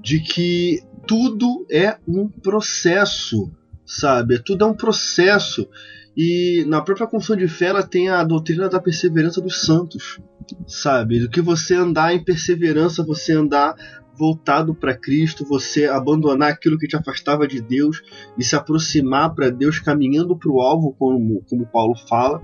de 0.04 0.20
que 0.20 0.84
tudo 1.08 1.66
é 1.72 1.98
um 2.06 2.28
processo, 2.28 3.50
sabe? 3.86 4.38
Tudo 4.40 4.66
é 4.66 4.68
um 4.68 4.76
processo. 4.76 5.68
E 6.16 6.66
na 6.68 6.82
própria 6.82 7.08
confissão 7.08 7.38
de 7.38 7.48
fé 7.48 7.68
ela 7.68 7.82
tem 7.82 8.10
a 8.10 8.24
doutrina 8.24 8.68
da 8.68 8.82
perseverança 8.82 9.42
dos 9.42 9.62
santos, 9.62 10.20
sabe? 10.68 11.22
Do 11.22 11.30
que 11.30 11.42
você 11.42 11.76
andar 11.76 12.14
em 12.14 12.24
perseverança, 12.24 13.04
você 13.04 13.32
andar 13.32 13.76
voltado 14.16 14.76
para 14.76 14.96
Cristo, 14.96 15.46
você 15.46 15.86
abandonar 15.86 16.52
aquilo 16.52 16.78
que 16.78 16.88
te 16.88 16.96
afastava 16.96 17.48
de 17.48 17.62
Deus 17.62 18.02
e 18.38 18.44
se 18.44 18.56
aproximar 18.56 19.34
para 19.34 19.50
Deus, 19.50 19.80
caminhando 19.80 20.38
para 20.38 20.52
o 20.52 20.62
alvo, 20.62 20.94
como, 21.00 21.42
como 21.50 21.66
Paulo 21.66 21.96
fala. 22.08 22.44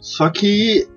Só 0.00 0.30
que 0.30 0.88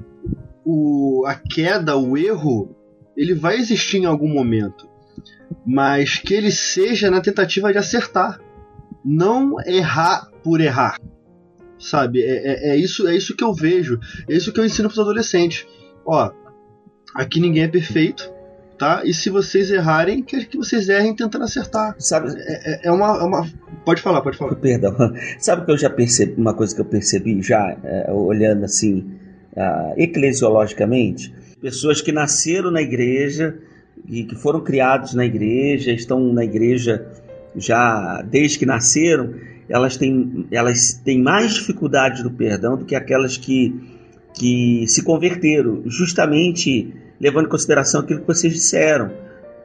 o, 0.64 1.26
a 1.26 1.36
queda, 1.36 1.98
o 1.98 2.16
erro, 2.16 2.74
ele 3.18 3.34
vai 3.34 3.58
existir 3.58 3.98
em 3.98 4.06
algum 4.06 4.30
momento, 4.30 4.88
mas 5.66 6.18
que 6.18 6.34
ele 6.34 6.52
seja 6.52 7.10
na 7.10 7.22
tentativa 7.22 7.72
de 7.72 7.78
acertar, 7.78 8.40
não 9.04 9.56
errar 9.66 10.30
por 10.44 10.62
errar. 10.62 11.00
Sabe? 11.80 12.22
É, 12.22 12.70
é, 12.70 12.70
é 12.72 12.78
isso, 12.78 13.08
é 13.08 13.16
isso 13.16 13.36
que 13.36 13.44
eu 13.44 13.54
vejo, 13.54 14.00
é 14.30 14.36
isso 14.36 14.54
que 14.54 14.60
eu 14.60 14.66
ensino 14.66 14.88
para 14.88 14.94
os 14.94 15.00
adolescentes. 15.00 15.66
Ó, 16.06 16.32
aqui 17.14 17.40
ninguém 17.40 17.64
é 17.64 17.68
perfeito, 17.68 18.32
tá? 18.78 19.02
E 19.04 19.14
se 19.14 19.30
vocês 19.30 19.70
errarem, 19.70 20.24
que, 20.24 20.46
que 20.46 20.58
vocês 20.58 20.88
errem 20.88 21.16
tentando 21.16 21.44
acertar. 21.44 21.96
Sabe, 22.00 22.34
É, 22.38 22.88
é 22.88 22.92
uma, 22.92 23.18
é 23.18 23.24
uma. 23.24 23.48
Pode 23.86 24.02
falar, 24.02 24.22
pode 24.22 24.38
falar. 24.38 24.56
Perdão. 24.62 24.96
Sabe 25.40 25.66
que 25.66 25.72
eu 25.72 25.78
já 25.78 25.90
percebi, 25.90 26.40
uma 26.40 26.54
coisa 26.54 26.74
que 26.74 26.82
eu 26.82 26.86
percebi 26.86 27.42
já, 27.42 27.78
é, 27.84 28.12
olhando 28.12 28.64
assim, 28.64 29.12
ah, 29.58 29.94
eclesiologicamente? 29.98 31.34
Pessoas 31.62 32.02
que 32.02 32.12
nasceram 32.12 32.72
na 32.72 32.82
igreja 32.82 33.58
e 34.08 34.24
que 34.24 34.36
foram 34.36 34.62
criados 34.62 35.14
na 35.14 35.26
igreja, 35.26 35.92
estão 35.92 36.34
na 36.34 36.44
igreja 36.44 37.06
já 37.56 38.22
desde 38.22 38.60
que 38.60 38.66
nasceram, 38.66 39.34
elas 39.70 39.98
têm, 39.98 40.46
elas 40.52 41.02
têm 41.04 41.22
mais 41.22 41.54
dificuldade 41.54 42.24
do 42.24 42.32
perdão 42.32 42.78
do 42.78 42.86
que 42.86 42.96
aquelas 42.96 43.38
que, 43.38 43.74
que 44.34 44.86
se 44.88 45.04
converteram, 45.04 45.84
justamente 45.86 46.94
levando 47.20 47.46
em 47.46 47.50
consideração 47.50 48.02
aquilo 48.02 48.22
que 48.22 48.28
vocês 48.28 48.54
disseram. 48.54 49.12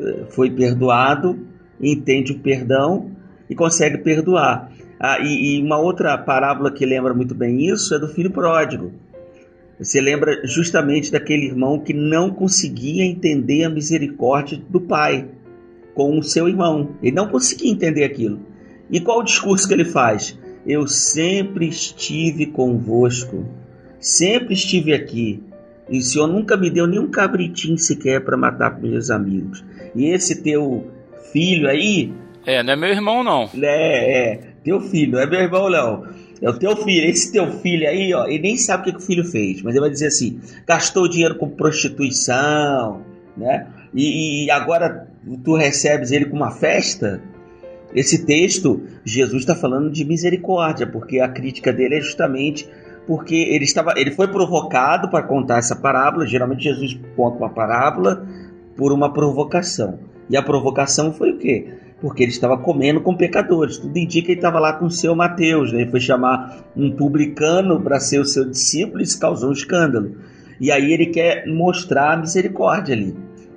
Eh, 0.01 0.26
Foi 0.30 0.51
perdoado, 0.51 1.39
entende 1.80 2.32
o 2.32 2.39
perdão 2.39 3.11
e 3.51 3.55
consegue 3.55 3.99
perdoar. 3.99 4.70
Ah, 5.01 5.18
e, 5.20 5.57
e 5.57 5.62
uma 5.62 5.78
outra 5.78 6.16
parábola 6.18 6.72
que 6.72 6.84
lembra 6.84 7.14
muito 7.14 7.34
bem 7.34 7.66
isso 7.68 7.95
é 7.95 7.99
do 7.99 8.09
filho 8.09 8.30
pródigo. 8.30 8.93
Você 9.79 10.01
lembra 10.01 10.41
justamente 10.45 11.12
daquele 11.12 11.47
irmão 11.47 11.79
que 11.79 11.93
não 11.93 12.31
conseguia 12.31 13.05
entender 13.05 13.64
a 13.64 13.70
misericórdia 13.70 14.61
do 14.68 14.81
pai 14.81 15.26
com 15.95 16.18
o 16.18 16.22
seu 16.22 16.49
irmão. 16.49 16.91
Ele 17.03 17.14
não 17.14 17.29
conseguia 17.29 17.70
entender 17.70 18.05
aquilo. 18.05 18.41
E 18.91 19.01
qual 19.01 19.20
o 19.20 19.24
discurso 19.24 19.68
que 19.68 19.74
ele 19.74 19.85
faz? 19.85 20.37
Eu 20.66 20.87
sempre 20.89 21.68
estive 21.68 22.47
convosco, 22.47 23.47
sempre 24.01 24.55
estive 24.55 24.93
aqui. 24.93 25.43
E 25.89 25.99
o 25.99 26.03
Senhor 26.03 26.26
nunca 26.26 26.57
me 26.57 26.70
deu 26.70 26.87
nenhum 26.87 27.09
cabritinho 27.09 27.79
sequer 27.79 28.22
para 28.22 28.37
matar 28.37 28.72
para 28.72 28.89
meus 28.89 29.11
amigos. 29.11 29.64
E 29.95 30.07
esse 30.07 30.43
teu 30.43 30.87
filho 31.33 31.68
aí, 31.68 32.12
É, 32.45 32.62
não 32.62 32.72
é 32.72 32.76
meu 32.76 32.89
irmão, 32.91 33.22
não. 33.22 33.49
é, 33.62 34.33
é, 34.33 34.41
teu 34.64 34.81
filho, 34.81 35.12
não 35.12 35.20
é 35.20 35.26
meu 35.26 35.41
irmão, 35.41 35.70
não. 35.70 36.07
É 36.41 36.49
o 36.49 36.59
teu 36.59 36.76
filho. 36.76 37.09
Esse 37.09 37.32
teu 37.32 37.51
filho 37.61 37.89
aí, 37.89 38.12
ó, 38.14 38.26
ele 38.26 38.43
nem 38.43 38.57
sabe 38.57 38.82
o 38.82 38.84
que, 38.84 38.93
que 38.93 38.99
o 38.99 39.07
filho 39.07 39.24
fez, 39.24 39.62
mas 39.62 39.74
ele 39.74 39.80
vai 39.80 39.91
dizer 39.91 40.09
assim: 40.09 40.41
gastou 40.66 41.09
dinheiro 41.09 41.36
com 41.36 41.49
prostituição, 41.49 43.03
né? 43.36 43.66
E, 43.95 44.45
e 44.45 44.51
agora 44.51 45.09
tu 45.45 45.57
recebes 45.57 46.11
ele 46.11 46.26
com 46.26 46.36
uma 46.36 46.51
festa. 46.51 47.20
Esse 47.95 48.26
texto, 48.26 48.82
Jesus 49.03 49.43
está 49.43 49.55
falando 49.55 49.91
de 49.91 50.05
misericórdia, 50.05 50.86
porque 50.86 51.20
a 51.20 51.28
crítica 51.28 51.72
dele 51.72 51.97
é 51.97 52.01
justamente 52.01 52.68
porque 53.07 53.34
ele 53.34 53.64
estava, 53.64 53.95
ele 53.97 54.11
foi 54.11 54.28
provocado 54.28 55.09
para 55.09 55.26
contar 55.26 55.59
essa 55.59 55.74
parábola. 55.74 56.26
Geralmente 56.26 56.64
Jesus 56.64 57.01
conta 57.16 57.39
uma 57.39 57.49
parábola 57.49 58.26
por 58.76 58.93
uma 58.93 59.11
provocação. 59.11 59.99
E 60.28 60.36
a 60.36 60.43
provocação 60.43 61.12
foi 61.14 61.30
o 61.30 61.39
quê? 61.39 61.72
Porque 62.01 62.22
ele 62.22 62.30
estava 62.30 62.57
comendo 62.57 63.01
com 63.01 63.16
pecadores. 63.16 63.76
Tudo 63.78 63.96
indica 63.99 64.26
que 64.26 64.32
ele 64.32 64.38
estava 64.38 64.61
lá 64.61 64.72
com 64.74 64.86
o 64.86 64.90
seu 64.90 65.14
Mateus. 65.16 65.72
Né? 65.72 65.82
Ele 65.82 65.90
foi 65.90 66.01
chamar 66.01 66.64
um 66.76 66.92
publicano 66.92 67.80
para 67.80 67.99
ser 67.99 68.20
o 68.20 68.24
seu 68.24 68.44
discípulo 68.49 69.01
e 69.01 69.03
isso 69.05 69.18
causou 69.18 69.51
um 69.51 69.53
escândalo. 69.53 70.16
E 70.61 70.70
aí 70.70 70.92
ele 70.92 71.07
quer 71.07 71.46
mostrar 71.46 72.12
a 72.12 72.16
misericórdia 72.16 72.94
ali. 72.94 73.16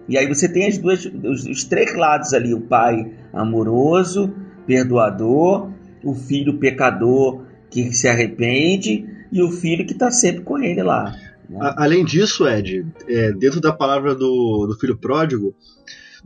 E 0.09 0.17
aí 0.17 0.27
você 0.27 0.51
tem 0.51 0.67
as 0.67 0.77
duas, 0.77 1.05
os, 1.05 1.45
os 1.45 1.63
três 1.63 1.95
lados 1.95 2.33
ali: 2.33 2.53
o 2.53 2.61
pai 2.61 3.11
amoroso, 3.31 4.33
perdoador, 4.65 5.69
o 6.03 6.13
filho 6.15 6.57
pecador 6.57 7.43
que 7.69 7.93
se 7.93 8.07
arrepende 8.07 9.05
e 9.31 9.41
o 9.41 9.51
filho 9.51 9.85
que 9.85 9.93
está 9.93 10.09
sempre 10.11 10.41
com 10.41 10.57
ele 10.57 10.81
lá. 10.83 11.15
né? 11.49 11.59
A- 11.61 11.83
além 11.83 12.03
disso, 12.03 12.47
Ed, 12.47 12.85
é, 13.07 13.31
dentro 13.33 13.61
da 13.61 13.71
palavra 13.71 14.13
do, 14.15 14.65
do 14.67 14.75
filho 14.79 14.97
pródigo, 14.97 15.53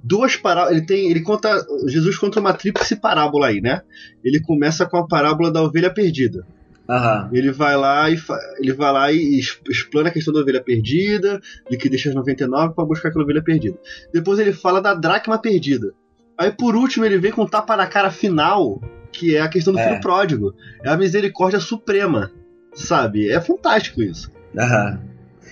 duas 0.03 0.35
parábolas. 0.35 0.77
Ele 0.77 0.85
tem. 0.85 1.09
Ele 1.11 1.21
conta. 1.21 1.65
Jesus 1.87 2.17
conta 2.17 2.39
uma 2.39 2.53
tríplice 2.53 2.95
parábola 2.95 3.47
aí, 3.47 3.61
né? 3.61 3.81
Ele 4.23 4.39
começa 4.41 4.85
com 4.85 4.97
a 4.97 5.07
parábola 5.07 5.51
da 5.51 5.61
ovelha 5.61 5.93
perdida. 5.93 6.45
Aham. 6.87 7.29
Ele 7.33 7.51
vai 7.51 7.75
lá 7.75 8.09
e 8.11 8.17
ele 8.59 8.73
vai 8.73 8.93
lá 8.93 9.11
e 9.11 9.39
explana 9.67 10.09
a 10.09 10.11
questão 10.11 10.31
da 10.33 10.39
ovelha 10.41 10.61
perdida, 10.61 11.41
de 11.69 11.77
que 11.77 11.89
deixa 11.89 12.09
as 12.09 12.15
99 12.15 12.75
para 12.75 12.85
buscar 12.85 13.09
aquela 13.09 13.23
ovelha 13.23 13.43
perdida. 13.43 13.77
Depois 14.13 14.37
ele 14.37 14.53
fala 14.53 14.79
da 14.79 14.93
dracma 14.93 15.39
perdida. 15.41 15.93
Aí 16.37 16.51
por 16.51 16.75
último 16.75 17.03
ele 17.03 17.17
vem 17.17 17.31
com 17.31 17.41
o 17.41 17.49
tapa 17.49 17.75
na 17.75 17.87
cara 17.87 18.11
final, 18.11 18.79
que 19.11 19.35
é 19.35 19.41
a 19.41 19.47
questão 19.47 19.73
do 19.73 19.79
É. 19.79 19.87
filho 19.87 19.99
pródigo. 20.01 20.53
É 20.83 20.89
a 20.89 20.97
misericórdia 20.97 21.59
suprema, 21.59 22.31
sabe? 22.75 23.31
É 23.31 23.41
fantástico 23.41 24.03
isso. 24.03 24.31
Aham. 24.55 24.99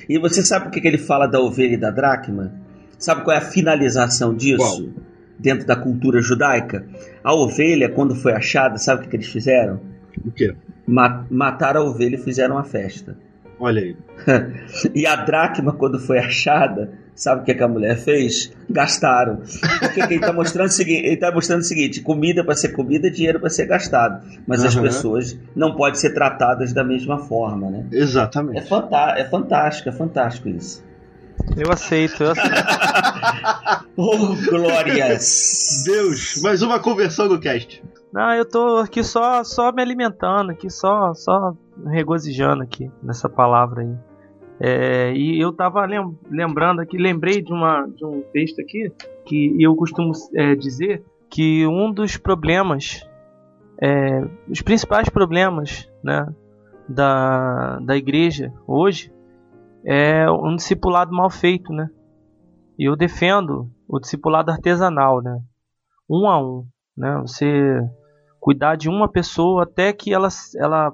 E 0.08 0.20
você 0.20 0.44
sabe 0.44 0.66
por 0.66 0.72
que 0.72 0.82
que 0.82 0.88
ele 0.88 0.98
fala 1.00 1.26
da 1.26 1.40
ovelha 1.40 1.74
e 1.74 1.78
da 1.78 1.90
dracma? 1.90 2.54
Sabe 3.04 3.22
qual 3.26 3.36
é 3.36 3.40
a 3.40 3.42
finalização 3.42 4.34
disso? 4.34 4.58
Qual? 4.64 5.04
Dentro 5.38 5.68
da 5.68 5.76
cultura 5.76 6.22
judaica? 6.22 6.86
A 7.22 7.34
ovelha, 7.34 7.90
quando 7.90 8.16
foi 8.16 8.32
achada, 8.32 8.78
sabe 8.78 9.02
o 9.02 9.04
que, 9.04 9.10
que 9.10 9.16
eles 9.18 9.28
fizeram? 9.28 9.82
O 10.26 10.32
quê? 10.32 10.56
Ma- 10.88 11.26
mataram 11.30 11.82
a 11.82 11.84
ovelha 11.84 12.16
e 12.16 12.18
fizeram 12.18 12.56
uma 12.56 12.64
festa. 12.64 13.18
Olha 13.60 13.82
aí. 13.82 13.96
E 14.96 15.06
a 15.06 15.18
dracma, 15.18 15.74
quando 15.74 16.00
foi 16.00 16.18
achada, 16.18 16.92
sabe 17.14 17.42
o 17.42 17.44
que, 17.44 17.54
que 17.54 17.62
a 17.64 17.68
mulher 17.68 17.98
fez? 17.98 18.54
Gastaram. 18.70 19.42
Porque 19.80 20.08
que 20.08 20.14
ele 20.14 20.22
está 20.22 20.32
mostrando 20.32 20.70
o 20.70 20.72
seguinte: 20.72 21.06
ele 21.06 21.18
tá 21.18 21.30
mostrando 21.30 21.60
o 21.60 21.66
seguinte: 21.66 22.00
comida 22.00 22.42
para 22.42 22.56
ser 22.56 22.70
comida, 22.70 23.12
dinheiro 23.12 23.38
para 23.38 23.50
ser 23.50 23.66
gastado. 23.66 24.26
Mas 24.48 24.64
as 24.64 24.76
Aham. 24.76 24.84
pessoas 24.86 25.38
não 25.54 25.76
podem 25.76 25.96
ser 26.00 26.14
tratadas 26.14 26.72
da 26.72 26.86
mesma 26.86 27.20
forma, 27.20 27.70
né? 27.70 27.86
É, 27.92 27.98
Exatamente. 27.98 28.66
fantá 28.70 29.16
é 29.18 29.26
fantástico, 29.26 29.90
é 29.90 29.92
fantástico 29.92 30.48
isso. 30.48 30.82
Eu 31.58 31.72
aceito, 31.72 32.24
eu 32.24 32.32
aceito. 32.32 32.54
Oh, 33.96 34.36
glórias! 34.50 35.84
Deus, 35.86 36.42
mais 36.42 36.64
uma 36.64 36.80
conversão 36.80 37.28
do 37.28 37.40
cast. 37.40 37.84
Não, 38.12 38.34
eu 38.34 38.44
tô 38.44 38.78
aqui 38.78 39.04
só, 39.04 39.44
só 39.44 39.72
me 39.72 39.84
alimentando, 39.84 40.52
aqui 40.52 40.68
só, 40.70 41.14
só 41.14 41.54
regozijando 41.86 42.64
aqui 42.64 42.90
nessa 43.04 43.30
palavra 43.30 43.82
aí. 43.84 43.94
É, 44.60 45.14
e 45.14 45.40
eu 45.40 45.54
tava 45.54 45.86
lem- 45.86 46.18
lembrando 46.30 46.82
aqui, 46.82 46.98
lembrei 46.98 47.42
de, 47.42 47.52
uma, 47.54 47.86
de 47.86 48.04
um 48.04 48.24
texto 48.34 48.60
aqui 48.62 48.92
que 49.26 49.56
eu 49.62 49.76
costumo 49.76 50.12
é, 50.36 50.56
dizer 50.56 51.04
que 51.30 51.66
um 51.68 51.92
dos 51.92 52.18
problemas, 52.18 53.06
é, 53.80 54.24
os 54.50 54.62
principais 54.62 55.08
problemas 55.08 55.88
né, 56.04 56.28
da, 56.90 57.78
da 57.80 57.96
igreja 57.96 58.52
hoje 58.68 59.12
é 59.86 60.30
um 60.32 60.56
discipulado 60.56 61.14
mal 61.14 61.30
feito, 61.30 61.72
né? 61.74 61.90
E 62.78 62.86
eu 62.86 62.96
defendo 62.96 63.70
o 63.88 64.00
discipulado 64.00 64.52
artesanal, 64.52 65.22
né? 65.22 65.40
Um 66.10 66.28
a 66.28 66.42
um, 66.42 66.66
né? 66.98 67.20
Você 67.22 67.80
cuidar 68.40 68.76
de 68.76 68.90
uma 68.90 69.08
pessoa 69.08 69.64
até 69.64 69.94
que 69.94 70.14
ela, 70.14 70.28
ela 70.58 70.94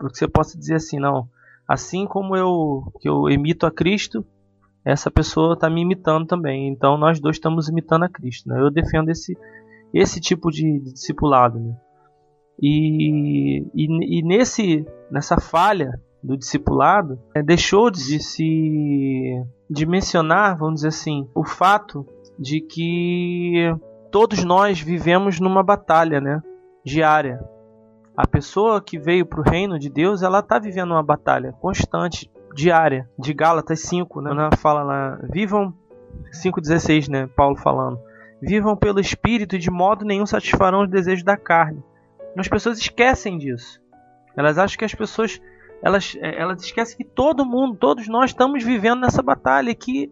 você 0.00 0.26
possa 0.26 0.58
dizer 0.58 0.76
assim, 0.76 0.98
não, 0.98 1.28
assim 1.66 2.06
como 2.06 2.34
eu 2.36 2.90
que 3.00 3.08
eu 3.08 3.28
imito 3.28 3.66
a 3.66 3.70
Cristo, 3.70 4.24
essa 4.84 5.10
pessoa 5.10 5.54
está 5.54 5.68
me 5.68 5.82
imitando 5.82 6.26
também. 6.26 6.68
Então 6.68 6.96
nós 6.96 7.20
dois 7.20 7.36
estamos 7.36 7.68
imitando 7.68 8.04
a 8.04 8.08
Cristo. 8.08 8.48
Né? 8.48 8.60
Eu 8.60 8.70
defendo 8.70 9.10
esse 9.10 9.36
esse 9.92 10.20
tipo 10.20 10.50
de, 10.50 10.80
de 10.80 10.92
discipulado. 10.92 11.58
Né? 11.58 11.76
E, 12.60 13.60
e, 13.74 14.18
e 14.18 14.22
nesse 14.22 14.86
nessa 15.10 15.38
falha 15.38 16.00
do 16.22 16.36
discipulado 16.36 17.18
é, 17.34 17.42
deixou 17.42 17.90
de 17.90 18.20
se 18.20 19.44
de 19.70 19.86
mencionar, 19.86 20.56
vamos 20.56 20.76
dizer 20.76 20.88
assim, 20.88 21.28
o 21.34 21.44
fato 21.44 22.06
de 22.38 22.60
que 22.60 23.74
todos 24.10 24.42
nós 24.44 24.80
vivemos 24.80 25.38
numa 25.40 25.62
batalha, 25.62 26.20
né? 26.20 26.42
Diária. 26.84 27.40
A 28.16 28.26
pessoa 28.26 28.80
que 28.80 28.98
veio 28.98 29.26
para 29.26 29.40
o 29.40 29.48
reino 29.48 29.78
de 29.78 29.90
Deus, 29.90 30.22
ela 30.22 30.40
está 30.40 30.58
vivendo 30.58 30.92
uma 30.92 31.02
batalha 31.02 31.52
constante, 31.60 32.30
diária. 32.54 33.08
De 33.18 33.32
Gálatas 33.34 33.80
5, 33.82 34.20
né? 34.20 34.30
Ela 34.30 34.50
fala 34.56 34.82
lá, 34.82 35.18
vivam 35.30 35.74
5:16, 36.32 37.08
né? 37.08 37.28
Paulo 37.36 37.56
falando. 37.56 37.98
Vivam 38.40 38.76
pelo 38.76 39.00
espírito 39.00 39.56
e 39.56 39.58
de 39.58 39.70
modo 39.70 40.04
nenhum 40.04 40.26
satisfarão 40.26 40.82
os 40.82 40.90
desejos 40.90 41.24
da 41.24 41.36
carne. 41.36 41.82
As 42.36 42.48
pessoas 42.48 42.78
esquecem 42.78 43.36
disso. 43.36 43.80
Elas 44.36 44.58
acham 44.58 44.78
que 44.78 44.84
as 44.84 44.94
pessoas 44.94 45.40
elas, 45.82 46.16
eh, 46.20 46.40
elas 46.40 46.62
esquecem 46.62 46.96
que 46.96 47.04
todo 47.04 47.44
mundo, 47.44 47.76
todos 47.76 48.08
nós 48.08 48.30
estamos 48.30 48.64
vivendo 48.64 49.00
nessa 49.00 49.22
batalha 49.22 49.74
que 49.74 50.10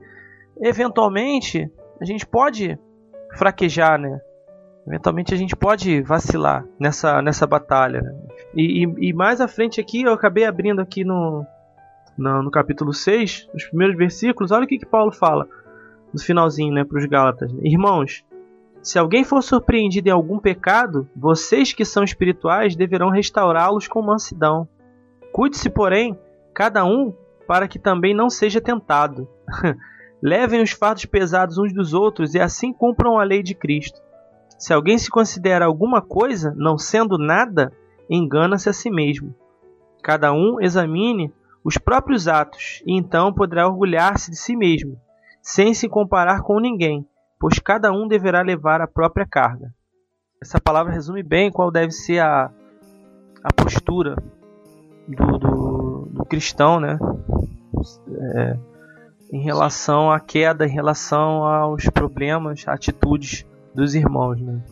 eventualmente 0.60 1.70
a 2.00 2.04
gente 2.04 2.26
pode 2.26 2.78
fraquejar, 3.36 3.98
né? 3.98 4.20
Eventualmente 4.86 5.34
a 5.34 5.36
gente 5.36 5.56
pode 5.56 6.00
vacilar 6.02 6.64
nessa, 6.78 7.20
nessa 7.20 7.46
batalha. 7.46 8.00
né? 8.00 8.14
E, 8.54 8.84
e, 8.84 9.08
e 9.08 9.12
mais 9.12 9.40
à 9.40 9.48
frente 9.48 9.80
aqui, 9.80 10.02
eu 10.02 10.12
acabei 10.12 10.44
abrindo 10.44 10.80
aqui 10.80 11.04
no, 11.04 11.44
no, 12.16 12.42
no 12.44 12.50
capítulo 12.50 12.92
6, 12.92 13.48
nos 13.52 13.64
primeiros 13.64 13.96
versículos, 13.96 14.52
olha 14.52 14.64
o 14.64 14.66
que, 14.66 14.78
que 14.78 14.86
Paulo 14.86 15.10
fala 15.10 15.48
no 16.12 16.20
finalzinho, 16.20 16.72
né, 16.72 16.84
para 16.84 16.98
os 16.98 17.04
Gálatas. 17.04 17.52
Irmãos, 17.62 18.24
se 18.80 18.98
alguém 18.98 19.24
for 19.24 19.42
surpreendido 19.42 20.08
em 20.08 20.12
algum 20.12 20.38
pecado, 20.38 21.08
vocês 21.14 21.72
que 21.72 21.84
são 21.84 22.04
espirituais 22.04 22.76
deverão 22.76 23.10
restaurá-los 23.10 23.88
com 23.88 24.00
mansidão. 24.00 24.68
Cuide-se, 25.36 25.68
porém, 25.68 26.18
cada 26.54 26.82
um 26.86 27.12
para 27.46 27.68
que 27.68 27.78
também 27.78 28.14
não 28.14 28.30
seja 28.30 28.58
tentado. 28.58 29.28
Levem 30.22 30.62
os 30.62 30.70
fardos 30.70 31.04
pesados 31.04 31.58
uns 31.58 31.74
dos 31.74 31.92
outros 31.92 32.34
e 32.34 32.40
assim 32.40 32.72
cumpram 32.72 33.20
a 33.20 33.22
lei 33.22 33.42
de 33.42 33.54
Cristo. 33.54 34.00
Se 34.58 34.72
alguém 34.72 34.96
se 34.96 35.10
considera 35.10 35.66
alguma 35.66 36.00
coisa, 36.00 36.54
não 36.56 36.78
sendo 36.78 37.18
nada, 37.18 37.70
engana-se 38.08 38.70
a 38.70 38.72
si 38.72 38.88
mesmo. 38.88 39.34
Cada 40.02 40.32
um 40.32 40.58
examine 40.58 41.30
os 41.62 41.76
próprios 41.76 42.26
atos 42.26 42.82
e 42.86 42.96
então 42.96 43.30
poderá 43.30 43.68
orgulhar-se 43.68 44.30
de 44.30 44.38
si 44.38 44.56
mesmo, 44.56 44.98
sem 45.42 45.74
se 45.74 45.86
comparar 45.86 46.40
com 46.44 46.58
ninguém, 46.58 47.06
pois 47.38 47.58
cada 47.58 47.92
um 47.92 48.08
deverá 48.08 48.40
levar 48.40 48.80
a 48.80 48.88
própria 48.88 49.26
carga. 49.26 49.70
Essa 50.40 50.58
palavra 50.58 50.94
resume 50.94 51.22
bem 51.22 51.52
qual 51.52 51.70
deve 51.70 51.92
ser 51.92 52.20
a, 52.20 52.50
a 53.44 53.52
postura 53.52 54.16
do, 55.08 55.38
do, 55.38 56.08
do 56.12 56.24
cristão, 56.24 56.80
né? 56.80 56.98
É, 58.08 58.56
em 59.32 59.42
relação 59.42 60.10
à 60.10 60.20
queda, 60.20 60.66
em 60.66 60.70
relação 60.70 61.44
aos 61.44 61.84
problemas, 61.90 62.64
atitudes 62.66 63.44
dos 63.74 63.94
irmãos, 63.94 64.40
né? 64.40 64.62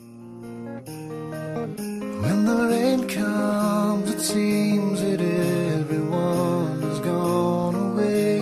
When 2.23 2.47
the 2.47 2.69
rain 2.69 3.07
comes, 3.07 4.11
it 4.11 4.21
seems 4.21 5.01
that 5.03 5.21
everyone 5.21 6.81
has 6.83 6.99
gone 7.01 7.75
away. 7.75 8.41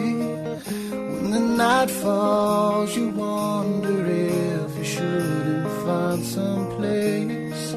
When 1.21 1.31
the 1.33 1.41
night 1.41 1.91
falls, 1.91 2.97
you 2.97 3.11
wonder 3.11 4.07
if 4.07 4.79
you 4.79 4.85
shouldn't 4.85 5.69
find 5.85 6.25
some 6.25 6.67
place 6.77 7.75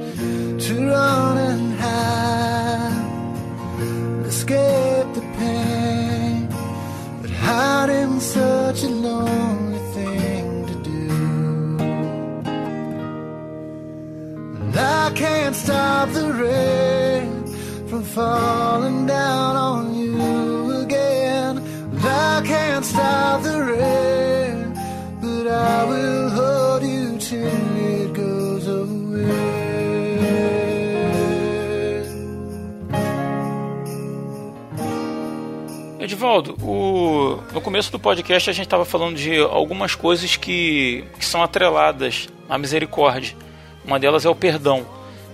to 0.68 0.88
run 0.88 1.38
and 1.38 1.74
hide, 1.80 2.45
escape 4.46 5.14
the 5.16 5.22
pain. 5.38 6.48
But 7.22 7.32
hiding 7.32 8.20
such 8.20 8.84
a 8.84 8.89
lonely 8.89 9.80
thing 9.96 10.68
to 10.68 10.76
do. 10.91 11.10
And 14.62 14.76
I 14.78 15.12
can't 15.16 15.56
stop 15.56 16.10
the 16.10 16.32
rain 16.34 17.30
from 17.88 18.04
falling 18.04 19.08
down 19.08 19.56
on 19.56 19.96
you 19.96 20.72
again. 20.84 21.58
And 21.58 22.00
I 22.00 22.43
can't 22.46 22.86
stop 22.86 23.41
the 23.41 23.64
rain, 23.64 24.74
but 25.22 25.48
I 25.48 25.86
will 25.86 26.30
hold 26.30 26.84
you 26.84 27.18
till 27.18 27.75
Edivaldo, 36.06 36.56
o- 36.62 37.41
no 37.51 37.60
começo 37.60 37.91
do 37.91 37.99
podcast 37.99 38.49
a 38.49 38.53
gente 38.53 38.66
estava 38.66 38.86
falando 38.86 39.16
de 39.18 39.38
algumas 39.39 39.95
coisas 39.95 40.36
que, 40.36 41.03
que 41.20 41.26
são 41.26 41.41
atreladas 41.43 42.30
à 42.47 42.58
misericórdia. 42.58 43.36
Uma 43.84 43.99
delas 43.99 44.24
é 44.26 44.30
o 44.30 44.36
perdão. 44.36 44.86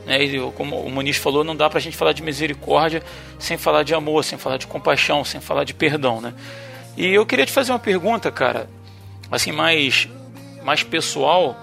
Né? 0.05 0.23
E, 0.23 0.39
como 0.51 0.77
o 0.81 0.89
Muniz 0.89 1.17
falou, 1.17 1.43
não 1.43 1.55
dá 1.55 1.69
pra 1.69 1.79
gente 1.79 1.95
falar 1.95 2.13
de 2.13 2.23
misericórdia 2.23 3.03
sem 3.37 3.57
falar 3.57 3.83
de 3.83 3.93
amor, 3.93 4.23
sem 4.23 4.37
falar 4.37 4.57
de 4.57 4.65
compaixão, 4.65 5.23
sem 5.23 5.39
falar 5.41 5.63
de 5.63 5.73
perdão. 5.73 6.19
Né? 6.21 6.33
E 6.97 7.07
eu 7.13 7.25
queria 7.25 7.45
te 7.45 7.51
fazer 7.51 7.71
uma 7.71 7.79
pergunta, 7.79 8.31
cara, 8.31 8.69
assim, 9.31 9.51
mais, 9.51 10.07
mais 10.63 10.83
pessoal, 10.83 11.55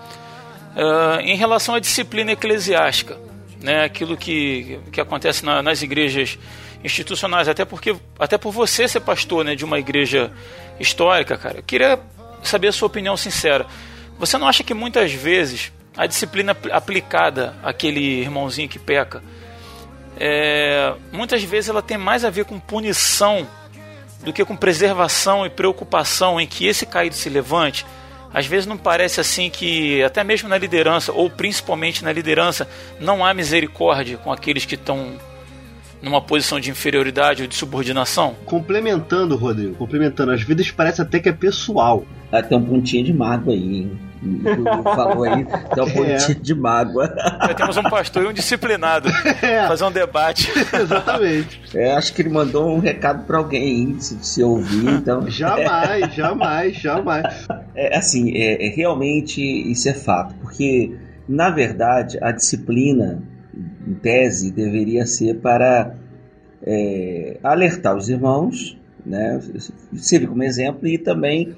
ah, 0.77 1.19
em 1.23 1.37
relação 1.37 1.75
à 1.75 1.81
disciplina 1.81 2.33
eclesiástica. 2.33 3.17
né, 3.61 3.83
aquilo 3.85 4.17
que, 4.17 4.79
que 4.93 5.01
acontece 5.01 5.45
na, 5.45 5.61
nas 5.63 5.83
igrejas 5.83 6.39
institucionais, 6.85 7.49
até 7.49 7.65
porque 7.65 7.97
até 8.19 8.39
por 8.39 8.53
você 8.53 8.87
ser 8.87 9.01
pastor, 9.01 9.45
né, 9.45 9.55
de 9.55 9.65
uma 9.65 9.79
igreja 9.79 10.31
histórica, 10.79 11.37
cara. 11.37 11.59
Eu 11.59 11.63
queria 11.63 11.99
saber 12.43 12.69
a 12.69 12.73
sua 12.73 12.87
opinião 12.87 13.17
sincera. 13.17 13.67
Você 14.19 14.39
não 14.39 14.47
acha 14.49 14.63
que 14.63 14.75
muitas 14.75 15.13
vezes 15.13 15.73
a 15.97 16.07
disciplina 16.07 16.53
apl- 16.53 16.73
aplicada 16.73 17.55
àquele 17.63 18.21
irmãozinho 18.21 18.69
que 18.69 18.79
peca, 18.79 19.23
é, 20.19 20.95
muitas 21.13 21.43
vezes 21.43 21.71
ela 21.71 21.83
tem 21.83 21.97
mais 21.99 22.25
a 22.25 22.31
ver 22.31 22.45
com 22.45 22.59
punição 22.59 23.47
do 24.23 24.33
que 24.33 24.45
com 24.45 24.57
preservação 24.57 25.47
e 25.47 25.51
preocupação 25.51 26.41
em 26.41 26.47
que 26.47 26.67
esse 26.67 26.85
caído 26.85 27.15
se 27.15 27.29
levante? 27.29 27.87
Às 28.35 28.47
vezes 28.47 28.67
não 28.67 28.77
parece 28.77 29.21
assim 29.21 29.49
que, 29.49 30.03
até 30.03 30.23
mesmo 30.23 30.49
na 30.49 30.59
liderança, 30.59 31.13
ou 31.13 31.31
principalmente 31.31 32.05
na 32.05 32.13
liderança, 32.13 32.69
não 33.01 33.25
há 33.25 33.33
misericórdia 33.33 34.19
com 34.19 34.31
aqueles 34.33 34.65
que 34.65 34.75
estão 34.75 35.19
numa 36.03 36.21
posição 36.21 36.61
de 36.61 36.71
inferioridade 36.71 37.43
ou 37.43 37.49
de 37.49 37.55
subordinação? 37.55 38.35
Complementando, 38.45 39.37
Rodrigo, 39.37 39.75
complementando, 39.75 40.33
às 40.33 40.43
vezes 40.43 40.71
parece 40.71 41.01
até 41.03 41.19
que 41.19 41.29
é 41.29 41.33
pessoal. 41.33 42.05
Ah, 42.31 42.43
tem 42.43 42.57
um 42.59 42.65
pontinho 42.65 43.05
de 43.05 43.13
mágoa 43.13 43.55
aí, 43.55 43.77
hein? 43.77 43.99
Falou 44.85 45.23
aí, 45.25 45.45
tem 45.45 45.83
um 45.85 45.87
É. 45.87 45.93
pontinho 46.19 46.41
de 46.41 46.55
mágoa. 46.55 47.07
Já 47.47 47.55
temos 47.55 47.77
um 47.77 47.83
pastor 47.85 48.25
e 48.25 48.27
um 48.27 48.33
disciplinado. 48.33 49.09
É. 49.41 49.67
Fazer 49.69 49.85
um 49.85 49.93
debate. 49.93 50.51
Exatamente. 50.75 51.61
É, 51.75 51.93
acho 51.95 52.13
que 52.13 52.23
ele 52.23 52.29
mandou 52.29 52.69
um 52.75 52.81
recado 52.81 53.25
pra 53.25 53.39
alguém, 53.39 53.63
hein? 53.83 53.97
Se, 54.01 54.19
se 54.23 54.43
ouvir, 54.43 54.89
então. 54.91 55.29
Jamais, 55.31 56.13
jamais, 56.15 56.77
jamais. 56.77 57.47
É, 57.75 57.97
assim, 57.97 58.33
é, 58.37 58.67
é, 58.67 58.71
realmente 58.71 59.41
isso 59.41 59.89
é 59.89 59.95
fato, 59.95 60.35
porque 60.43 60.97
na 61.29 61.51
verdade 61.51 62.19
a 62.21 62.33
disciplina, 62.33 63.23
em 63.89 63.95
tese, 63.95 64.51
deveria 64.51 65.07
ser 65.07 65.41
para 65.41 65.95
é, 66.63 67.39
alertar 67.43 67.97
os 67.97 68.09
irmãos, 68.09 68.79
né, 69.05 69.41
servir 69.95 70.29
como 70.29 70.43
exemplo 70.43 70.87
e 70.87 70.99
também 70.99 71.55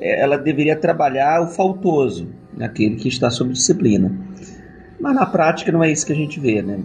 é, 0.00 0.20
ela 0.20 0.36
deveria 0.36 0.76
trabalhar 0.76 1.42
o 1.42 1.48
faltoso, 1.48 2.28
aquele 2.58 2.96
que 2.96 3.08
está 3.08 3.30
sob 3.30 3.52
disciplina. 3.52 4.12
Mas 4.98 5.14
na 5.14 5.26
prática 5.26 5.70
não 5.70 5.84
é 5.84 5.90
isso 5.90 6.04
que 6.04 6.12
a 6.12 6.16
gente 6.16 6.40
vê, 6.40 6.60
né? 6.60 6.80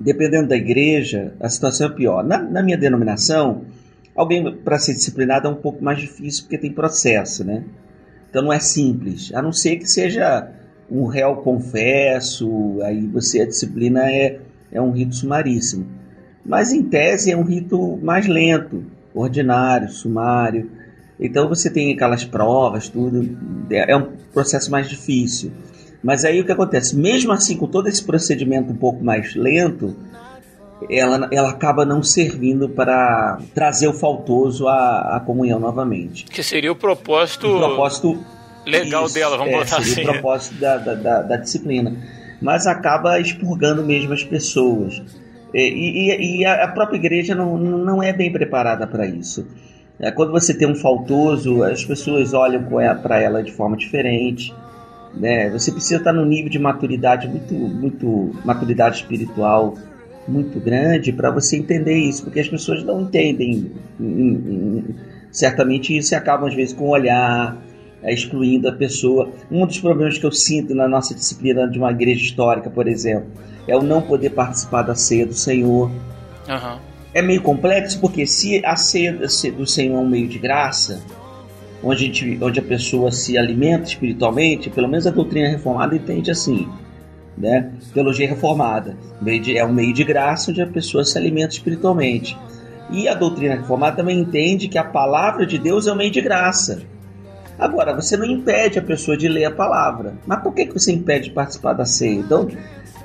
Dependendo 0.00 0.48
da 0.48 0.56
igreja, 0.56 1.34
a 1.38 1.48
situação 1.48 1.88
é 1.88 1.90
pior. 1.90 2.24
Na, 2.24 2.38
na 2.38 2.62
minha 2.62 2.76
denominação, 2.76 3.64
alguém 4.16 4.56
para 4.56 4.78
ser 4.78 4.94
disciplinado 4.94 5.46
é 5.46 5.50
um 5.50 5.56
pouco 5.56 5.84
mais 5.84 5.98
difícil 5.98 6.44
porque 6.44 6.58
tem 6.58 6.72
processo, 6.72 7.44
né? 7.44 7.64
Então 8.30 8.42
não 8.42 8.52
é 8.52 8.58
simples, 8.58 9.30
a 9.34 9.42
não 9.42 9.52
ser 9.52 9.76
que 9.76 9.86
seja 9.86 10.48
um 10.90 11.06
réu 11.06 11.36
confesso, 11.36 12.78
aí 12.82 13.06
você 13.06 13.40
a 13.40 13.46
disciplina 13.46 14.10
é, 14.10 14.40
é 14.70 14.80
um 14.80 14.90
rito 14.90 15.14
sumaríssimo. 15.14 15.86
Mas 16.44 16.72
em 16.72 16.82
tese 16.82 17.32
é 17.32 17.36
um 17.36 17.42
rito 17.42 17.98
mais 18.02 18.26
lento, 18.26 18.84
ordinário, 19.14 19.88
sumário. 19.88 20.70
Então 21.18 21.48
você 21.48 21.70
tem 21.70 21.92
aquelas 21.92 22.24
provas, 22.24 22.88
tudo, 22.88 23.36
é 23.70 23.92
é 23.92 23.96
um 23.96 24.12
processo 24.32 24.70
mais 24.70 24.88
difícil. 24.88 25.52
Mas 26.02 26.24
aí 26.24 26.40
o 26.40 26.44
que 26.44 26.52
acontece? 26.52 26.94
Mesmo 26.94 27.32
assim, 27.32 27.56
com 27.56 27.66
todo 27.66 27.88
esse 27.88 28.04
procedimento 28.04 28.70
um 28.70 28.76
pouco 28.76 29.02
mais 29.02 29.34
lento, 29.34 29.96
ela, 30.90 31.28
ela 31.32 31.48
acaba 31.48 31.86
não 31.86 32.02
servindo 32.02 32.68
para 32.68 33.38
trazer 33.54 33.88
o 33.88 33.94
faltoso 33.94 34.68
à, 34.68 35.16
à 35.16 35.20
comunhão 35.20 35.58
novamente. 35.58 36.26
Que 36.26 36.42
seria 36.42 36.70
o 36.70 36.76
propósito, 36.76 37.48
O 37.48 37.58
propósito 37.58 38.18
legal 38.66 39.06
isso, 39.06 39.14
dela, 39.14 39.36
vamos 39.36 39.52
é, 39.52 39.58
botar 39.58 39.78
assim. 39.78 40.02
o 40.02 40.04
propósito 40.04 40.54
da, 40.60 40.76
da, 40.78 41.22
da, 41.22 41.36
disciplina. 41.36 41.96
Mas 42.40 42.66
acaba 42.66 43.18
expurgando 43.20 43.84
mesmo 43.84 44.12
as 44.12 44.22
pessoas. 44.22 45.02
E, 45.52 45.60
e- 45.60 46.40
e 46.40 46.44
a 46.46 46.68
própria 46.68 46.96
igreja 46.96 47.34
não, 47.34 47.56
não 47.56 48.02
é 48.02 48.12
bem 48.12 48.32
preparada 48.32 48.86
para 48.86 49.06
isso. 49.06 49.46
É, 50.00 50.10
Quando 50.10 50.32
você 50.32 50.52
tem 50.52 50.68
um 50.68 50.74
faltoso, 50.74 51.62
as 51.62 51.84
pessoas 51.84 52.34
olham 52.34 52.64
para 53.02 53.20
ela 53.20 53.42
de 53.42 53.52
forma 53.52 53.76
diferente. 53.76 54.52
Né? 55.14 55.48
Você 55.50 55.70
precisa 55.70 55.96
estar 55.96 56.12
num 56.12 56.24
nível 56.24 56.50
de 56.50 56.58
maturidade 56.58 57.28
muito, 57.28 57.54
muito 57.54 58.32
maturidade 58.44 58.96
espiritual 58.96 59.76
muito 60.26 60.58
grande 60.58 61.12
para 61.12 61.30
você 61.30 61.56
entender 61.56 61.96
isso, 61.96 62.24
porque 62.24 62.40
as 62.40 62.48
pessoas 62.48 62.82
não 62.82 63.02
entendem 63.02 63.70
hum, 64.00 64.04
hum, 64.06 64.84
certamente 65.30 65.96
isso 65.96 66.14
e 66.14 66.16
acabam 66.16 66.48
às 66.48 66.54
vezes 66.54 66.72
com 66.72 66.84
o 66.84 66.88
olhar 66.88 67.56
é, 67.56 67.58
excluindo 68.12 68.68
a 68.68 68.72
pessoa. 68.72 69.30
Um 69.50 69.66
dos 69.66 69.80
problemas 69.80 70.18
que 70.18 70.26
eu 70.26 70.32
sinto 70.32 70.74
na 70.74 70.86
nossa 70.86 71.14
disciplina 71.14 71.68
de 71.68 71.78
uma 71.78 71.90
igreja 71.90 72.22
histórica, 72.22 72.68
por 72.68 72.86
exemplo, 72.86 73.28
é 73.66 73.76
o 73.76 73.82
não 73.82 74.02
poder 74.02 74.30
participar 74.30 74.82
da 74.82 74.94
ceia 74.94 75.26
do 75.26 75.34
Senhor. 75.34 75.90
Aham. 76.48 76.78
É 77.14 77.22
meio 77.22 77.42
complexo 77.42 78.00
porque 78.00 78.26
se 78.26 78.64
a 78.64 78.74
ceia 78.74 79.12
do 79.12 79.66
Senhor 79.66 79.96
é 79.96 80.00
um 80.00 80.08
meio 80.08 80.26
de 80.26 80.38
graça, 80.38 81.00
onde 81.82 82.04
a, 82.04 82.06
gente, 82.06 82.38
onde 82.42 82.58
a 82.58 82.62
pessoa 82.62 83.12
se 83.12 83.38
alimenta 83.38 83.84
espiritualmente, 83.84 84.68
pelo 84.68 84.88
menos 84.88 85.06
a 85.06 85.10
doutrina 85.10 85.48
reformada 85.48 85.94
entende 85.94 86.30
assim, 86.30 86.68
né? 87.38 87.70
Teologia 87.92 88.28
reformada 88.28 88.96
é 89.54 89.64
um 89.64 89.72
meio 89.72 89.92
de 89.92 90.02
graça 90.02 90.50
onde 90.50 90.60
a 90.60 90.66
pessoa 90.66 91.04
se 91.04 91.16
alimenta 91.16 91.54
espiritualmente. 91.54 92.36
E 92.90 93.08
a 93.08 93.14
doutrina 93.14 93.54
reformada 93.54 93.96
também 93.96 94.18
entende 94.18 94.68
que 94.68 94.78
a 94.78 94.84
palavra 94.84 95.46
de 95.46 95.58
Deus 95.58 95.86
é 95.86 95.92
um 95.92 95.96
meio 95.96 96.10
de 96.10 96.20
graça. 96.20 96.82
Agora, 97.64 97.94
você 97.94 98.16
não 98.16 98.26
impede 98.26 98.78
a 98.78 98.82
pessoa 98.82 99.16
de 99.16 99.26
ler 99.28 99.46
a 99.46 99.50
palavra. 99.50 100.14
Mas 100.26 100.42
por 100.42 100.52
que, 100.54 100.66
que 100.66 100.72
você 100.72 100.92
impede 100.92 101.24
de 101.24 101.30
participar 101.30 101.72
da 101.72 101.84
ceia? 101.84 102.14
Então, 102.14 102.48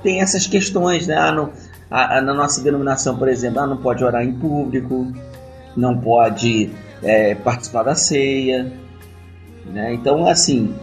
tem 0.02 0.20
essas 0.20 0.46
questões, 0.46 1.06
né? 1.06 1.16
Ah, 1.16 1.32
não- 1.32 1.50
a- 1.90 2.18
a- 2.18 2.20
na 2.20 2.34
nossa 2.34 2.62
denominação, 2.62 3.16
por 3.16 3.28
exemplo, 3.28 3.60
ah, 3.60 3.66
não 3.66 3.76
pode 3.78 4.04
orar 4.04 4.22
em 4.22 4.32
público, 4.32 5.12
não 5.76 5.98
pode 5.98 6.70
é, 7.02 7.34
participar 7.34 7.82
da 7.84 7.94
ceia. 7.94 8.70
Né? 9.66 9.94
Então, 9.94 10.26
assim, 10.26 10.74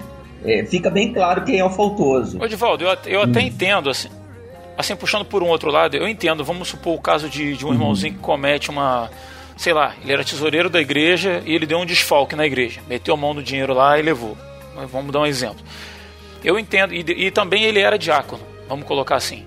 é, 0.43 0.65
fica 0.65 0.89
bem 0.89 1.13
claro 1.13 1.43
quem 1.43 1.59
é 1.59 1.63
o 1.63 1.69
faltoso. 1.69 2.41
Ô, 2.41 2.47
Divaldo, 2.47 2.83
eu, 2.83 2.97
eu 3.05 3.21
até 3.21 3.39
Hum. 3.39 3.43
entendo, 3.43 3.89
assim, 3.89 4.09
assim, 4.77 4.95
puxando 4.95 5.25
por 5.25 5.43
um 5.43 5.47
outro 5.47 5.69
lado, 5.69 5.95
eu 5.95 6.07
entendo, 6.07 6.43
vamos 6.43 6.67
supor 6.69 6.95
o 6.95 7.01
caso 7.01 7.29
de, 7.29 7.55
de 7.55 7.65
um 7.65 7.71
irmãozinho 7.73 8.13
que 8.13 8.19
comete 8.19 8.69
uma, 8.69 9.09
sei 9.57 9.73
lá, 9.73 9.93
ele 10.03 10.13
era 10.13 10.23
tesoureiro 10.23 10.69
da 10.69 10.79
igreja 10.79 11.41
e 11.45 11.53
ele 11.53 11.65
deu 11.65 11.79
um 11.79 11.85
desfalque 11.85 12.35
na 12.35 12.45
igreja, 12.45 12.79
meteu 12.87 13.13
a 13.13 13.17
mão 13.17 13.33
no 13.33 13.43
dinheiro 13.43 13.73
lá 13.73 13.97
e 13.99 14.01
levou. 14.01 14.37
Vamos 14.91 15.11
dar 15.11 15.19
um 15.21 15.25
exemplo. 15.25 15.63
Eu 16.43 16.57
entendo, 16.59 16.93
e, 16.93 16.99
e 16.99 17.31
também 17.31 17.63
ele 17.63 17.79
era 17.79 17.97
diácono, 17.97 18.41
vamos 18.69 18.85
colocar 18.85 19.15
assim, 19.15 19.45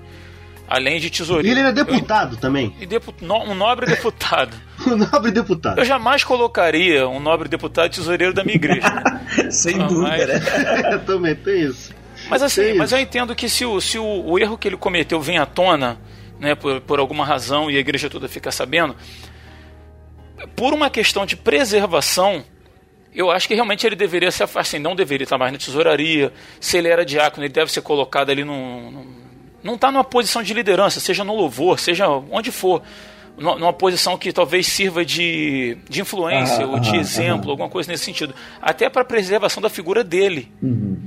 além 0.68 0.98
de 0.98 1.06
E 1.06 1.11
tesoureiro. 1.11 1.48
ele 1.48 1.61
era 1.61 1.72
deputado 1.72 2.36
também. 2.36 2.74
Eu- 2.78 2.82
e 2.82 2.86
depu- 2.86 3.14
no- 3.20 3.44
um 3.44 3.54
nobre 3.54 3.86
deputado. 3.86 4.56
Um 4.86 4.96
nobre 4.96 5.30
deputado. 5.30 5.78
Eu 5.78 5.84
jamais 5.84 6.24
colocaria 6.24 7.06
um 7.06 7.20
nobre 7.20 7.48
deputado 7.50 7.90
tesoureiro 7.92 8.32
da 8.32 8.42
minha 8.42 8.56
igreja. 8.56 8.88
né? 8.88 9.50
Sem 9.52 9.78
Ah, 9.80 9.86
dúvida, 9.86 10.08
mas- 10.08 10.82
né? 10.82 10.98
também 11.06 11.34
tem 11.34 11.61
isso. 11.66 11.92
Mas 12.30 12.42
assim, 12.42 12.62
Tem 12.62 12.74
mas 12.76 12.88
isso. 12.90 12.96
eu 12.96 13.00
entendo 13.02 13.34
que 13.34 13.46
se, 13.48 13.64
o, 13.66 13.78
se 13.80 13.98
o, 13.98 14.04
o 14.26 14.38
erro 14.38 14.56
que 14.56 14.66
ele 14.68 14.76
cometeu 14.78 15.20
vem 15.20 15.36
à 15.38 15.44
tona, 15.46 15.98
né, 16.38 16.54
por, 16.54 16.80
por 16.80 16.98
alguma 16.98 17.24
razão 17.26 17.70
e 17.70 17.76
a 17.76 17.80
igreja 17.80 18.08
toda 18.11 18.26
fica 18.28 18.50
sabendo, 18.50 18.96
por 20.57 20.72
uma 20.72 20.88
questão 20.91 21.24
de 21.26 21.36
preservação, 21.36 22.45
eu 23.14 23.30
acho 23.30 23.49
que 23.49 23.55
realmente 23.55 23.86
ele 23.86 23.97
deveria 23.97 24.30
se 24.30 24.43
afastar, 24.43 24.61
assim, 24.61 24.78
não 24.78 24.95
deveria 24.95 25.24
estar 25.24 25.36
mais 25.38 25.53
na 25.53 25.59
tesouraria. 25.59 26.32
Se 26.61 26.76
ele 26.78 26.88
era 26.88 27.05
diácono, 27.05 27.45
ele 27.45 27.53
deve 27.53 27.70
ser 27.72 27.82
colocado 27.82 28.30
ali 28.30 28.45
num. 28.45 28.91
num 28.91 29.20
não 29.62 29.74
está 29.74 29.91
numa 29.93 30.05
posição 30.05 30.43
de 30.43 30.55
liderança, 30.55 31.01
seja 31.01 31.22
no 31.22 31.34
louvor, 31.34 31.78
seja 31.78 32.09
onde 32.09 32.51
for. 32.51 32.82
nu- 33.36 33.59
Numa 33.59 33.72
posição 33.74 34.16
que 34.16 34.32
talvez 34.32 34.66
sirva 34.66 35.05
de, 35.05 35.76
de 35.88 36.01
influência 36.01 36.64
Aham, 36.64 36.72
ou 36.72 36.80
de 36.80 36.88
aham, 36.91 36.99
exemplo, 37.01 37.41
aham. 37.43 37.51
alguma 37.51 37.68
coisa 37.68 37.91
nesse 37.93 38.05
sentido. 38.05 38.34
Até 38.62 38.88
para 38.88 39.05
preservação 39.05 39.62
da 39.62 39.68
figura 39.68 40.03
dele. 40.03 40.51
Uhum. 40.62 40.99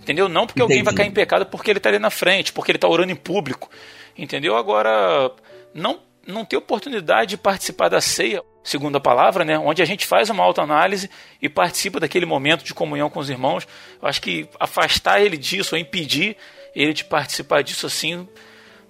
Entendeu? 0.00 0.28
Não 0.28 0.46
porque 0.48 0.60
alguém 0.60 0.78
vai 0.82 0.92
Entendi. 0.92 0.96
cair 0.96 1.08
em 1.10 1.14
pecado 1.14 1.46
porque 1.46 1.70
ele 1.70 1.78
está 1.78 1.88
ali 1.90 1.98
na 2.00 2.10
frente, 2.10 2.52
porque 2.52 2.72
ele 2.72 2.76
está 2.76 2.88
orando 2.88 3.12
em 3.12 3.16
público. 3.16 3.70
Entendeu? 4.18 4.56
Agora, 4.56 5.30
não, 5.72 6.00
não 6.26 6.44
ter 6.44 6.56
oportunidade 6.56 7.30
de 7.30 7.36
participar 7.36 7.88
da 7.88 8.00
ceia, 8.00 8.42
segundo 8.62 8.96
a 8.96 9.00
palavra, 9.00 9.44
né? 9.44 9.58
onde 9.58 9.82
a 9.82 9.84
gente 9.84 10.06
faz 10.06 10.30
uma 10.30 10.44
autoanálise 10.44 11.10
e 11.40 11.48
participa 11.48 11.98
daquele 11.98 12.26
momento 12.26 12.64
de 12.64 12.72
comunhão 12.72 13.10
com 13.10 13.18
os 13.18 13.28
irmãos. 13.28 13.66
Eu 14.00 14.08
acho 14.08 14.20
que 14.22 14.48
afastar 14.58 15.20
ele 15.20 15.36
disso, 15.36 15.74
ou 15.74 15.80
impedir 15.80 16.36
ele 16.74 16.92
de 16.92 17.04
participar 17.04 17.62
disso 17.62 17.86
assim, 17.86 18.28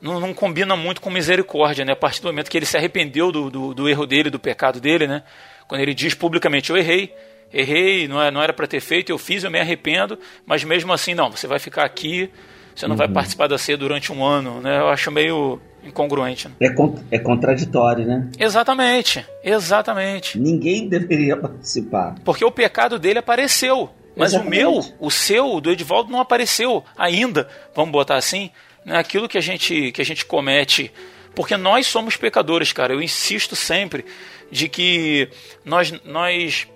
não, 0.00 0.18
não 0.18 0.34
combina 0.34 0.76
muito 0.76 1.00
com 1.00 1.10
misericórdia, 1.10 1.84
né? 1.84 1.92
A 1.92 1.96
partir 1.96 2.20
do 2.20 2.26
momento 2.26 2.50
que 2.50 2.58
ele 2.58 2.66
se 2.66 2.76
arrependeu 2.76 3.30
do, 3.30 3.50
do, 3.50 3.74
do 3.74 3.88
erro 3.88 4.06
dele, 4.06 4.30
do 4.30 4.38
pecado 4.38 4.80
dele, 4.80 5.06
né? 5.06 5.22
Quando 5.68 5.80
ele 5.80 5.94
diz 5.94 6.12
publicamente, 6.12 6.70
eu 6.70 6.76
errei, 6.76 7.14
errei, 7.52 8.08
não, 8.08 8.20
é, 8.20 8.30
não 8.30 8.42
era 8.42 8.52
para 8.52 8.66
ter 8.66 8.80
feito, 8.80 9.10
eu 9.10 9.18
fiz, 9.18 9.44
eu 9.44 9.50
me 9.50 9.60
arrependo, 9.60 10.18
mas 10.44 10.64
mesmo 10.64 10.92
assim, 10.92 11.14
não, 11.14 11.30
você 11.30 11.46
vai 11.46 11.58
ficar 11.58 11.84
aqui, 11.84 12.30
você 12.74 12.86
não 12.86 12.96
vai 12.96 13.06
participar 13.08 13.46
da 13.46 13.56
ceia 13.56 13.78
durante 13.78 14.12
um 14.12 14.24
ano, 14.24 14.60
né? 14.60 14.78
Eu 14.78 14.88
acho 14.88 15.10
meio 15.10 15.60
incongruente. 15.84 16.48
Né? 16.48 16.54
É, 16.60 16.70
con- 16.70 16.98
é 17.10 17.18
contraditório, 17.18 18.06
né? 18.06 18.28
Exatamente, 18.38 19.24
exatamente. 19.42 20.38
Ninguém 20.38 20.88
deveria 20.88 21.36
participar. 21.36 22.14
Porque 22.24 22.44
o 22.44 22.50
pecado 22.50 22.98
dele 22.98 23.18
apareceu. 23.18 23.90
Mas 24.14 24.32
Exatamente. 24.34 24.62
o 24.64 24.70
meu, 24.72 24.84
o 25.00 25.10
seu, 25.10 25.54
o 25.54 25.60
do 25.60 25.70
Edivaldo, 25.70 26.12
não 26.12 26.20
apareceu 26.20 26.84
ainda. 26.98 27.48
Vamos 27.74 27.92
botar 27.92 28.16
assim. 28.16 28.50
né, 28.84 28.98
aquilo 28.98 29.26
que 29.28 29.38
a 29.38 29.40
gente 29.40 29.90
que 29.92 30.02
a 30.02 30.04
gente 30.04 30.26
comete, 30.26 30.92
porque 31.34 31.56
nós 31.56 31.86
somos 31.86 32.14
pecadores, 32.16 32.72
cara. 32.74 32.92
Eu 32.92 33.00
insisto 33.00 33.56
sempre 33.56 34.04
de 34.50 34.68
que 34.68 35.30
nós 35.64 35.90
nós 36.04 36.68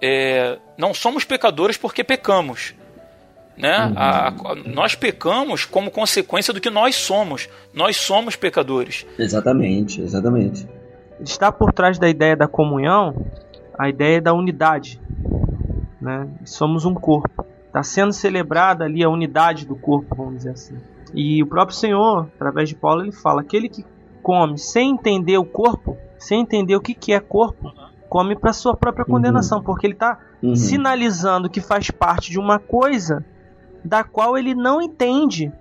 é, 0.00 0.58
não 0.78 0.94
somos 0.94 1.24
pecadores 1.24 1.76
porque 1.76 2.04
pecamos. 2.04 2.72
Né? 3.60 3.86
Uhum. 3.86 3.92
A- 3.96 4.28
a- 4.28 4.54
nós 4.66 4.94
pecamos 4.94 5.64
como 5.64 5.90
consequência 5.90 6.52
do 6.54 6.60
que 6.60 6.70
nós 6.70 6.94
somos. 6.96 7.48
Nós 7.74 7.96
somos 7.96 8.36
pecadores. 8.36 9.06
Exatamente, 9.18 10.00
exatamente. 10.00 10.66
está 11.20 11.52
por 11.52 11.72
trás 11.72 11.98
da 11.98 12.08
ideia 12.08 12.34
da 12.36 12.48
comunhão 12.48 13.26
a 13.78 13.88
ideia 13.88 14.20
da 14.22 14.32
unidade. 14.32 14.98
Né? 16.00 16.26
Somos 16.44 16.84
um 16.84 16.94
corpo. 16.94 17.44
Está 17.66 17.82
sendo 17.82 18.12
celebrada 18.12 18.84
ali 18.84 19.04
a 19.04 19.08
unidade 19.08 19.66
do 19.66 19.76
corpo, 19.76 20.14
vamos 20.16 20.36
dizer 20.38 20.50
assim. 20.50 20.76
E 21.14 21.42
o 21.42 21.46
próprio 21.46 21.76
Senhor, 21.76 22.28
através 22.36 22.68
de 22.68 22.74
Paulo, 22.74 23.02
ele 23.02 23.12
fala: 23.12 23.42
aquele 23.42 23.68
que 23.68 23.84
come 24.22 24.58
sem 24.58 24.90
entender 24.92 25.38
o 25.38 25.44
corpo, 25.44 25.96
sem 26.18 26.40
entender 26.40 26.74
o 26.74 26.80
que, 26.80 26.94
que 26.94 27.12
é 27.12 27.20
corpo, 27.20 27.72
come 28.08 28.34
para 28.36 28.52
sua 28.52 28.74
própria 28.76 29.04
condenação, 29.04 29.62
porque 29.62 29.86
ele 29.86 29.94
está 29.94 30.18
Uhum. 30.42 30.56
sinalizando 30.56 31.50
que 31.50 31.60
faz 31.60 31.90
parte 31.90 32.30
de 32.30 32.38
uma 32.38 32.58
coisa 32.58 33.22
da 33.84 34.04
qual 34.04 34.36
ele 34.36 34.54
não 34.54 34.80
entende 34.80 35.52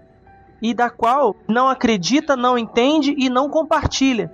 e 0.62 0.74
da 0.74 0.90
qual 0.90 1.36
não 1.48 1.70
acredita, 1.70 2.36
não 2.36 2.58
entende 2.58 3.16
e 3.18 3.30
não 3.30 3.50
compartilha 3.50 4.32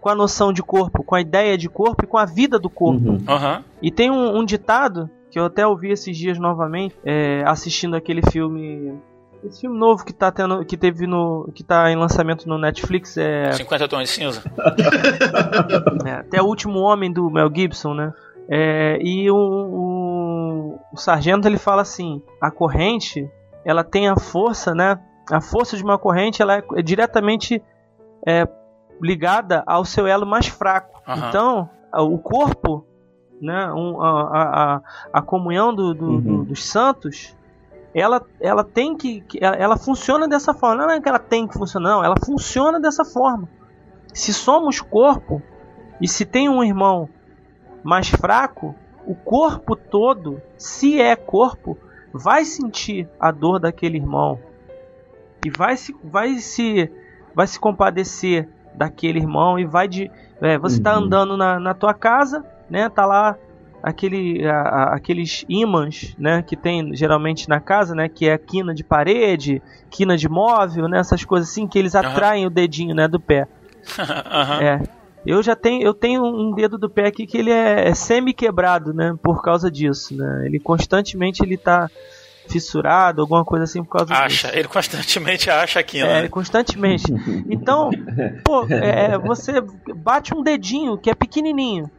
com 0.00 0.08
a 0.08 0.14
noção 0.14 0.52
de 0.52 0.62
corpo, 0.62 1.02
com 1.02 1.14
a 1.14 1.20
ideia 1.20 1.58
de 1.58 1.68
corpo 1.68 2.04
e 2.04 2.06
com 2.06 2.16
a 2.16 2.24
vida 2.24 2.58
do 2.58 2.70
corpo. 2.70 3.10
Uhum. 3.10 3.24
Aham. 3.28 3.64
E 3.82 3.90
tem 3.90 4.10
um, 4.10 4.38
um 4.38 4.44
ditado 4.44 5.10
que 5.30 5.38
eu 5.38 5.44
até 5.44 5.66
ouvi 5.66 5.90
esses 5.90 6.16
dias 6.16 6.38
novamente, 6.38 6.96
é, 7.04 7.42
assistindo 7.44 7.96
aquele 7.96 8.22
filme. 8.30 8.94
Esse 9.44 9.60
filme 9.60 9.76
novo 9.78 10.04
que 10.04 10.12
tá 10.12 10.30
tendo. 10.30 10.64
que 10.64 10.76
teve 10.76 11.06
no. 11.06 11.50
que 11.54 11.62
tá 11.62 11.90
em 11.90 11.96
lançamento 11.96 12.48
no 12.48 12.56
Netflix 12.56 13.16
é. 13.16 13.52
50 13.52 13.88
tons 13.88 14.02
de 14.02 14.08
cinza. 14.08 14.42
É, 16.06 16.12
até 16.12 16.40
o 16.40 16.46
último 16.46 16.78
homem 16.80 17.12
do 17.12 17.28
Mel 17.28 17.50
Gibson, 17.52 17.92
né? 17.92 18.12
É, 18.48 18.98
e 19.02 19.30
o, 19.30 19.36
o, 19.36 20.78
o 20.92 20.96
sargento 20.96 21.46
ele 21.48 21.58
fala 21.58 21.82
assim: 21.82 22.22
a 22.40 22.50
corrente 22.50 23.28
ela 23.64 23.82
tem 23.82 24.08
a 24.08 24.16
força, 24.16 24.74
né? 24.74 24.98
A 25.30 25.40
força 25.40 25.76
de 25.76 25.82
uma 25.82 25.98
corrente 25.98 26.40
ela 26.40 26.56
é, 26.58 26.62
é 26.76 26.82
diretamente 26.82 27.62
é, 28.26 28.46
ligada 29.00 29.62
ao 29.66 29.84
seu 29.84 30.06
elo 30.06 30.24
mais 30.26 30.46
fraco. 30.46 31.00
Aham. 31.06 31.28
Então, 31.28 31.70
o 31.92 32.18
corpo, 32.18 32.84
né? 33.40 33.70
um- 33.72 34.00
a, 34.00 34.10
a, 34.22 34.74
a- 34.76 34.80
a 35.14 35.22
comunhão 35.22 35.74
do- 35.74 35.92
do- 35.94 36.20
do- 36.20 36.30
Uhum. 36.30 36.44
dos 36.44 36.64
santos. 36.64 37.36
Ela, 37.92 38.20
ela 38.40 38.62
tem 38.62 38.94
que. 38.96 39.22
que- 39.22 39.42
ela, 39.42 39.56
ela 39.56 39.76
funciona 39.76 40.28
dessa 40.28 40.52
forma. 40.54 40.84
Não 40.86 40.90
é 40.92 41.00
que 41.00 41.08
ela 41.08 41.18
tem 41.18 41.48
que 41.48 41.54
funcionar, 41.54 41.88
não. 41.90 42.04
Ela 42.04 42.16
funciona 42.24 42.78
dessa 42.78 43.04
forma. 43.04 43.48
Se 44.14 44.32
somos 44.32 44.80
corpo, 44.80 45.42
e 46.00 46.06
se 46.06 46.24
tem 46.24 46.48
um 46.48 46.62
irmão 46.62 47.08
mais 47.86 48.08
fraco, 48.08 48.74
o 49.06 49.14
corpo 49.14 49.76
todo, 49.76 50.42
se 50.58 51.00
é 51.00 51.14
corpo, 51.14 51.78
vai 52.12 52.44
sentir 52.44 53.08
a 53.20 53.30
dor 53.30 53.58
daquele 53.60 53.96
irmão 53.98 54.38
e 55.44 55.50
vai 55.50 55.76
se 55.76 55.94
vai 56.02 56.34
se 56.38 56.90
vai 57.34 57.46
se 57.46 57.60
compadecer 57.60 58.48
daquele 58.74 59.18
irmão 59.20 59.58
e 59.58 59.64
vai 59.64 59.86
de 59.86 60.10
é, 60.42 60.58
você 60.58 60.80
tá 60.82 60.98
Uhum. 60.98 61.04
andando 61.04 61.36
na, 61.36 61.58
na 61.60 61.72
tua 61.74 61.94
casa, 61.94 62.44
né? 62.68 62.88
Tá 62.90 63.06
lá 63.06 63.36
aquele 63.82 64.44
a- 64.46 64.60
a- 64.60 64.94
aqueles 64.96 65.44
ímãs, 65.48 66.14
né, 66.18 66.42
que 66.42 66.56
tem 66.56 66.94
geralmente 66.94 67.48
na 67.48 67.60
casa, 67.60 67.94
né, 67.94 68.08
que 68.08 68.28
é 68.28 68.36
quina 68.36 68.74
de 68.74 68.82
parede, 68.82 69.62
quina 69.90 70.16
de 70.16 70.28
móvel, 70.28 70.88
né, 70.88 70.98
essas 70.98 71.24
coisas 71.24 71.48
assim 71.48 71.68
que 71.68 71.78
eles 71.78 71.94
atraem 71.94 72.44
o 72.46 72.50
dedinho, 72.50 72.94
né, 72.94 73.06
do 73.06 73.20
pé. 73.20 73.46
Aham. 73.98 74.60
É. 74.60 74.82
Eu 75.26 75.42
já 75.42 75.56
tenho, 75.56 75.82
eu 75.82 75.92
tenho 75.92 76.22
um 76.24 76.54
dedo 76.54 76.78
do 76.78 76.88
pé 76.88 77.06
aqui 77.06 77.26
que 77.26 77.36
ele 77.36 77.50
é, 77.50 77.88
é 77.88 77.94
semi-quebrado, 77.94 78.94
né? 78.94 79.14
Por 79.22 79.42
causa 79.42 79.70
disso, 79.70 80.16
né? 80.16 80.44
Ele 80.46 80.60
constantemente 80.60 81.42
ele 81.42 81.56
tá 81.56 81.90
fissurado, 82.48 83.20
alguma 83.22 83.44
coisa 83.44 83.64
assim 83.64 83.82
por 83.82 83.90
causa 83.90 84.06
disso. 84.06 84.46
Acha. 84.46 84.56
Ele 84.56 84.68
constantemente 84.68 85.50
acha 85.50 85.80
aquilo. 85.80 86.08
É, 86.08 86.22
né? 86.22 86.28
constantemente. 86.28 87.12
Então, 87.50 87.90
pô, 88.44 88.64
é, 88.70 89.18
você 89.18 89.54
bate 89.96 90.32
um 90.34 90.42
dedinho 90.42 90.96
que 90.96 91.10
é 91.10 91.14
pequenininho 91.14 91.90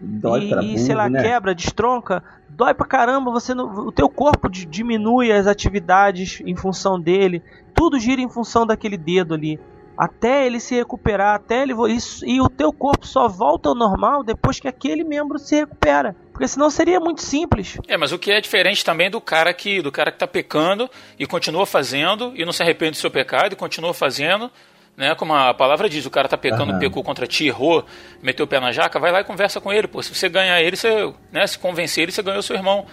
Dói 0.00 0.44
e, 0.44 0.48
pra 0.50 0.62
e, 0.62 0.78
sei 0.78 0.94
lá, 0.94 1.08
né? 1.08 1.22
quebra, 1.22 1.54
destronca, 1.54 2.22
dói 2.48 2.74
pra 2.74 2.86
caramba, 2.86 3.30
você 3.32 3.52
não- 3.54 3.86
o 3.86 3.90
teu 3.90 4.08
corpo 4.08 4.48
di- 4.48 4.66
diminui 4.66 5.32
as 5.32 5.46
atividades 5.46 6.40
em 6.44 6.54
função 6.54 7.00
dele, 7.00 7.42
tudo 7.74 7.98
gira 7.98 8.20
em 8.20 8.28
função 8.28 8.64
daquele 8.66 8.96
dedo 8.96 9.34
ali. 9.34 9.58
Até 9.98 10.46
ele 10.46 10.60
se 10.60 10.76
recuperar, 10.76 11.34
até 11.34 11.62
ele 11.62 11.74
isso, 11.92 12.24
e 12.24 12.40
o 12.40 12.48
teu 12.48 12.72
corpo 12.72 13.04
só 13.04 13.26
volta 13.26 13.68
ao 13.68 13.74
normal 13.74 14.22
depois 14.22 14.60
que 14.60 14.68
aquele 14.68 15.02
membro 15.02 15.40
se 15.40 15.56
recupera. 15.56 16.14
Porque 16.30 16.46
senão 16.46 16.70
seria 16.70 17.00
muito 17.00 17.20
simples. 17.20 17.76
É, 17.88 17.96
mas 17.96 18.12
o 18.12 18.18
que 18.18 18.30
é 18.30 18.40
diferente 18.40 18.84
também 18.84 19.10
do 19.10 19.20
cara 19.20 19.52
que 19.52 19.82
do 19.82 19.90
cara 19.90 20.12
que 20.12 20.18
tá 20.18 20.26
pecando 20.26 20.88
e 21.18 21.26
continua 21.26 21.66
fazendo 21.66 22.32
e 22.36 22.44
não 22.44 22.52
se 22.52 22.62
arrepende 22.62 22.92
do 22.92 22.96
seu 22.98 23.10
pecado 23.10 23.54
e 23.54 23.56
continua 23.56 23.92
fazendo, 23.92 24.48
né? 24.96 25.16
Como 25.16 25.34
a 25.34 25.52
palavra 25.52 25.88
diz, 25.88 26.06
o 26.06 26.10
cara 26.10 26.28
tá 26.28 26.38
pecando, 26.38 26.70
Aham. 26.70 26.78
pecou 26.78 27.02
contra 27.02 27.26
ti, 27.26 27.48
errou, 27.48 27.84
meteu 28.22 28.44
o 28.44 28.48
pé 28.48 28.60
na 28.60 28.70
jaca, 28.70 29.00
vai 29.00 29.10
lá 29.10 29.20
e 29.20 29.24
conversa 29.24 29.60
com 29.60 29.72
ele, 29.72 29.88
pô. 29.88 30.00
Se 30.00 30.14
você 30.14 30.28
ganhar 30.28 30.62
ele, 30.62 30.76
você, 30.76 31.12
né, 31.32 31.44
se 31.44 31.58
convencer 31.58 32.04
ele, 32.04 32.12
você 32.12 32.22
ganhou 32.22 32.40
seu 32.40 32.54
irmão. 32.54 32.86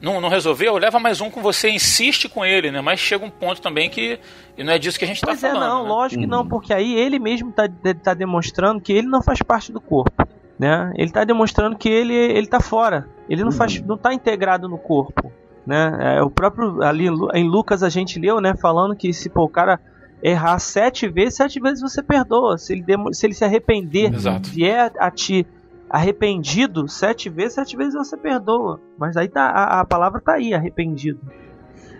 Não, 0.00 0.20
não 0.20 0.28
resolveu? 0.30 0.78
Leva 0.78 0.98
mais 0.98 1.20
um 1.20 1.28
com 1.30 1.42
você, 1.42 1.68
insiste 1.68 2.28
com 2.28 2.44
ele, 2.44 2.70
né? 2.70 2.80
Mas 2.80 2.98
chega 3.00 3.24
um 3.24 3.30
ponto 3.30 3.60
também 3.60 3.90
que 3.90 4.18
e 4.56 4.64
não 4.64 4.72
é 4.72 4.78
disso 4.78 4.98
que 4.98 5.04
a 5.04 5.08
gente 5.08 5.20
Pois 5.20 5.40
tá 5.40 5.48
é, 5.48 5.52
falando. 5.52 5.68
não, 5.68 5.82
né? 5.82 5.88
lógico 5.90 6.20
que 6.22 6.26
não, 6.26 6.40
Uhum. 6.40 6.48
porque 6.48 6.72
aí 6.72 6.94
ele 6.94 7.18
mesmo 7.18 7.52
tá, 7.52 7.66
de- 7.66 7.94
tá 7.94 8.14
demonstrando 8.14 8.80
que 8.80 8.92
ele 8.92 9.06
não 9.06 9.22
faz 9.22 9.40
parte 9.42 9.70
do 9.70 9.80
corpo, 9.80 10.26
né? 10.58 10.92
Ele 10.96 11.10
tá 11.10 11.22
demonstrando 11.24 11.76
que 11.76 11.88
ele, 11.88 12.14
ele 12.14 12.46
tá 12.46 12.60
fora, 12.60 13.06
ele 13.28 13.44
não 13.44 13.52
faz, 13.52 13.80
não 13.82 13.98
tá 13.98 14.14
integrado 14.14 14.68
no 14.68 14.78
corpo, 14.78 15.30
né? 15.66 16.16
É, 16.16 16.22
o 16.22 16.30
próprio 16.30 16.82
ali 16.82 17.06
em 17.06 17.10
Lu- 17.10 17.30
em 17.34 17.46
Lucas 17.48 17.82
a 17.82 17.88
gente 17.90 18.18
leu, 18.18 18.40
né, 18.40 18.54
falando 18.54 18.96
que 18.96 19.12
se 19.12 19.28
pô, 19.28 19.44
o 19.44 19.48
cara 19.48 19.78
errar 20.22 20.58
sete 20.58 21.08
vezes, 21.08 21.34
sete 21.36 21.60
vezes 21.60 21.80
você 21.80 22.02
perdoa, 22.02 22.56
se 22.58 22.72
ele, 22.72 22.82
demo- 22.82 23.12
se 23.12 23.26
ele 23.26 23.34
se 23.34 23.44
arrepender, 23.44 24.12
Exato. 24.14 24.48
vier 24.50 24.92
a 24.98 25.10
ti 25.10 25.46
arrependido, 25.90 26.88
sete 26.88 27.28
vezes, 27.28 27.54
sete 27.54 27.76
vezes 27.76 27.94
você 27.94 28.16
perdoa, 28.16 28.80
mas 28.96 29.16
aí 29.16 29.28
tá, 29.28 29.42
a, 29.46 29.80
a 29.80 29.84
palavra 29.84 30.20
tá 30.20 30.34
aí, 30.34 30.54
arrependido. 30.54 31.20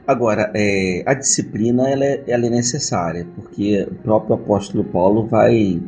Agora, 0.06 0.50
é, 0.54 1.02
a 1.04 1.12
disciplina 1.12 1.88
ela 1.88 2.04
é, 2.04 2.24
ela 2.28 2.46
é 2.46 2.50
necessária, 2.50 3.26
porque 3.34 3.86
o 3.90 3.94
próprio 3.96 4.36
apóstolo 4.36 4.84
Paulo 4.84 5.26
vai, 5.26 5.82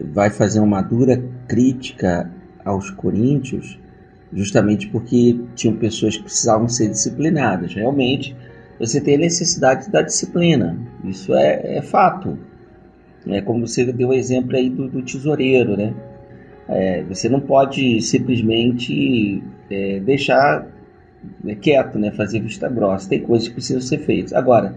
vai 0.00 0.30
fazer 0.30 0.60
uma 0.60 0.80
dura 0.80 1.22
crítica 1.46 2.30
aos 2.64 2.90
coríntios, 2.90 3.78
justamente 4.32 4.88
porque 4.88 5.38
tinham 5.54 5.76
pessoas 5.76 6.16
que 6.16 6.24
precisavam 6.24 6.68
ser 6.68 6.88
disciplinadas. 6.88 7.74
Realmente, 7.74 8.34
você 8.78 9.00
tem 9.00 9.16
a 9.16 9.18
necessidade 9.18 9.90
da 9.90 10.02
disciplina, 10.02 10.78
isso 11.04 11.34
é, 11.34 11.76
é 11.76 11.82
fato. 11.82 12.38
É 13.26 13.40
como 13.40 13.66
você 13.66 13.90
deu 13.92 14.08
o 14.08 14.14
exemplo 14.14 14.56
aí 14.56 14.68
do, 14.68 14.88
do 14.88 15.02
tesoureiro, 15.02 15.76
né? 15.76 15.94
É, 16.68 17.02
você 17.02 17.28
não 17.28 17.40
pode 17.40 18.00
simplesmente 18.00 19.42
é, 19.70 20.00
deixar 20.00 20.66
né, 21.42 21.54
quieto, 21.54 21.98
né, 21.98 22.10
fazer 22.10 22.40
vista 22.40 22.68
grossa. 22.68 23.08
Tem 23.08 23.20
coisas 23.20 23.48
que 23.48 23.54
precisam 23.54 23.82
ser 23.82 23.98
feitas. 23.98 24.32
Agora, 24.32 24.74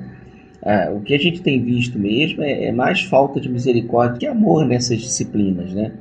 ah, 0.64 0.92
o 0.92 1.02
que 1.02 1.14
a 1.14 1.18
gente 1.18 1.42
tem 1.42 1.64
visto 1.64 1.98
mesmo 1.98 2.44
é, 2.44 2.66
é 2.66 2.72
mais 2.72 3.02
falta 3.04 3.40
de 3.40 3.50
misericórdia 3.50 4.20
que 4.20 4.28
amor 4.28 4.66
nessas 4.66 5.00
disciplinas, 5.00 5.74
né? 5.74 5.94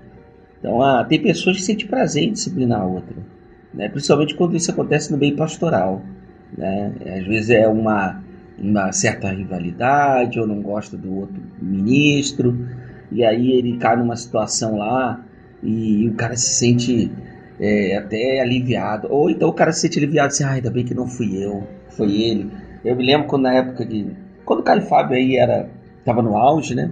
Então, 0.59 0.82
ah, 0.82 1.05
tem 1.05 1.22
pessoas 1.22 1.57
que 1.57 1.62
sentem 1.62 1.87
prazer 1.87 2.24
em 2.24 2.32
disciplinar 2.32 2.80
a 2.80 2.87
outra, 2.87 3.16
né? 3.72 3.89
principalmente 3.89 4.34
quando 4.34 4.57
isso 4.57 4.70
acontece 4.70 5.12
no 5.12 5.18
meio 5.18 5.37
pastoral. 5.37 6.03
Né? 6.57 6.93
Às 7.18 7.26
vezes 7.26 7.51
é 7.51 7.68
uma, 7.68 8.22
uma 8.59 8.91
certa 8.91 9.30
rivalidade, 9.30 10.41
ou 10.41 10.47
não 10.47 10.61
gosta 10.62 10.97
do 10.97 11.14
outro 11.14 11.41
ministro, 11.61 12.66
e 13.12 13.24
aí 13.24 13.53
ele 13.53 13.76
cai 13.76 13.97
numa 13.97 14.16
situação 14.16 14.78
lá 14.78 15.24
e 15.63 16.09
o 16.09 16.15
cara 16.15 16.37
se 16.37 16.55
sente 16.55 17.11
é, 17.61 17.97
até 17.97 18.41
aliviado. 18.41 19.09
Ou 19.11 19.31
então 19.31 19.49
o 19.49 19.53
cara 19.53 19.73
se 19.73 19.81
sente 19.81 19.99
aliviado 19.99 20.29
assim, 20.29 20.45
ah, 20.45 20.51
ainda 20.53 20.71
bem 20.71 20.85
que 20.85 20.95
não 20.95 21.07
fui 21.07 21.43
eu, 21.43 21.67
foi 21.91 22.13
ele. 22.13 22.51
Eu 22.85 22.95
me 22.95 23.05
lembro 23.05 23.27
quando 23.27 23.43
na 23.43 23.55
época 23.55 23.85
que. 23.85 24.07
Quando 24.45 24.61
o 24.61 24.63
Caio 24.63 24.83
Fábio 24.83 25.17
aí 25.17 25.37
era. 25.37 25.69
tava 26.05 26.23
no 26.23 26.37
auge, 26.37 26.75
né? 26.75 26.91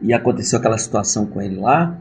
E 0.00 0.12
aconteceu 0.12 0.58
aquela 0.58 0.78
situação 0.78 1.26
com 1.26 1.40
ele 1.40 1.56
lá. 1.56 1.98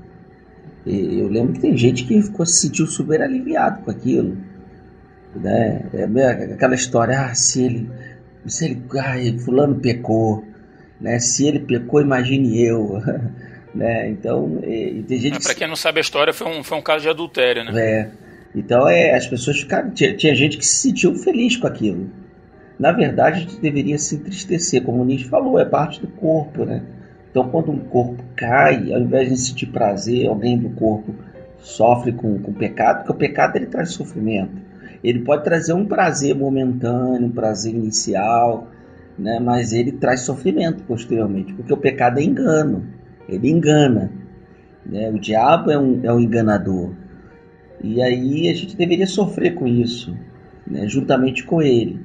Eu 0.85 1.27
lembro 1.27 1.53
que 1.53 1.59
tem 1.59 1.77
gente 1.77 2.05
que 2.05 2.21
ficou, 2.21 2.45
se 2.45 2.61
sentiu 2.61 2.87
super 2.87 3.21
aliviado 3.21 3.83
com 3.83 3.91
aquilo. 3.91 4.37
Né? 5.35 5.83
É 5.93 6.03
aquela 6.53 6.75
história, 6.75 7.21
ah, 7.21 7.33
se 7.33 7.63
ele. 7.63 7.89
Se 8.45 8.65
ele. 8.65 8.83
Ai, 8.99 9.37
fulano 9.39 9.75
pecou. 9.75 10.43
Né? 10.99 11.19
Se 11.19 11.47
ele 11.47 11.59
pecou, 11.59 12.01
imagine 12.01 12.61
eu. 12.61 13.01
né? 13.73 14.09
Então, 14.09 14.59
e, 14.63 14.99
e 14.99 15.03
tem 15.03 15.19
gente 15.19 15.35
É, 15.35 15.37
que 15.37 15.43
pra 15.43 15.55
quem 15.55 15.67
não 15.67 15.75
sabe 15.75 15.99
a 15.99 16.01
história, 16.01 16.33
foi 16.33 16.47
um, 16.47 16.63
foi 16.63 16.77
um 16.77 16.81
caso 16.81 17.03
de 17.03 17.09
adultério, 17.09 17.63
né? 17.65 17.81
é. 17.81 18.09
Então 18.53 18.87
é, 18.87 19.15
as 19.15 19.25
pessoas 19.27 19.61
ficaram. 19.61 19.91
Tinha, 19.91 20.15
tinha 20.15 20.35
gente 20.35 20.57
que 20.57 20.65
se 20.65 20.89
sentiu 20.89 21.15
feliz 21.15 21.55
com 21.55 21.67
aquilo. 21.67 22.09
Na 22.77 22.91
verdade, 22.91 23.37
a 23.37 23.39
gente 23.41 23.61
deveria 23.61 23.97
se 23.97 24.15
entristecer, 24.15 24.83
como 24.83 25.01
o 25.01 25.05
Nietzsche 25.05 25.29
falou, 25.29 25.59
é 25.59 25.65
parte 25.65 26.01
do 26.01 26.07
corpo, 26.07 26.65
né? 26.65 26.83
Então, 27.29 27.47
quando 27.47 27.71
um 27.71 27.79
corpo 27.79 28.21
cai, 28.35 28.91
ao 28.91 28.99
invés 28.99 29.29
de 29.29 29.37
sentir 29.37 29.67
prazer, 29.67 30.27
alguém 30.27 30.57
do 30.57 30.69
corpo 30.71 31.15
sofre 31.59 32.11
com, 32.11 32.39
com 32.39 32.51
pecado, 32.51 32.97
porque 32.97 33.11
o 33.11 33.15
pecado 33.15 33.55
ele 33.55 33.67
traz 33.67 33.91
sofrimento. 33.91 34.51
Ele 35.03 35.19
pode 35.19 35.43
trazer 35.43 35.73
um 35.73 35.85
prazer 35.85 36.35
momentâneo, 36.35 37.27
um 37.27 37.31
prazer 37.31 37.73
inicial, 37.73 38.67
né? 39.17 39.39
mas 39.39 39.71
ele 39.71 39.91
traz 39.91 40.21
sofrimento 40.21 40.83
posteriormente, 40.83 41.53
porque 41.53 41.73
o 41.73 41.77
pecado 41.77 42.19
é 42.19 42.23
engano, 42.23 42.83
ele 43.27 43.49
engana. 43.49 44.11
Né? 44.85 45.09
O 45.09 45.19
diabo 45.19 45.71
é 45.71 45.77
um, 45.77 45.99
é 46.03 46.13
um 46.13 46.19
enganador. 46.19 46.91
E 47.83 48.01
aí 48.01 48.49
a 48.49 48.53
gente 48.53 48.75
deveria 48.75 49.07
sofrer 49.07 49.55
com 49.55 49.67
isso, 49.67 50.15
né? 50.67 50.87
juntamente 50.87 51.43
com 51.43 51.61
ele. 51.61 51.99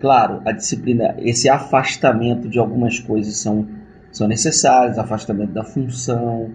Claro, 0.00 0.40
a 0.44 0.52
disciplina, 0.52 1.16
esse 1.18 1.48
afastamento 1.48 2.48
de 2.48 2.58
algumas 2.58 2.98
coisas 2.98 3.36
são, 3.36 3.68
são 4.12 4.28
necessários, 4.28 4.98
afastamento 4.98 5.52
da 5.52 5.64
função, 5.64 6.50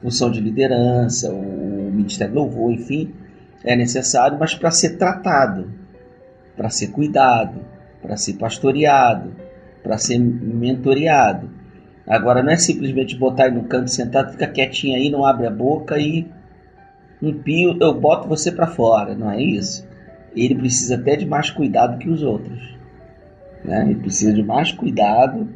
função 0.00 0.30
de 0.30 0.40
liderança, 0.40 1.30
o, 1.30 1.88
o 1.88 1.92
Ministério 1.92 2.32
do 2.32 2.40
Louvor, 2.40 2.72
enfim, 2.72 3.12
é 3.64 3.76
necessário, 3.76 4.38
mas 4.38 4.54
para 4.54 4.70
ser 4.70 4.96
tratado, 4.96 5.70
para 6.56 6.70
ser 6.70 6.88
cuidado, 6.88 7.60
para 8.00 8.16
ser 8.16 8.34
pastoreado, 8.34 9.32
para 9.82 9.98
ser 9.98 10.18
mentoreado. 10.18 11.50
Agora 12.06 12.42
não 12.42 12.52
é 12.52 12.56
simplesmente 12.56 13.16
botar 13.16 13.46
ele 13.46 13.56
no 13.56 13.64
canto 13.64 13.90
sentado, 13.90 14.32
fica 14.32 14.46
quietinho 14.46 14.96
aí, 14.96 15.10
não 15.10 15.24
abre 15.24 15.46
a 15.46 15.50
boca 15.50 15.98
e 15.98 16.26
um 17.20 17.32
pio, 17.32 17.76
eu 17.80 17.92
boto 17.92 18.28
você 18.28 18.52
para 18.52 18.66
fora, 18.66 19.14
não 19.14 19.30
é 19.30 19.42
isso? 19.42 19.86
Ele 20.34 20.54
precisa 20.54 20.96
até 20.96 21.16
de 21.16 21.26
mais 21.26 21.50
cuidado 21.50 21.98
que 21.98 22.08
os 22.08 22.22
outros. 22.22 22.76
Né? 23.64 23.86
Ele 23.86 23.96
precisa 23.96 24.32
de 24.32 24.42
mais 24.42 24.70
cuidado 24.70 25.48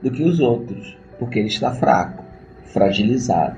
do 0.00 0.10
que 0.10 0.22
os 0.22 0.38
outros, 0.38 0.96
porque 1.18 1.38
ele 1.38 1.48
está 1.48 1.72
fraco, 1.72 2.22
fragilizado. 2.66 3.56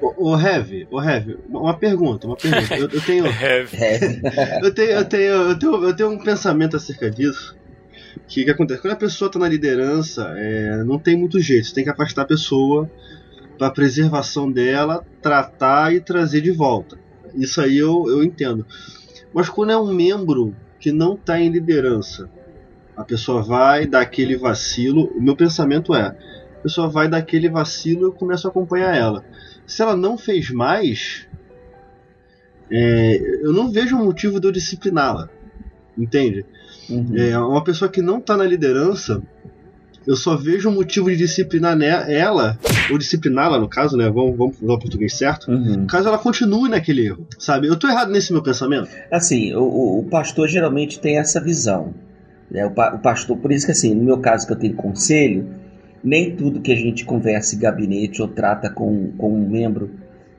Ô, 0.00 0.30
ô 0.30 0.38
Heavy, 0.38 0.86
ô 0.90 1.02
Heavy, 1.02 1.38
uma 1.48 1.74
pergunta, 1.74 2.26
uma 2.26 2.36
pergunta. 2.36 2.76
Eu, 2.76 2.88
eu 2.90 3.00
tenho, 3.00 3.24
eu 4.62 4.74
tenho, 4.74 4.90
eu 4.92 5.04
tenho, 5.04 5.32
eu 5.32 5.58
tenho, 5.58 5.84
eu 5.84 5.96
tenho 5.96 6.10
um 6.10 6.18
pensamento 6.18 6.76
acerca 6.76 7.10
disso. 7.10 7.56
Que 8.26 8.44
que 8.44 8.50
acontece? 8.50 8.80
Quando 8.80 8.94
a 8.94 8.96
pessoa 8.96 9.28
está 9.28 9.38
na 9.38 9.48
liderança, 9.48 10.32
é, 10.36 10.82
não 10.84 10.98
tem 10.98 11.16
muito 11.16 11.40
jeito. 11.40 11.66
Você 11.66 11.74
tem 11.74 11.84
que 11.84 11.90
afastar 11.90 12.22
a 12.22 12.26
pessoa 12.26 12.90
para 13.58 13.70
preservação 13.70 14.50
dela, 14.50 15.04
tratar 15.22 15.94
e 15.94 16.00
trazer 16.00 16.40
de 16.40 16.50
volta. 16.50 16.98
Isso 17.34 17.60
aí 17.60 17.76
eu, 17.76 18.06
eu 18.08 18.22
entendo. 18.22 18.66
Mas 19.32 19.48
quando 19.48 19.72
é 19.72 19.76
um 19.76 19.92
membro 19.92 20.54
que 20.78 20.92
não 20.92 21.14
está 21.14 21.40
em 21.40 21.50
liderança, 21.50 22.30
a 22.96 23.04
pessoa 23.04 23.42
vai 23.42 23.86
dar 23.86 24.00
aquele 24.00 24.36
vacilo. 24.36 25.12
O 25.14 25.22
meu 25.22 25.36
pensamento 25.36 25.94
é: 25.94 26.06
a 26.58 26.62
pessoa 26.62 26.88
vai 26.88 27.08
dar 27.08 27.18
aquele 27.18 27.48
vacilo 27.48 28.02
e 28.02 28.04
eu 28.04 28.12
começo 28.12 28.46
a 28.46 28.50
acompanhar 28.50 28.96
ela. 28.96 29.24
Se 29.66 29.82
ela 29.82 29.96
não 29.96 30.16
fez 30.16 30.50
mais, 30.50 31.26
é, 32.70 33.20
eu 33.42 33.52
não 33.52 33.70
vejo 33.70 33.96
motivo 33.96 34.40
de 34.40 34.46
eu 34.46 34.52
discipliná-la. 34.52 35.28
Entende? 35.96 36.44
Uhum. 36.88 37.16
É, 37.16 37.38
uma 37.38 37.62
pessoa 37.64 37.90
que 37.90 38.00
não 38.02 38.18
está 38.18 38.36
na 38.36 38.44
liderança, 38.44 39.22
eu 40.06 40.14
só 40.16 40.36
vejo 40.36 40.68
um 40.68 40.72
motivo 40.74 41.10
de 41.10 41.16
disciplinar 41.16 41.76
ela, 42.08 42.58
ou 42.90 42.96
discipliná-la 42.98 43.58
no 43.58 43.68
caso, 43.68 43.96
né? 43.96 44.08
Vamos, 44.08 44.36
vamos 44.36 44.62
usar 44.62 44.72
o 44.74 44.78
português 44.78 45.14
certo. 45.18 45.50
Uhum. 45.50 45.86
Caso 45.86 46.08
ela 46.08 46.18
continue 46.18 46.68
naquele 46.70 47.06
erro, 47.06 47.26
sabe? 47.38 47.66
Eu 47.66 47.76
tô 47.76 47.88
errado 47.88 48.12
nesse 48.12 48.32
meu 48.32 48.42
pensamento? 48.42 48.88
Assim, 49.10 49.52
o, 49.54 49.98
o- 49.98 50.04
pastor 50.04 50.48
geralmente 50.48 51.00
tem 51.00 51.18
essa 51.18 51.40
visão. 51.40 51.92
Né? 52.50 52.64
O, 52.66 52.70
o 52.90 52.98
pastor, 53.00 53.36
por 53.36 53.50
isso 53.50 53.66
que 53.66 53.72
assim, 53.72 53.94
no 53.94 54.04
meu 54.04 54.18
caso 54.18 54.46
que 54.46 54.52
eu 54.52 54.58
tenho 54.58 54.74
conselho, 54.74 55.48
nem 56.04 56.36
tudo 56.36 56.60
que 56.60 56.70
a 56.70 56.76
gente 56.76 57.04
conversa 57.04 57.56
em 57.56 57.58
gabinete 57.58 58.22
ou 58.22 58.28
trata 58.28 58.70
com, 58.70 59.10
com 59.18 59.34
um 59.34 59.48
membro 59.48 59.90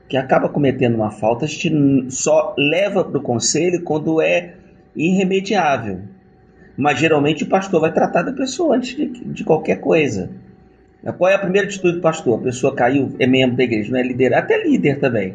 que 0.08 0.16
acaba 0.16 0.48
cometendo 0.48 0.94
uma 0.94 1.10
falta, 1.10 1.44
a 1.44 1.48
gente 1.48 1.70
só 2.08 2.54
leva 2.56 3.04
para 3.04 3.18
o 3.18 3.22
conselho 3.22 3.82
quando 3.82 4.22
é 4.22 4.54
irremediável. 4.96 6.00
Mas 6.78 7.00
geralmente 7.00 7.42
o 7.42 7.48
pastor 7.48 7.80
vai 7.80 7.92
tratar 7.92 8.22
da 8.22 8.32
pessoa 8.32 8.76
antes 8.76 8.94
de, 8.96 9.08
de 9.08 9.42
qualquer 9.42 9.80
coisa. 9.80 10.30
Qual 11.16 11.28
é 11.28 11.34
a 11.34 11.38
primeira 11.38 11.66
atitude 11.66 11.96
do 11.96 12.00
pastor? 12.00 12.38
A 12.38 12.42
pessoa 12.44 12.72
caiu, 12.72 13.12
é 13.18 13.26
membro 13.26 13.56
da 13.56 13.64
igreja, 13.64 13.90
não 13.90 13.98
é 13.98 14.02
líder, 14.04 14.32
até 14.32 14.62
líder 14.62 15.00
também. 15.00 15.34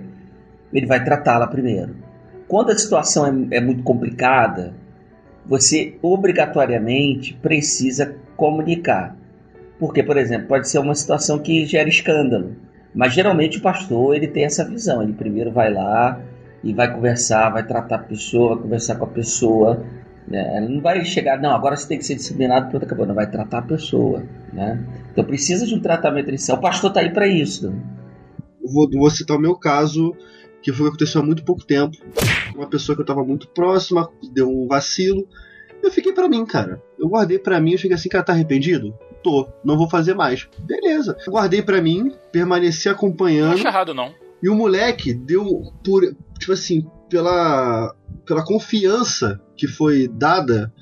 Ele 0.72 0.86
vai 0.86 1.04
tratá-la 1.04 1.46
primeiro. 1.46 1.98
Quando 2.48 2.72
a 2.72 2.78
situação 2.78 3.48
é, 3.52 3.58
é 3.58 3.60
muito 3.60 3.84
complicada, 3.84 4.74
você 5.46 5.98
obrigatoriamente 6.02 7.34
precisa 7.34 8.16
comunicar. 8.38 9.18
Porque, 9.78 10.02
por 10.02 10.16
exemplo, 10.16 10.48
pode 10.48 10.70
ser 10.70 10.80
uma 10.80 10.96
situação 10.96 11.40
que 11.40 11.66
gera 11.66 11.90
escândalo. 11.90 12.56
Mas 12.96 13.14
geralmente 13.14 13.58
o 13.58 13.62
pastor 13.62 14.16
ele 14.16 14.28
tem 14.28 14.46
essa 14.46 14.64
visão. 14.64 15.04
Ele 15.04 15.12
primeiro 15.12 15.52
vai 15.52 15.74
lá 15.74 16.22
e 16.64 16.72
vai 16.72 16.90
conversar, 16.94 17.50
vai 17.50 17.68
tratar 17.68 17.96
a 17.96 18.00
pessoa, 18.00 18.56
vai 18.56 18.64
conversar 18.64 18.96
com 18.96 19.04
a 19.04 19.10
pessoa. 19.10 19.84
Né? 20.28 20.58
Ele 20.58 20.76
não 20.76 20.82
vai 20.82 21.04
chegar, 21.06 21.40
não, 21.42 21.52
agora 21.52 21.76
você 21.76 21.88
tem 21.88 21.98
que 21.98 22.06
ser 22.06 22.16
disciplinado, 22.16 22.70
pronto, 22.70 22.86
acabou. 22.86 23.06
Não 23.06 23.16
vai 23.16 23.30
tratar 23.30 23.60
a 23.60 23.64
pessoa. 23.64 24.24
Né? 24.52 24.84
Então 25.12 25.24
precisa 25.24 25.66
de 25.66 25.76
um 25.76 25.82
tratamento 25.82 26.30
inicial. 26.30 26.58
O 26.58 26.62
pastor 26.62 26.90
está 26.90 27.02
aí 27.02 27.12
para 27.12 27.28
isso. 27.28 27.70
Né? 27.70 27.80
Vou, 28.64 28.90
vou 28.90 29.10
citar 29.10 29.38
o 29.38 29.42
meu 29.42 29.56
caso, 29.56 30.16
que 30.62 30.72
foi 30.72 30.88
o 30.88 30.90
que 30.90 30.96
aconteceu 30.96 31.22
há 31.22 31.26
muito 31.26 31.44
pouco 31.44 31.66
tempo. 31.66 31.98
Uma 32.56 32.68
pessoa 32.70 32.96
que 32.96 33.02
eu 33.02 33.06
tava 33.06 33.24
muito 33.24 33.48
próxima, 33.50 34.10
deu 34.32 34.50
um 34.50 34.68
vacilo. 34.68 35.28
Eu 35.82 35.92
fiquei 35.92 36.14
pra 36.14 36.30
mim, 36.30 36.46
cara. 36.46 36.82
Eu 36.98 37.10
guardei 37.10 37.38
pra 37.38 37.60
mim, 37.60 37.74
eu 37.74 37.78
cheguei 37.78 37.96
assim, 37.96 38.08
cara, 38.08 38.24
tá 38.24 38.32
arrependido? 38.32 38.98
Tô, 39.22 39.50
não 39.64 39.78
vou 39.78 39.90
fazer 39.90 40.14
mais. 40.14 40.48
Beleza. 40.60 41.18
Eu 41.26 41.34
guardei 41.34 41.62
pra 41.62 41.82
mim, 41.82 42.14
permaneci 42.32 42.88
Não 42.88 42.96
acompanhando. 42.96 43.54
acho 43.56 43.68
errado, 43.68 43.94
não. 43.94 44.14
E 44.42 44.50
o 44.50 44.56
moleque 44.56 45.14
deu 45.14 45.46
por, 45.84 46.04
tipo 46.40 46.52
assim, 46.52 46.86
pela 47.10 47.94
pela 48.26 48.44
confiança 48.44 49.42
que 49.56 49.68
foi 49.68 50.08
dada, 50.08 50.74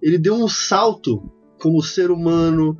ele 0.00 0.18
deu 0.18 0.34
um 0.34 0.48
salto 0.48 1.22
como 1.58 1.82
ser 1.82 2.10
humano, 2.10 2.76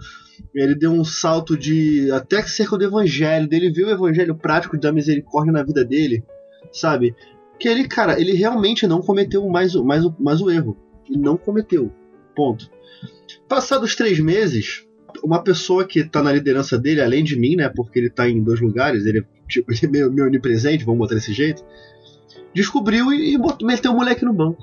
ele 0.55 0.75
deu 0.75 0.91
um 0.91 1.05
salto 1.05 1.57
de 1.57 2.11
até 2.11 2.43
que 2.43 2.51
cerca 2.51 2.77
do 2.77 2.85
evangelho, 2.85 3.49
dele 3.49 3.73
viu 3.73 3.87
o 3.87 3.91
evangelho 3.91 4.35
prático 4.35 4.79
da 4.79 4.93
misericórdia 4.93 5.53
na 5.53 5.63
vida 5.63 5.85
dele, 5.85 6.25
sabe? 6.73 7.15
Que 7.59 7.69
ele, 7.69 7.87
cara, 7.87 8.21
ele 8.21 8.33
realmente 8.33 8.87
não 8.87 9.01
cometeu 9.01 9.49
mais, 9.49 9.75
mais, 9.75 10.05
mais 10.19 10.41
o 10.41 10.51
erro. 10.51 10.77
Ele 11.09 11.19
não 11.19 11.37
cometeu. 11.37 11.93
Ponto. 12.35 12.69
Passados 13.49 13.95
três 13.95 14.19
meses, 14.19 14.85
uma 15.23 15.43
pessoa 15.43 15.85
que 15.85 16.03
tá 16.05 16.23
na 16.23 16.33
liderança 16.33 16.79
dele, 16.79 17.01
além 17.01 17.23
de 17.23 17.39
mim, 17.39 17.57
né? 17.57 17.69
Porque 17.69 17.99
ele 17.99 18.11
tá 18.11 18.29
em 18.29 18.43
dois 18.43 18.61
lugares, 18.61 19.07
ele, 19.07 19.21
é, 19.21 19.25
tipo, 19.49 19.71
ele 19.73 19.81
é 19.85 19.89
meio, 19.89 20.13
meio 20.13 20.27
onipresente, 20.27 20.85
vamos 20.85 20.99
botar 20.99 21.15
desse 21.15 21.33
jeito. 21.33 21.65
Descobriu 22.55 23.13
e, 23.13 23.35
e 23.35 23.39
botou- 23.39 23.67
meteu 23.67 23.93
o 23.93 23.97
moleque 23.97 24.25
no 24.25 24.33
banco. 24.33 24.63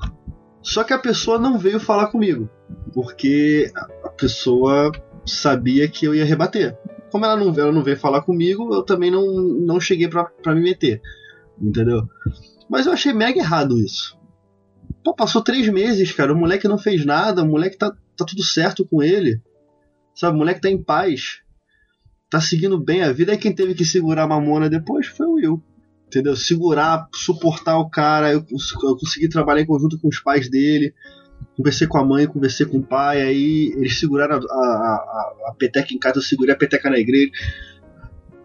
Só 0.61 0.83
que 0.83 0.93
a 0.93 0.99
pessoa 0.99 1.39
não 1.39 1.57
veio 1.57 1.79
falar 1.79 2.07
comigo. 2.07 2.49
Porque 2.93 3.71
a- 3.75 4.09
pessoa 4.09 4.91
sabia 5.25 5.87
que 5.87 6.05
eu 6.05 6.13
ia 6.13 6.25
rebater. 6.25 6.77
Como 7.11 7.23
ela 7.25 7.37
não, 7.37 7.47
ela 7.57 7.71
não 7.71 7.83
veio 7.83 7.97
falar 7.97 8.21
comigo, 8.21 8.73
eu 8.73 8.83
também 8.83 9.09
não, 9.09 9.25
não 9.25 9.79
cheguei 9.79 10.07
pra, 10.09 10.25
pra 10.25 10.53
me 10.53 10.61
meter. 10.61 11.01
Entendeu? 11.59 12.03
Mas 12.69 12.85
eu 12.85 12.91
achei 12.91 13.13
mega 13.13 13.39
errado 13.39 13.77
isso. 13.79 14.17
Pô, 15.03 15.13
passou 15.15 15.41
três 15.41 15.67
meses, 15.69 16.11
cara. 16.11 16.33
O 16.33 16.37
moleque 16.37 16.67
não 16.67 16.77
fez 16.77 17.05
nada, 17.05 17.41
o 17.43 17.47
moleque 17.47 17.77
tá, 17.77 17.91
tá 18.17 18.25
tudo 18.25 18.43
certo 18.43 18.85
com 18.85 19.01
ele. 19.01 19.41
Sabe, 20.13 20.35
o 20.35 20.37
moleque 20.39 20.61
tá 20.61 20.69
em 20.69 20.81
paz. 20.83 21.39
Tá 22.29 22.41
seguindo 22.41 22.77
bem 22.77 23.01
a 23.03 23.11
vida. 23.11 23.31
Aí 23.31 23.37
quem 23.37 23.55
teve 23.55 23.73
que 23.73 23.85
segurar 23.85 24.23
a 24.23 24.27
mamona 24.27 24.69
depois 24.69 25.07
foi 25.07 25.25
o 25.25 25.33
Will. 25.33 25.63
Entendeu? 26.09 26.35
Segurar, 26.35 27.07
suportar 27.13 27.77
o 27.77 27.87
cara. 27.87 28.33
Eu, 28.33 28.43
eu 28.83 28.97
consegui 28.97 29.29
trabalhar 29.29 29.61
em 29.61 29.65
conjunto 29.67 29.99
com 29.99 30.07
os 30.07 30.19
pais 30.19 30.49
dele. 30.49 30.91
Conversei 31.55 31.85
com 31.87 31.99
a 31.99 32.03
mãe, 32.03 32.25
conversei 32.25 32.65
com 32.65 32.79
o 32.79 32.83
pai. 32.83 33.21
Aí 33.21 33.71
eles 33.77 33.99
seguraram 33.99 34.35
a, 34.35 34.39
a, 34.39 34.43
a, 34.43 35.49
a 35.49 35.53
peteca 35.53 35.93
em 35.93 35.99
casa, 35.99 36.17
eu 36.17 36.23
segurei 36.23 36.55
a 36.55 36.57
peteca 36.57 36.89
na 36.89 36.97
igreja. 36.97 37.29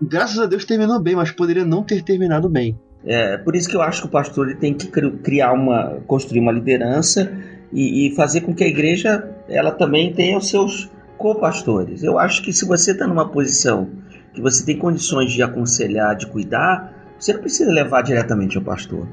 Graças 0.02 0.38
a 0.38 0.44
Deus 0.44 0.66
terminou 0.66 1.00
bem, 1.00 1.16
mas 1.16 1.30
poderia 1.30 1.64
não 1.64 1.82
ter 1.82 2.02
terminado 2.02 2.50
bem. 2.50 2.78
É 3.02 3.38
por 3.38 3.56
isso 3.56 3.68
que 3.68 3.76
eu 3.76 3.82
acho 3.82 4.02
que 4.02 4.08
o 4.08 4.10
pastor 4.10 4.48
ele 4.48 4.58
tem 4.58 4.74
que 4.74 4.88
cri- 4.88 5.16
criar 5.22 5.52
uma, 5.52 6.00
construir 6.06 6.40
uma 6.40 6.52
liderança 6.52 7.32
e, 7.72 8.08
e 8.08 8.14
fazer 8.14 8.42
com 8.42 8.54
que 8.54 8.64
a 8.64 8.68
igreja 8.68 9.26
ela 9.48 9.70
também 9.70 10.12
tenha 10.12 10.36
os 10.36 10.48
seus 10.48 10.90
co-pastores. 11.16 12.02
Eu 12.02 12.18
acho 12.18 12.42
que 12.42 12.52
se 12.52 12.66
você 12.66 12.92
está 12.92 13.06
numa 13.06 13.28
posição 13.28 13.88
que 14.34 14.40
você 14.42 14.64
tem 14.64 14.76
condições 14.76 15.32
de 15.32 15.42
aconselhar, 15.42 16.16
de 16.16 16.26
cuidar, 16.26 16.93
você 17.18 17.32
não 17.32 17.40
precisa 17.40 17.70
levar 17.70 18.02
diretamente 18.02 18.56
ao 18.56 18.62
pastor. 18.64 19.06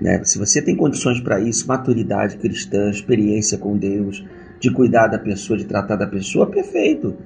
Né? 0.00 0.22
Se 0.24 0.38
você 0.38 0.60
tem 0.60 0.76
condições 0.76 1.20
para 1.20 1.40
isso, 1.40 1.66
maturidade 1.66 2.36
cristã, 2.36 2.90
experiência 2.90 3.56
com 3.56 3.76
Deus, 3.76 4.24
de 4.60 4.70
cuidar 4.70 5.06
da 5.06 5.18
pessoa, 5.18 5.58
de 5.58 5.64
tratar 5.64 5.96
da 5.96 6.06
pessoa, 6.06 6.46
perfeito. 6.46 7.16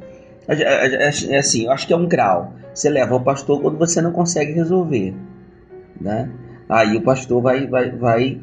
É, 0.47 0.55
é- 0.55 1.09
é- 1.09 1.35
é 1.35 1.39
assim, 1.39 1.65
eu 1.65 1.73
acho 1.73 1.87
que 1.87 1.93
é 1.93 1.97
um 1.97 2.07
grau. 2.07 2.55
Você 2.73 2.89
leva 2.89 3.15
ao 3.15 3.21
pastor 3.21 3.61
quando 3.61 3.77
você 3.79 4.01
não 4.01 4.13
consegue 4.13 4.53
resolver 4.53 5.15
né? 6.01 6.31
Aí 6.69 6.97
o 6.97 7.03
pastor 7.03 7.43
vai, 7.43 7.67
vai, 7.67 7.91
vai 7.91 8.41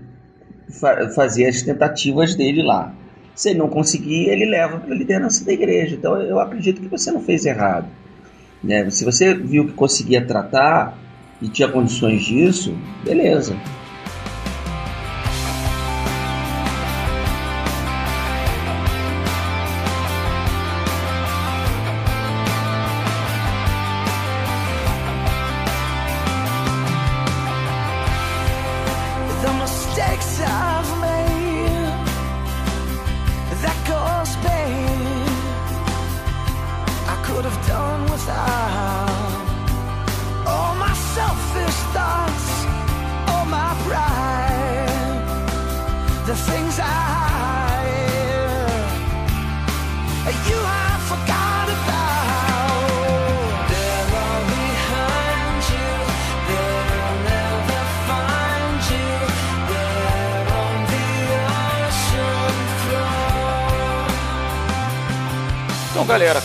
fa- 0.70 1.10
fazer 1.10 1.46
as 1.48 1.62
tentativas 1.62 2.36
dele 2.36 2.62
lá. 2.62 2.94
Se 3.34 3.50
ele 3.50 3.60
não 3.60 3.70
conseguir, 3.70 4.30
ele 4.30 4.46
leva 4.46 4.80
para 4.80 4.94
a 4.94 4.98
liderança 4.98 5.44
da 5.46 5.52
igreja. 5.54 5.96
Então 5.96 6.22
eu 6.22 6.40
acredito 6.40 6.80
que 6.82 6.88
você 6.88 7.12
não 7.12 7.22
fez 7.22 7.46
errado. 7.46 7.88
Né? 8.64 8.90
Se 8.90 9.04
você 9.06 9.34
viu 9.34 9.66
que 9.66 9.74
conseguia 9.74 10.24
tratar 10.26 10.98
e 11.42 11.48
tinha 11.48 11.68
condições 11.68 12.24
disso, 12.24 12.76
beleza. 13.04 13.56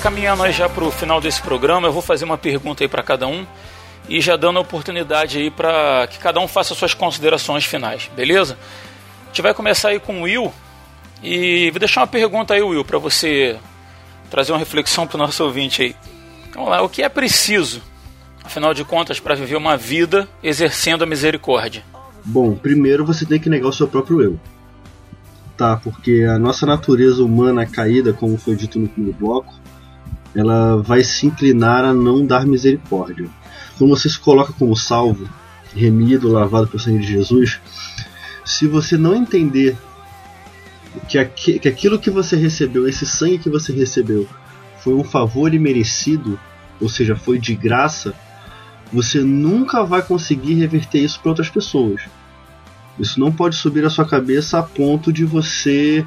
Caminhando 0.03 0.43
aí 0.43 0.51
já 0.51 0.69
pro 0.69 0.91
final 0.91 1.21
desse 1.21 1.41
programa, 1.41 1.87
eu 1.87 1.93
vou 1.93 2.03
fazer 2.03 2.25
uma 2.25 2.37
pergunta 2.37 2.83
aí 2.83 2.89
para 2.89 3.05
cada 3.05 3.29
um 3.29 3.47
e 4.09 4.21
já 4.21 4.35
dando 4.35 4.59
a 4.59 4.63
oportunidade 4.63 5.39
aí 5.39 5.49
para 5.49 6.09
que 6.09 6.19
cada 6.19 6.41
um 6.41 6.49
faça 6.49 6.75
suas 6.75 6.93
considerações 6.93 7.65
finais, 7.65 8.11
beleza? 8.17 8.59
A 9.23 9.27
gente 9.29 9.43
vai 9.43 9.55
começar 9.55 9.91
aí 9.91 10.01
com 10.01 10.21
o 10.21 10.23
Will 10.23 10.53
e 11.23 11.71
vou 11.71 11.79
deixar 11.79 12.01
uma 12.01 12.09
pergunta 12.09 12.53
aí, 12.53 12.61
Will, 12.61 12.85
para 12.85 12.99
você 12.99 13.57
trazer 14.29 14.51
uma 14.51 14.59
reflexão 14.59 15.07
pro 15.07 15.17
nosso 15.17 15.45
ouvinte 15.45 15.83
aí. 15.83 15.97
Vamos 16.53 16.71
lá, 16.71 16.83
o 16.83 16.89
que 16.89 17.05
é 17.05 17.09
preciso, 17.09 17.81
afinal 18.43 18.75
de 18.75 18.85
contas, 18.85 19.21
para 19.21 19.37
viver 19.37 19.55
uma 19.55 19.77
vida 19.77 20.29
exercendo 20.43 21.05
a 21.05 21.07
misericórdia? 21.07 21.85
Bom, 22.25 22.57
primeiro 22.57 23.07
você 23.07 23.25
tem 23.25 23.39
que 23.39 23.49
negar 23.49 23.69
o 23.69 23.73
seu 23.73 23.87
próprio 23.87 24.21
eu. 24.21 24.41
Tá, 25.57 25.77
porque 25.77 26.27
a 26.29 26.41
nossa 26.41 26.67
natureza 26.67 27.23
humana 27.23 27.65
caída, 27.65 28.13
como 28.13 28.37
foi 28.37 28.57
dito 28.57 28.81
no 28.81 28.89
primeiro 28.89 29.17
bloco, 29.17 29.62
ela 30.35 30.77
vai 30.83 31.05
se 31.05 31.27
inclinar 31.27 31.85
a 31.85 31.93
não 31.93 32.25
dar 32.25 32.47
misericórdia. 32.47 33.29
Quando 33.79 33.91
você 33.91 34.09
se 34.09 34.19
coloca 34.19 34.53
como 34.53 34.77
salvo, 34.77 35.29
remido, 35.75 36.31
lavado 36.31 36.67
pelo 36.67 36.83
sangue 36.83 37.01
de 37.01 37.13
Jesus, 37.13 37.61
se 38.45 38.67
você 38.67 38.97
não 38.97 39.15
entender 39.15 39.77
que, 41.09 41.19
aqui- 41.19 41.59
que 41.59 41.69
aquilo 41.69 41.99
que 41.99 42.11
você 42.11 42.37
recebeu, 42.37 42.89
esse 42.89 43.07
sangue 43.07 43.39
que 43.39 43.51
você 43.51 43.73
recebeu, 43.73 44.29
foi 44.79 44.95
um 44.95 45.05
favor 45.05 45.55
imerecido, 45.55 46.39
ou 46.81 46.89
seja, 46.89 47.15
foi 47.17 47.39
de 47.39 47.55
graça, 47.55 48.15
você 48.93 49.21
nunca 49.21 49.85
vai 49.85 50.03
conseguir 50.03 50.55
reverter 50.55 50.99
isso 50.99 51.21
para 51.21 51.31
outras 51.31 51.49
pessoas. 51.49 52.03
Isso 52.99 53.19
não 53.19 53.33
pode 53.33 53.57
subir 53.57 53.85
à 53.85 53.91
sua 53.91 54.05
cabeça 54.05 54.59
a 54.59 54.63
ponto 54.63 55.13
de 55.13 55.25
você 55.25 56.05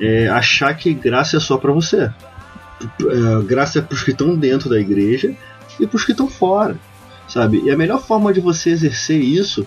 é, 0.00 0.28
achar 0.28 0.74
que 0.74 0.92
graça 0.92 1.36
é 1.36 1.40
só 1.40 1.56
para 1.56 1.72
você. 1.72 2.10
É, 2.82 3.42
graça 3.44 3.78
é 3.78 3.82
para 3.82 3.94
os 3.94 4.02
que 4.02 4.10
estão 4.10 4.36
dentro 4.36 4.68
da 4.68 4.78
igreja 4.78 5.34
e 5.80 5.86
para 5.86 5.96
os 5.96 6.04
que 6.04 6.12
estão 6.12 6.28
fora, 6.28 6.78
sabe? 7.28 7.62
E 7.64 7.70
a 7.70 7.76
melhor 7.76 8.00
forma 8.00 8.32
de 8.32 8.40
você 8.40 8.70
exercer 8.70 9.20
isso 9.20 9.66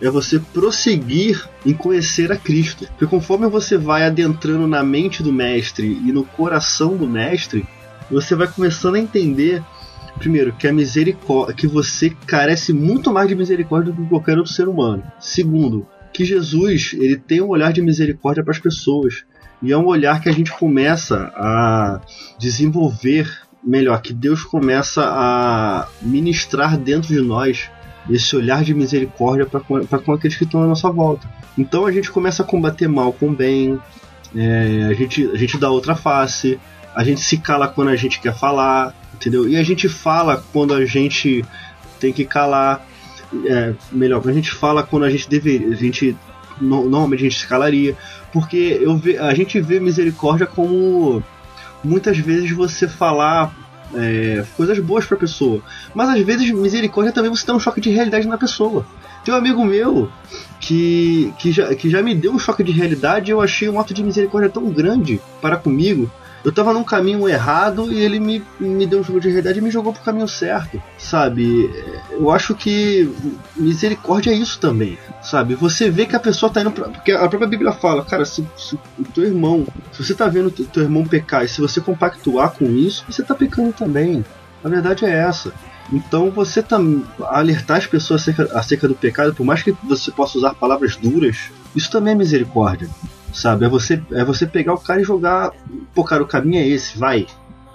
é 0.00 0.10
você 0.10 0.38
prosseguir 0.38 1.48
em 1.64 1.72
conhecer 1.72 2.30
a 2.30 2.36
Cristo. 2.36 2.86
Porque 2.86 3.06
conforme 3.06 3.48
você 3.48 3.78
vai 3.78 4.04
adentrando 4.04 4.66
na 4.66 4.82
mente 4.82 5.22
do 5.22 5.32
mestre 5.32 5.86
e 5.86 6.12
no 6.12 6.24
coração 6.24 6.96
do 6.96 7.06
mestre, 7.06 7.66
você 8.10 8.34
vai 8.34 8.46
começando 8.46 8.96
a 8.96 9.00
entender 9.00 9.62
primeiro 10.18 10.52
que 10.52 10.66
a 10.66 10.72
misericórdia, 10.72 11.54
que 11.54 11.66
você 11.66 12.10
carece 12.26 12.72
muito 12.72 13.12
mais 13.12 13.28
de 13.28 13.34
misericórdia 13.34 13.92
do 13.92 14.02
que 14.02 14.08
qualquer 14.08 14.38
outro 14.38 14.52
ser 14.52 14.68
humano. 14.68 15.02
Segundo, 15.20 15.86
que 16.12 16.24
Jesus, 16.24 16.94
ele 16.94 17.16
tem 17.16 17.40
um 17.40 17.48
olhar 17.48 17.72
de 17.72 17.82
misericórdia 17.82 18.42
para 18.42 18.52
as 18.52 18.58
pessoas. 18.58 19.24
E 19.62 19.72
é 19.72 19.76
um 19.76 19.86
olhar 19.86 20.20
que 20.20 20.28
a 20.28 20.32
gente 20.32 20.52
começa 20.52 21.32
a 21.34 22.00
desenvolver 22.38 23.46
melhor, 23.64 24.00
que 24.00 24.12
Deus 24.12 24.44
começa 24.44 25.02
a 25.04 25.88
ministrar 26.00 26.78
dentro 26.78 27.08
de 27.08 27.20
nós 27.20 27.68
esse 28.08 28.36
olhar 28.36 28.62
de 28.62 28.72
misericórdia 28.72 29.46
para 29.46 29.60
com, 29.60 29.84
com 29.84 30.12
aqueles 30.12 30.36
que 30.36 30.44
estão 30.44 30.62
à 30.62 30.66
nossa 30.66 30.90
volta. 30.90 31.28
Então 31.58 31.86
a 31.86 31.92
gente 31.92 32.10
começa 32.10 32.42
a 32.42 32.46
combater 32.46 32.86
mal 32.86 33.12
com 33.12 33.34
bem, 33.34 33.80
é, 34.34 34.86
a, 34.88 34.94
gente, 34.94 35.26
a 35.26 35.36
gente 35.36 35.58
dá 35.58 35.70
outra 35.70 35.96
face, 35.96 36.60
a 36.94 37.02
gente 37.02 37.20
se 37.20 37.38
cala 37.38 37.66
quando 37.66 37.88
a 37.88 37.96
gente 37.96 38.20
quer 38.20 38.34
falar, 38.34 38.94
entendeu? 39.14 39.48
E 39.48 39.56
a 39.56 39.62
gente 39.62 39.88
fala 39.88 40.44
quando 40.52 40.74
a 40.74 40.84
gente 40.86 41.44
tem 41.98 42.12
que 42.12 42.24
calar, 42.24 42.86
é, 43.44 43.74
melhor, 43.90 44.22
a 44.24 44.32
gente 44.32 44.52
fala 44.52 44.82
quando 44.84 45.04
a 45.04 45.10
gente 45.10 45.28
deveria, 45.28 45.68
a 45.68 45.74
gente 45.74 46.16
no- 46.60 46.88
normalmente 46.88 47.20
a 47.20 47.28
gente 47.28 47.38
se 47.40 47.46
calaria, 47.46 47.96
porque 48.32 48.78
eu 48.80 48.96
ve, 48.96 49.16
a 49.18 49.34
gente 49.34 49.60
vê 49.60 49.80
misericórdia 49.80 50.46
como 50.46 51.22
muitas 51.82 52.18
vezes 52.18 52.50
você 52.50 52.88
falar 52.88 53.54
é, 53.94 54.44
coisas 54.56 54.78
boas 54.80 55.04
pra 55.04 55.16
pessoa, 55.16 55.62
mas 55.94 56.08
às 56.08 56.20
vezes 56.20 56.50
misericórdia 56.50 57.12
também 57.12 57.30
você 57.30 57.46
dá 57.46 57.54
um 57.54 57.60
choque 57.60 57.80
de 57.80 57.90
realidade 57.90 58.26
na 58.26 58.36
pessoa. 58.36 58.84
Tem 59.24 59.32
um 59.34 59.38
amigo 59.38 59.64
meu 59.64 60.10
que, 60.60 61.32
que, 61.38 61.50
já, 61.52 61.74
que 61.74 61.90
já 61.90 62.02
me 62.02 62.14
deu 62.14 62.32
um 62.32 62.38
choque 62.38 62.62
de 62.62 62.72
realidade 62.72 63.30
e 63.30 63.32
eu 63.32 63.40
achei 63.40 63.68
um 63.68 63.78
ato 63.78 63.92
de 63.94 64.02
misericórdia 64.02 64.50
tão 64.50 64.68
grande 64.70 65.20
para 65.40 65.56
comigo. 65.56 66.10
Eu 66.46 66.52
tava 66.52 66.72
num 66.72 66.84
caminho 66.84 67.28
errado 67.28 67.92
e 67.92 67.98
ele 67.98 68.20
me, 68.20 68.40
me 68.60 68.86
deu 68.86 69.00
um 69.00 69.04
choque 69.04 69.18
de 69.18 69.30
realidade 69.30 69.58
e 69.58 69.60
me 69.60 69.68
jogou 69.68 69.92
pro 69.92 70.04
caminho 70.04 70.28
certo, 70.28 70.80
sabe? 70.96 71.68
Eu 72.12 72.30
acho 72.30 72.54
que 72.54 73.12
misericórdia 73.56 74.30
é 74.30 74.34
isso 74.34 74.60
também, 74.60 74.96
sabe? 75.20 75.56
Você 75.56 75.90
vê 75.90 76.06
que 76.06 76.14
a 76.14 76.20
pessoa 76.20 76.52
tá 76.52 76.60
indo 76.60 76.70
pra. 76.70 76.88
Porque 76.88 77.10
a 77.10 77.26
própria 77.26 77.48
Bíblia 77.48 77.72
fala, 77.72 78.04
cara, 78.04 78.24
se, 78.24 78.46
se 78.56 78.78
o 78.96 79.02
teu 79.12 79.24
irmão, 79.24 79.66
se 79.90 80.04
você 80.04 80.14
tá 80.14 80.28
vendo 80.28 80.46
o 80.46 80.50
teu 80.52 80.84
irmão 80.84 81.04
pecar 81.04 81.44
e 81.44 81.48
se 81.48 81.60
você 81.60 81.80
compactuar 81.80 82.52
com 82.52 82.66
isso, 82.66 83.04
você 83.10 83.24
tá 83.24 83.34
pecando 83.34 83.72
também. 83.72 84.24
A 84.62 84.68
verdade 84.68 85.04
é 85.04 85.10
essa. 85.10 85.52
Então 85.92 86.30
você 86.30 86.62
tá 86.62 86.78
alertar 87.22 87.78
as 87.78 87.86
pessoas 87.88 88.22
acerca, 88.22 88.56
acerca 88.56 88.86
do 88.86 88.94
pecado, 88.94 89.34
por 89.34 89.44
mais 89.44 89.64
que 89.64 89.74
você 89.82 90.12
possa 90.12 90.38
usar 90.38 90.54
palavras 90.54 90.94
duras, 90.94 91.50
isso 91.74 91.90
também 91.90 92.12
é 92.12 92.16
misericórdia. 92.16 92.88
Sabe? 93.36 93.66
É 93.66 93.68
você, 93.68 94.02
é 94.12 94.24
você 94.24 94.46
pegar 94.46 94.72
o 94.72 94.78
cara 94.78 94.98
e 94.98 95.04
jogar. 95.04 95.52
Pô, 95.94 96.02
cara, 96.02 96.22
o 96.22 96.26
caminho 96.26 96.58
é 96.58 96.66
esse, 96.66 96.96
vai. 96.96 97.26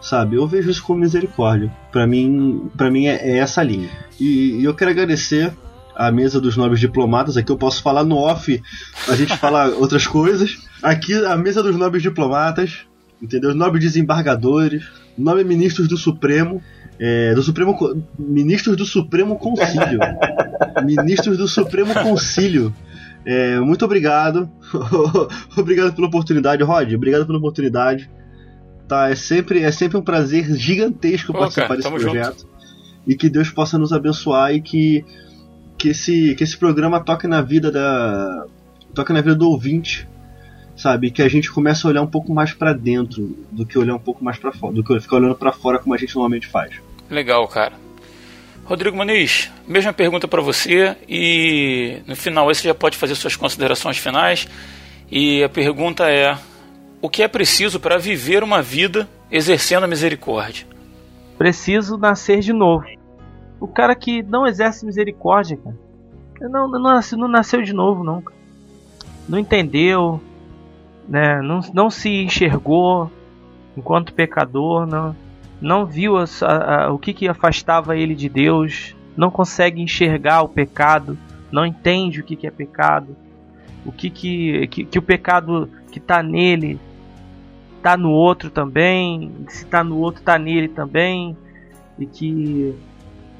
Sabe? 0.01 0.35
Eu 0.35 0.47
vejo 0.47 0.71
isso 0.71 0.81
como 0.81 1.01
misericórdia. 1.01 1.71
Pra 1.91 2.07
mim, 2.07 2.67
pra 2.75 2.89
mim 2.89 3.05
é, 3.05 3.17
é 3.17 3.37
essa 3.37 3.61
linha. 3.61 3.87
E, 4.19 4.59
e 4.59 4.63
eu 4.63 4.73
quero 4.73 4.89
agradecer 4.89 5.53
a 5.95 6.11
mesa 6.11 6.41
dos 6.41 6.57
nobres 6.57 6.79
diplomatas. 6.79 7.37
Aqui 7.37 7.51
eu 7.51 7.57
posso 7.57 7.83
falar 7.83 8.03
no 8.03 8.17
off, 8.17 8.59
a 9.07 9.15
gente 9.15 9.37
fala 9.37 9.67
outras 9.77 10.07
coisas. 10.07 10.57
Aqui 10.81 11.13
a 11.13 11.37
mesa 11.37 11.61
dos 11.61 11.75
nobres 11.75 12.01
diplomatas, 12.01 12.79
entendeu? 13.21 13.53
Nobres 13.53 13.83
desembargadores, 13.83 14.83
nobres 15.15 15.45
ministros 15.45 15.87
do 15.87 15.95
Supremo. 15.95 16.59
É, 16.99 17.35
do 17.35 17.43
Supremo 17.43 18.03
ministros 18.17 18.75
do 18.75 18.85
Supremo 18.85 19.35
Concílio 19.35 19.99
ministros 20.85 21.35
do 21.35 21.47
Supremo 21.47 21.95
Concílio 21.95 22.71
é, 23.25 23.59
muito 23.59 23.85
obrigado. 23.85 24.49
Obrigado 25.55 25.93
pela 25.93 26.07
oportunidade 26.07 26.63
Rod. 26.63 26.93
Obrigado 26.93 27.25
pela 27.25 27.37
oportunidade. 27.37 28.09
Tá 28.87 29.09
é 29.09 29.15
sempre 29.15 29.61
é 29.61 29.71
sempre 29.71 29.97
um 29.97 30.01
prazer 30.01 30.55
gigantesco 30.55 31.31
Pô, 31.31 31.39
participar 31.39 31.67
cara, 31.67 31.77
desse 31.77 31.89
projeto. 31.89 32.47
E 33.05 33.15
que 33.15 33.29
Deus 33.29 33.49
possa 33.49 33.77
nos 33.77 33.93
abençoar 33.93 34.53
e 34.53 34.61
que 34.61 35.05
que 35.77 35.89
esse 35.89 36.35
que 36.35 36.43
esse 36.43 36.57
programa 36.57 36.99
toque 36.99 37.27
na 37.27 37.41
vida 37.41 37.71
da 37.71 38.45
toque 38.93 39.13
na 39.13 39.21
vida 39.21 39.35
do 39.35 39.49
ouvinte 39.49 40.07
sabe? 40.75 41.11
Que 41.11 41.21
a 41.21 41.27
gente 41.27 41.51
comece 41.51 41.85
a 41.85 41.89
olhar 41.89 42.01
um 42.01 42.07
pouco 42.07 42.33
mais 42.33 42.53
pra 42.53 42.73
dentro 42.73 43.37
do 43.51 43.65
que 43.65 43.77
olhar 43.77 43.95
um 43.95 43.99
pouco 43.99 44.23
mais 44.23 44.37
pra 44.37 44.51
fora 44.51 44.73
do 44.73 44.83
que 44.83 44.99
ficar 44.99 45.17
olhando 45.17 45.35
pra 45.35 45.51
fora 45.51 45.77
como 45.77 45.93
a 45.93 45.97
gente 45.97 46.15
normalmente 46.15 46.47
faz. 46.47 46.73
Legal, 47.09 47.47
cara. 47.47 47.73
Rodrigo 48.65 48.95
Muniz, 48.95 49.51
mesma 49.67 49.91
pergunta 49.91 50.27
para 50.27 50.41
você 50.41 50.95
e 51.07 52.01
no 52.07 52.15
final 52.15 52.45
você 52.45 52.67
já 52.67 52.75
pode 52.75 52.97
fazer 52.97 53.15
suas 53.15 53.35
considerações 53.35 53.97
finais. 53.97 54.47
E 55.11 55.43
a 55.43 55.49
pergunta 55.49 56.09
é: 56.09 56.37
o 57.01 57.09
que 57.09 57.23
é 57.23 57.27
preciso 57.27 57.79
para 57.79 57.97
viver 57.97 58.43
uma 58.43 58.61
vida 58.61 59.09
exercendo 59.29 59.83
a 59.83 59.87
misericórdia? 59.87 60.65
Preciso 61.37 61.97
nascer 61.97 62.39
de 62.39 62.53
novo. 62.53 62.85
O 63.59 63.67
cara 63.67 63.95
que 63.95 64.23
não 64.23 64.47
exerce 64.47 64.85
misericórdia, 64.85 65.57
cara, 65.57 66.49
não, 66.49 66.67
não, 66.67 66.79
nasceu, 66.79 67.17
não 67.17 67.27
nasceu 67.27 67.61
de 67.61 67.73
novo, 67.73 68.03
cara. 68.21 68.37
Não 69.27 69.37
entendeu, 69.37 70.21
né, 71.07 71.41
não, 71.41 71.59
não 71.73 71.89
se 71.89 72.09
enxergou 72.09 73.11
enquanto 73.75 74.13
pecador, 74.13 74.85
não, 74.85 75.15
não 75.61 75.85
viu 75.85 76.17
a, 76.17 76.25
a, 76.41 76.91
o 76.91 76.97
que, 76.97 77.13
que 77.13 77.27
afastava 77.27 77.95
ele 77.95 78.15
de 78.15 78.27
Deus, 78.27 78.95
não 79.15 79.29
consegue 79.29 79.81
enxergar 79.81 80.41
o 80.41 80.49
pecado, 80.49 81.17
não 81.51 81.65
entende 81.65 82.19
o 82.19 82.23
que, 82.23 82.35
que 82.35 82.47
é 82.47 82.51
pecado, 82.51 83.15
o 83.85 83.91
que, 83.91 84.09
que, 84.09 84.67
que, 84.67 84.85
que 84.85 84.99
o 84.99 85.01
pecado 85.01 85.69
que 85.91 85.99
está 85.99 86.23
nele 86.23 86.79
está 87.77 87.95
no 87.95 88.11
outro 88.11 88.49
também, 88.49 89.31
se 89.47 89.65
está 89.65 89.83
no 89.83 89.97
outro 89.97 90.21
está 90.21 90.37
nele 90.37 90.67
também, 90.67 91.37
e 91.99 92.05
que, 92.05 92.75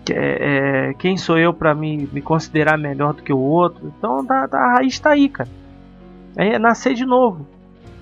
é, 0.09 0.89
é, 0.89 0.93
quem 0.95 1.17
sou 1.17 1.38
eu 1.38 1.53
para 1.53 1.74
me, 1.74 2.07
me 2.11 2.22
considerar 2.22 2.78
melhor 2.78 3.13
do 3.13 3.24
que 3.24 3.34
o 3.34 3.38
outro? 3.38 3.93
Então 3.97 4.26
tá, 4.26 4.47
tá, 4.47 4.57
a 4.57 4.74
raiz 4.76 4.93
está 4.93 5.11
aí, 5.11 5.30
cara. 5.30 5.49
É 6.36 6.57
nascer 6.57 6.93
de 6.93 7.05
novo, 7.05 7.47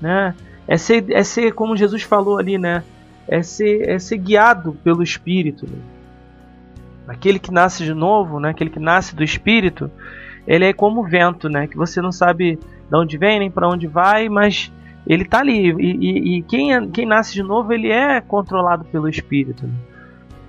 né? 0.02 0.36
É 0.68 0.78
ser, 0.78 1.06
é 1.12 1.24
ser 1.24 1.54
como 1.54 1.76
Jesus 1.76 2.04
falou 2.04 2.38
ali, 2.38 2.58
né? 2.58 2.84
É 3.30 3.44
ser, 3.44 3.88
é 3.88 4.00
ser 4.00 4.18
guiado 4.18 4.74
pelo 4.84 5.04
Espírito. 5.04 5.66
Né? 5.66 5.78
Aquele 7.08 7.40
que 7.40 7.52
nasce 7.52 7.84
de 7.84 7.94
novo, 7.94 8.40
né? 8.40 8.50
Aquele 8.50 8.70
que 8.70 8.80
nasce 8.80 9.16
do 9.16 9.24
Espírito, 9.24 9.90
ele 10.48 10.66
é 10.66 10.74
como 10.74 11.02
o 11.02 11.08
vento, 11.08 11.48
né? 11.48 11.68
Que 11.68 11.78
você 11.78 12.02
não 12.02 12.12
sabe 12.12 12.58
de 12.58 12.96
onde 12.96 13.18
vem 13.18 13.40
nem 13.40 13.52
para 13.52 13.68
onde 13.68 13.88
vai, 13.88 14.30
mas 14.30 14.72
ele 15.08 15.26
tá 15.26 15.40
ali. 15.40 15.72
E, 15.72 15.96
e, 15.96 16.38
e, 16.38 16.42
quem, 16.44 16.74
é, 16.74 16.88
quem 16.88 17.06
nasce 17.06 17.34
de 17.34 17.44
novo, 17.44 17.74
ele 17.74 17.90
é 17.92 18.22
controlado 18.22 18.86
pelo 18.86 19.10
Espírito. 19.10 19.66
Né? 19.66 19.74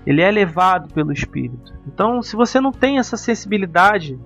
Ele 0.07 0.23
é 0.23 0.31
levado 0.31 0.93
pelo 0.93 1.13
Espírito. 1.13 1.73
Então, 1.87 2.23
se 2.23 2.37
você 2.37 2.61
não 2.61 2.73
tem 2.73 2.99
essa 2.99 3.17
sensibilidade 3.17 4.19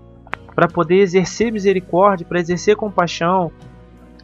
para 0.55 0.69
poder 0.69 0.97
exercer 0.97 1.53
misericórdia, 1.53 2.27
para 2.27 2.41
exercer 2.41 2.77
compaixão, 2.77 3.51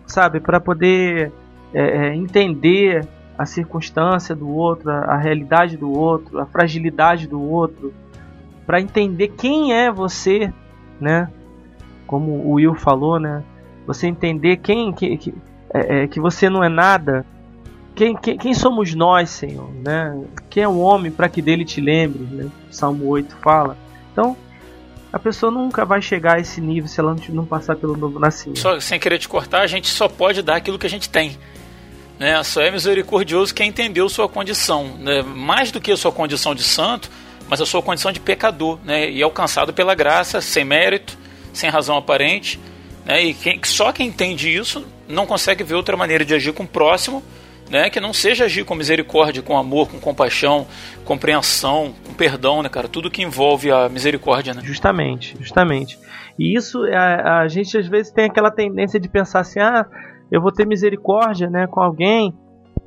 sabe, 0.07 0.41
para 0.41 0.61
poder 0.61 1.33
é, 1.73 1.81
é, 1.83 2.15
entender 2.15 3.07
a 3.41 3.47
circunstância 3.47 4.37
do 4.37 4.51
outro, 4.51 4.91
a, 4.91 5.15
a 5.15 5.17
realidade 5.17 5.75
do 5.75 5.91
outro, 5.91 6.39
a 6.39 6.45
fragilidade 6.45 7.27
do 7.27 7.41
outro, 7.41 7.95
para 8.67 8.79
entender 8.83 9.29
quem 9.29 9.73
é 9.73 9.91
você, 9.91 10.53
né? 11.01 11.27
Como 12.07 12.33
o 12.33 12.53
Will 12.53 12.75
falou, 12.75 13.19
né? 13.19 13.43
Você 13.87 14.07
entender 14.07 14.59
quem 14.59 14.93
que, 14.93 15.17
que, 15.17 15.35
é, 15.73 16.03
é, 16.03 16.07
que 16.07 16.21
você 16.21 16.51
não 16.51 16.63
é 16.63 16.69
nada. 16.69 17.25
Quem, 17.95 18.15
quem, 18.15 18.37
quem, 18.37 18.53
somos 18.53 18.95
nós, 18.95 19.31
Senhor? 19.31 19.71
Né? 19.73 20.23
Quem 20.51 20.63
é 20.63 20.69
o 20.69 20.79
homem 20.79 21.11
para 21.11 21.27
que 21.27 21.41
dele 21.41 21.65
te 21.65 21.81
lembre? 21.81 22.23
Né? 22.23 22.51
Salmo 22.71 23.07
8 23.07 23.37
fala. 23.37 23.75
Então, 24.13 24.37
a 25.11 25.19
pessoa 25.19 25.51
nunca 25.51 25.87
vai 25.87 26.03
chegar 26.03 26.37
a 26.37 26.41
esse 26.41 26.61
nível 26.61 26.91
se 26.91 27.01
ela 27.01 27.17
não 27.31 27.47
passar 27.47 27.75
pelo 27.75 27.97
novo 27.97 28.19
nascimento. 28.19 28.59
Só, 28.59 28.79
sem 28.81 29.01
querer 29.01 29.19
te 29.19 29.29
cortar, 29.31 29.63
a 29.63 29.67
gente 29.67 29.89
só 29.89 30.09
pode 30.09 30.43
dar 30.43 30.57
aquilo 30.57 30.79
que 30.79 30.87
a 30.87 30.91
gente 30.91 31.09
tem. 31.09 31.39
Né? 32.21 32.43
Só 32.45 32.61
é 32.61 32.71
misericordioso 32.71 33.55
quem 33.55 33.71
entendeu 33.71 34.07
sua 34.11 34.29
condição. 34.29 34.99
Né? 34.99 35.23
Mais 35.23 35.73
do 35.73 35.81
que 35.81 35.91
a 35.91 35.97
sua 35.97 36.13
condição 36.13 36.55
de 36.55 36.63
santo, 36.63 37.11
mas 37.49 37.63
a 37.63 37.67
sua 37.67 37.81
condição 37.81 38.13
de 38.13 38.21
pecador. 38.21 38.79
Né? 38.85 39.11
E 39.11 39.23
alcançado 39.23 39.73
pela 39.73 39.95
graça, 39.95 40.43
sem 40.43 40.63
mérito, 40.63 41.17
sem 41.51 41.71
razão 41.71 41.97
aparente. 41.97 42.61
Né? 43.07 43.25
E 43.25 43.35
quem, 43.35 43.59
só 43.65 43.91
quem 43.91 44.09
entende 44.09 44.55
isso 44.55 44.87
não 45.09 45.25
consegue 45.25 45.65
ver 45.65 45.75
outra 45.75 45.97
maneira 45.97 46.23
de 46.23 46.35
agir 46.35 46.53
com 46.53 46.65
o 46.65 46.69
próximo 46.69 47.23
né, 47.71 47.89
que 47.89 48.01
não 48.01 48.13
seja 48.13 48.47
agir 48.47 48.65
com 48.65 48.75
misericórdia, 48.75 49.43
com 49.43 49.57
amor, 49.57 49.89
com 49.89 50.01
compaixão, 50.01 50.67
compreensão, 51.05 51.95
com 52.05 52.13
perdão, 52.13 52.63
né, 52.63 52.69
cara? 52.69 52.89
Tudo 52.89 53.09
que 53.09 53.23
envolve 53.23 53.71
a 53.71 53.89
misericórdia, 53.89 54.53
né? 54.53 54.61
Justamente, 54.65 55.37
justamente. 55.41 55.97
E 56.37 56.57
isso, 56.57 56.83
a, 56.87 57.43
a 57.43 57.49
gente 57.49 57.79
às 57.79 57.87
vezes 57.87 58.11
tem 58.11 58.25
aquela 58.25 58.51
tendência 58.51 58.99
de 58.99 59.09
pensar 59.09 59.41
assim, 59.41 59.61
ah, 59.61 59.87
eu 60.31 60.41
vou 60.41 60.53
ter 60.53 60.67
misericórdia, 60.67 61.49
né, 61.51 61.67
com 61.67 61.81
alguém, 61.81 62.35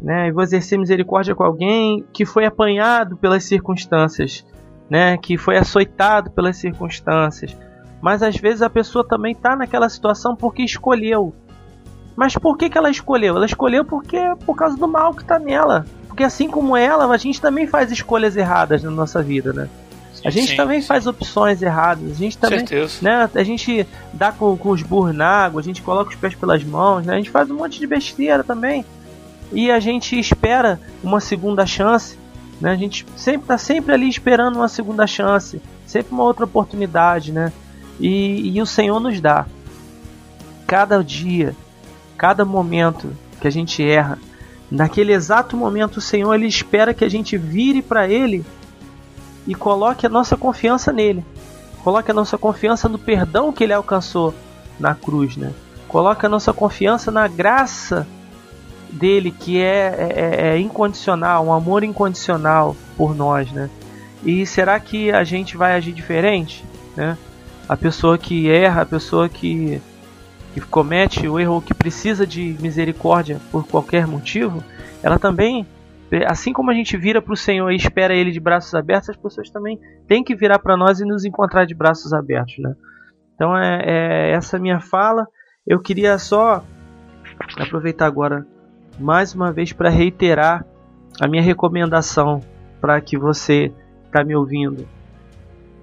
né, 0.02 0.28
e 0.28 0.32
vou 0.32 0.44
exercer 0.44 0.78
misericórdia 0.78 1.36
com 1.36 1.44
alguém 1.44 2.04
que 2.14 2.26
foi 2.26 2.46
apanhado 2.46 3.18
pelas 3.18 3.44
circunstâncias, 3.44 4.46
né, 4.90 5.18
que 5.18 5.38
foi 5.38 5.58
açoitado 5.58 6.32
pelas 6.32 6.58
circunstâncias. 6.58 7.58
Mas 8.02 8.22
às 8.22 8.36
vezes 8.36 8.62
a 8.62 8.70
pessoa 8.70 9.08
também 9.08 9.34
está 9.34 9.56
naquela 9.56 9.88
situação 9.90 10.36
porque 10.36 10.62
escolheu, 10.64 11.34
mas 12.16 12.36
por 12.36 12.58
que, 12.58 12.70
que 12.70 12.78
ela 12.78 12.90
escolheu? 12.90 13.36
Ela 13.36 13.46
escolheu 13.46 13.84
porque 13.84 14.20
por 14.46 14.56
causa 14.56 14.78
do 14.78 14.88
mal 14.88 15.14
que 15.14 15.24
está 15.24 15.40
nela. 15.40 15.86
Porque 16.08 16.24
assim 16.24 16.48
como 16.48 16.78
ela, 16.78 17.12
a 17.12 17.18
gente 17.18 17.42
também 17.42 17.66
faz 17.66 17.92
escolhas 17.92 18.38
erradas 18.38 18.84
na 18.84 18.92
nossa 18.92 19.22
vida, 19.22 19.52
né? 19.52 19.68
A 20.24 20.30
gente 20.30 20.52
sim, 20.52 20.56
também 20.56 20.82
sim. 20.82 20.88
faz 20.88 21.06
opções 21.06 21.62
erradas. 21.62 22.12
A 22.12 22.16
gente 22.16 22.38
também, 22.38 22.60
Certeza. 22.60 22.98
né? 23.02 23.30
A 23.34 23.44
gente 23.44 23.86
dá 24.14 24.32
com, 24.32 24.56
com 24.56 24.70
os 24.70 24.82
burros 24.82 25.14
na 25.14 25.28
água, 25.28 25.60
a 25.60 25.64
gente 25.64 25.82
coloca 25.82 26.12
os 26.12 26.16
pés 26.16 26.34
pelas 26.34 26.64
mãos, 26.64 27.06
né? 27.06 27.14
A 27.14 27.18
gente 27.18 27.30
faz 27.30 27.52
um 27.52 27.56
monte 27.56 27.80
de 27.80 27.86
besteira 27.86 28.44
também. 28.44 28.86
E 29.52 29.70
a 29.70 29.80
gente 29.80 30.18
espera 30.18 30.80
uma 31.04 31.20
segunda 31.20 31.66
chance, 31.66 32.18
né? 32.60 32.72
A 32.72 32.76
gente 32.76 33.06
sempre 33.18 33.48
tá 33.48 33.58
sempre 33.58 33.94
ali 33.94 34.08
esperando 34.08 34.56
uma 34.56 34.70
segunda 34.70 35.06
chance, 35.06 35.62
sempre 35.86 36.14
uma 36.14 36.24
outra 36.24 36.46
oportunidade, 36.46 37.32
né? 37.32 37.52
E, 38.00 38.56
e 38.56 38.62
o 38.62 38.66
Senhor 38.66 39.00
nos 39.00 39.20
dá. 39.20 39.46
Cada 40.66 41.04
dia, 41.04 41.54
cada 42.18 42.46
momento 42.46 43.14
que 43.42 43.48
a 43.48 43.52
gente 43.52 43.84
erra, 43.84 44.18
naquele 44.72 45.12
exato 45.12 45.58
momento 45.58 45.98
o 45.98 46.02
Senhor 46.02 46.34
ele 46.34 46.48
espera 46.48 46.94
que 46.94 47.04
a 47.04 47.10
gente 47.10 47.38
vire 47.38 47.82
para 47.82 48.08
ele 48.08 48.46
e 49.48 49.54
coloque 49.54 50.06
a 50.06 50.10
nossa 50.10 50.38
confiança 50.38 50.92
nele. 50.92 51.24
Coloque 51.84 52.12
a 52.12 52.14
nossa 52.14 52.38
confiança 52.38 52.88
no 52.88 52.98
perdão 52.98 53.52
que 53.52 53.64
ele 53.64 53.74
alcançou 53.74 54.34
na 54.80 54.96
cruz, 54.96 55.36
né? 55.36 55.52
Coloque 55.88 56.26
a 56.26 56.30
nossa 56.30 56.54
confiança 56.54 57.12
na 57.12 57.28
graça 57.28 58.08
dele 58.90 59.32
que 59.32 59.62
é, 59.62 60.12
é, 60.16 60.48
é 60.50 60.60
incondicional, 60.60 61.46
um 61.46 61.54
amor 61.54 61.84
incondicional 61.84 62.76
por 62.96 63.16
nós, 63.16 63.52
né? 63.52 63.70
E 64.24 64.46
será 64.46 64.80
que 64.80 65.12
a 65.12 65.24
gente 65.24 65.58
vai 65.58 65.74
agir 65.74 65.92
diferente, 65.92 66.64
né? 66.96 67.18
A 67.68 67.76
pessoa 67.76 68.18
que 68.18 68.50
erra, 68.50 68.82
a 68.82 68.86
pessoa 68.86 69.28
que 69.28 69.82
que 70.54 70.62
comete 70.62 71.28
o 71.28 71.40
erro 71.40 71.62
que 71.62 71.74
precisa 71.74 72.28
de 72.28 72.56
misericórdia 72.60 73.42
por 73.52 73.66
qualquer 73.66 74.06
motivo, 74.06 74.64
ela 75.02 75.18
também, 75.18 75.66
assim 76.28 76.54
como 76.54 76.70
a 76.70 76.74
gente 76.74 76.96
vira 76.98 77.22
para 77.22 77.34
o 77.34 77.38
Senhor 77.38 77.72
e 77.72 77.76
espera 77.76 78.16
Ele 78.16 78.32
de 78.32 78.40
braços 78.40 78.74
abertos, 78.76 79.10
as 79.10 79.18
pessoas 79.18 79.50
também 79.50 79.80
têm 80.08 80.24
que 80.24 80.36
virar 80.36 80.60
para 80.60 80.78
nós 80.78 81.00
e 81.00 81.06
nos 81.06 81.26
encontrar 81.26 81.66
de 81.66 81.74
braços 81.74 82.14
abertos, 82.14 82.58
né? 82.60 82.76
Então 83.36 83.58
é, 83.58 83.82
é 83.84 84.32
essa 84.32 84.60
minha 84.60 84.80
fala. 84.80 85.28
Eu 85.66 85.80
queria 85.80 86.18
só 86.18 86.64
aproveitar 87.58 88.06
agora 88.06 88.46
mais 89.00 89.34
uma 89.34 89.52
vez 89.52 89.74
para 89.74 89.90
reiterar 89.90 90.66
a 91.20 91.28
minha 91.28 91.42
recomendação 91.42 92.42
para 92.80 93.00
que 93.02 93.18
você 93.18 93.72
está 94.06 94.24
me 94.24 94.36
ouvindo. 94.36 94.88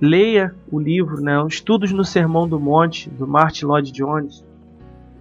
Leia 0.00 0.54
o 0.70 0.78
livro, 0.78 1.20
né, 1.20 1.44
Estudos 1.46 1.92
no 1.92 2.04
Sermão 2.04 2.48
do 2.48 2.58
Monte, 2.58 3.10
do 3.10 3.26
Martin 3.26 3.66
Lloyd 3.66 3.92
Jones 3.92 4.44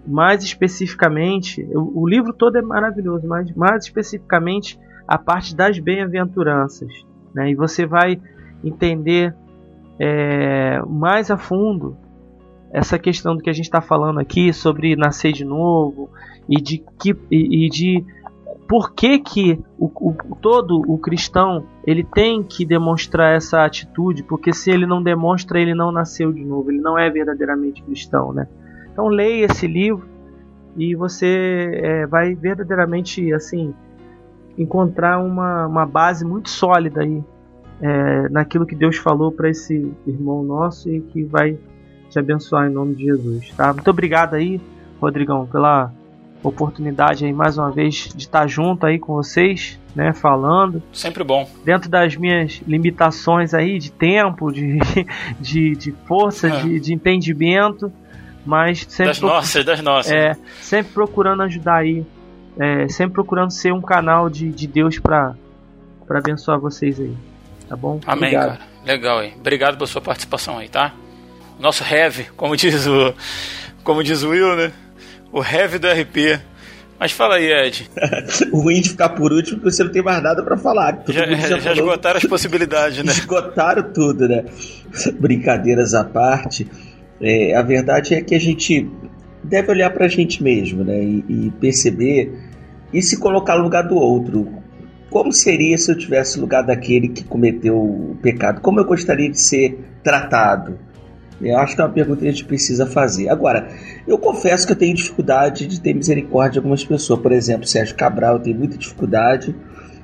mais 0.05 0.43
especificamente, 0.43 1.67
o, 1.71 2.01
o 2.01 2.07
livro 2.07 2.33
todo 2.33 2.57
é 2.57 2.61
maravilhoso, 2.61 3.27
mas 3.27 3.53
mais 3.53 3.83
especificamente 3.85 4.79
a 5.09 5.17
parte 5.17 5.55
das 5.55 5.79
bem-aventuranças. 5.79 7.03
Né? 7.33 7.49
E 7.49 7.55
você 7.55 7.83
vai 7.83 8.21
entender 8.63 9.35
é, 9.99 10.79
mais 10.87 11.31
a 11.31 11.37
fundo 11.37 11.97
essa 12.71 12.99
questão 12.99 13.35
do 13.35 13.41
que 13.41 13.49
a 13.49 13.53
gente 13.53 13.65
está 13.65 13.81
falando 13.81 14.19
aqui 14.19 14.53
sobre 14.53 14.95
nascer 14.95 15.31
de 15.33 15.43
novo 15.43 16.11
e 16.47 16.61
de 16.61 16.83
que 16.99 17.17
e, 17.31 17.65
e 17.65 17.69
de 17.69 18.05
por 18.67 18.93
que, 18.93 19.17
que 19.17 19.59
o, 19.79 19.87
o, 19.87 20.35
todo 20.35 20.79
o 20.87 20.99
cristão 20.99 21.65
ele 21.87 22.03
tem 22.03 22.43
que 22.43 22.63
demonstrar 22.63 23.35
essa 23.35 23.65
atitude 23.65 24.21
porque 24.21 24.53
se 24.53 24.69
ele 24.69 24.85
não 24.85 25.01
demonstra 25.01 25.59
ele 25.59 25.73
não 25.73 25.91
nasceu 25.91 26.31
de 26.31 26.45
novo 26.45 26.69
ele 26.69 26.79
não 26.79 26.95
é 26.95 27.09
verdadeiramente 27.09 27.81
cristão 27.81 28.31
né 28.31 28.47
então 28.93 29.07
leia 29.07 29.45
esse 29.45 29.65
livro 29.65 30.07
e 30.77 30.95
você 30.95 31.71
é, 31.73 32.05
vai 32.05 32.35
verdadeiramente 32.35 33.33
assim 33.33 33.73
encontrar 34.59 35.19
uma, 35.19 35.65
uma 35.65 35.85
base 35.85 36.25
muito 36.25 36.49
sólida 36.49 37.01
aí 37.01 37.23
é, 37.81 38.29
naquilo 38.29 38.65
que 38.65 38.75
Deus 38.75 38.97
falou 38.97 39.31
para 39.31 39.49
esse 39.49 39.91
irmão 40.05 40.43
nosso 40.43 40.89
e 40.91 40.99
que 40.99 41.23
vai 41.23 41.57
te 42.09 42.19
abençoar 42.19 42.67
em 42.67 42.73
nome 42.73 42.95
de 42.95 43.05
Jesus. 43.05 43.51
Tá? 43.55 43.73
Muito 43.73 43.89
obrigado 43.89 44.33
aí, 44.33 44.59
Rodrigão, 44.99 45.45
pela 45.45 45.91
oportunidade 46.43 47.25
aí 47.25 47.33
mais 47.33 47.57
uma 47.57 47.71
vez 47.71 48.09
de 48.15 48.23
estar 48.23 48.47
junto 48.47 48.85
aí 48.85 48.97
com 48.97 49.13
vocês, 49.13 49.79
né, 49.95 50.13
falando. 50.13 50.81
Sempre 50.91 51.23
bom. 51.23 51.49
Dentro 51.63 51.89
das 51.89 52.15
minhas 52.15 52.61
limitações 52.67 53.53
aí 53.53 53.77
de 53.77 53.91
tempo, 53.91 54.51
de, 54.51 54.79
de, 55.39 55.75
de 55.75 55.91
força, 56.05 56.47
é. 56.47 56.61
de, 56.61 56.79
de 56.79 56.93
entendimento 56.93 57.91
mas 58.45 58.85
sempre 58.89 59.07
das 59.07 59.19
nossas, 59.19 59.65
das 59.65 59.81
nossas. 59.81 60.11
É, 60.11 60.35
sempre 60.61 60.93
procurando 60.93 61.43
ajudar 61.43 61.77
aí, 61.77 62.05
é, 62.59 62.87
sempre 62.89 63.13
procurando 63.13 63.51
ser 63.51 63.73
um 63.73 63.81
canal 63.81 64.29
de, 64.29 64.49
de 64.49 64.67
Deus 64.67 64.99
para 64.99 65.35
para 66.07 66.17
abençoar 66.17 66.59
vocês 66.59 66.99
aí, 66.99 67.13
tá 67.67 67.75
bom? 67.75 67.99
Amém, 68.07 68.29
Obrigado. 68.35 68.57
cara. 68.57 68.69
Legal 68.83 69.19
aí. 69.19 69.33
Obrigado 69.39 69.75
pela 69.75 69.85
sua 69.85 70.01
participação 70.01 70.57
aí, 70.57 70.67
tá? 70.67 70.93
Nosso 71.59 71.83
heavy, 71.83 72.25
como 72.35 72.57
diz 72.57 72.87
o 72.87 73.13
como 73.83 74.03
diz 74.03 74.23
o 74.23 74.29
Will, 74.29 74.55
né? 74.55 74.71
O 75.31 75.43
heavy 75.43 75.77
do 75.77 75.87
RP. 75.87 76.39
Mas 76.99 77.11
fala 77.13 77.35
aí, 77.35 77.49
Ed. 77.51 77.89
o 78.51 78.59
ruim 78.59 78.81
de 78.81 78.89
ficar 78.89 79.09
por 79.09 79.31
último 79.31 79.59
porque 79.59 79.71
você 79.71 79.83
não 79.83 79.91
tem 79.91 80.01
mais 80.01 80.21
nada 80.21 80.43
pra 80.43 80.57
falar. 80.57 81.01
Já, 81.07 81.25
já 81.27 81.57
falou- 81.59 81.73
esgotaram 81.73 82.17
as 82.17 82.25
possibilidades, 82.25 83.03
né? 83.03 83.11
Esgotaram 83.13 83.93
tudo, 83.93 84.27
né? 84.27 84.43
Brincadeiras 85.19 85.93
à 85.93 86.03
parte, 86.03 86.67
é, 87.21 87.55
a 87.55 87.61
verdade 87.61 88.15
é 88.15 88.21
que 88.21 88.35
a 88.35 88.39
gente 88.39 88.89
deve 89.43 89.71
olhar 89.71 89.91
pra 89.91 90.07
gente 90.07 90.43
mesmo, 90.43 90.83
né? 90.83 91.01
E, 91.01 91.23
e 91.29 91.51
perceber 91.51 92.48
e 92.93 93.01
se 93.01 93.17
colocar 93.19 93.57
no 93.57 93.63
lugar 93.63 93.83
do 93.87 93.95
outro. 93.95 94.47
Como 95.09 95.31
seria 95.33 95.77
se 95.77 95.91
eu 95.91 95.97
tivesse 95.97 96.35
no 96.37 96.43
lugar 96.43 96.61
daquele 96.63 97.07
que 97.09 97.23
cometeu 97.23 97.75
o 97.77 98.17
pecado? 98.21 98.61
Como 98.61 98.79
eu 98.79 98.85
gostaria 98.85 99.29
de 99.29 99.39
ser 99.39 99.79
tratado? 100.03 100.77
Eu 101.41 101.57
acho 101.57 101.73
que 101.75 101.81
é 101.81 101.85
uma 101.85 101.91
pergunta 101.93 102.21
que 102.21 102.27
a 102.27 102.31
gente 102.31 102.45
precisa 102.45 102.85
fazer. 102.85 103.29
Agora, 103.29 103.69
eu 104.07 104.17
confesso 104.17 104.67
que 104.67 104.73
eu 104.73 104.77
tenho 104.77 104.93
dificuldade 104.93 105.65
de 105.65 105.79
ter 105.79 105.93
misericórdia 105.93 106.53
de 106.53 106.57
algumas 106.59 106.83
pessoas. 106.83 107.19
Por 107.21 107.31
exemplo, 107.31 107.65
Sérgio 107.65 107.95
Cabral, 107.95 108.39
tenho 108.39 108.57
muita 108.57 108.77
dificuldade, 108.77 109.55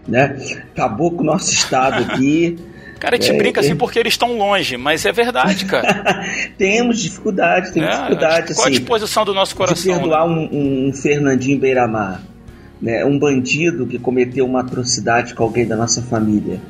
né? 0.08 0.38
Acabou 0.72 1.12
com 1.12 1.22
o 1.22 1.26
nosso 1.26 1.52
estado 1.52 2.02
aqui. 2.04 2.58
Cara, 3.00 3.18
a 3.18 3.20
gente 3.22 3.32
É, 3.36 3.38
brinca 3.38 3.60
assim 3.60 3.74
é. 3.74 3.76
porque 3.76 4.00
eles 4.00 4.14
estão 4.14 4.38
longe, 4.38 4.78
mas 4.78 5.06
é 5.06 5.12
verdade, 5.12 5.66
cara. 5.66 6.24
temos 6.58 6.98
dificuldade, 7.02 7.74
temos 7.74 7.90
É, 7.90 7.92
dificuldade, 7.98 8.56
qual 8.56 8.66
a 8.66 8.70
assim, 8.70 8.78
disposição 8.80 9.26
do 9.26 9.34
nosso 9.34 9.52
de 9.52 9.58
coração? 9.58 9.94
perdoar 10.00 10.26
né? 10.30 10.34
um, 10.52 10.88
um 10.88 10.94
Fernandinho 10.94 11.60
Beiramar, 11.60 12.22
né? 12.86 13.04
um 13.04 13.18
bandido 13.18 13.88
que 13.88 13.98
cometeu 13.98 14.46
uma 14.46 14.60
atrocidade 14.60 15.34
com 15.34 15.44
alguém 15.44 15.66
da 15.66 15.76
nossa 15.76 16.04
família. 16.04 16.62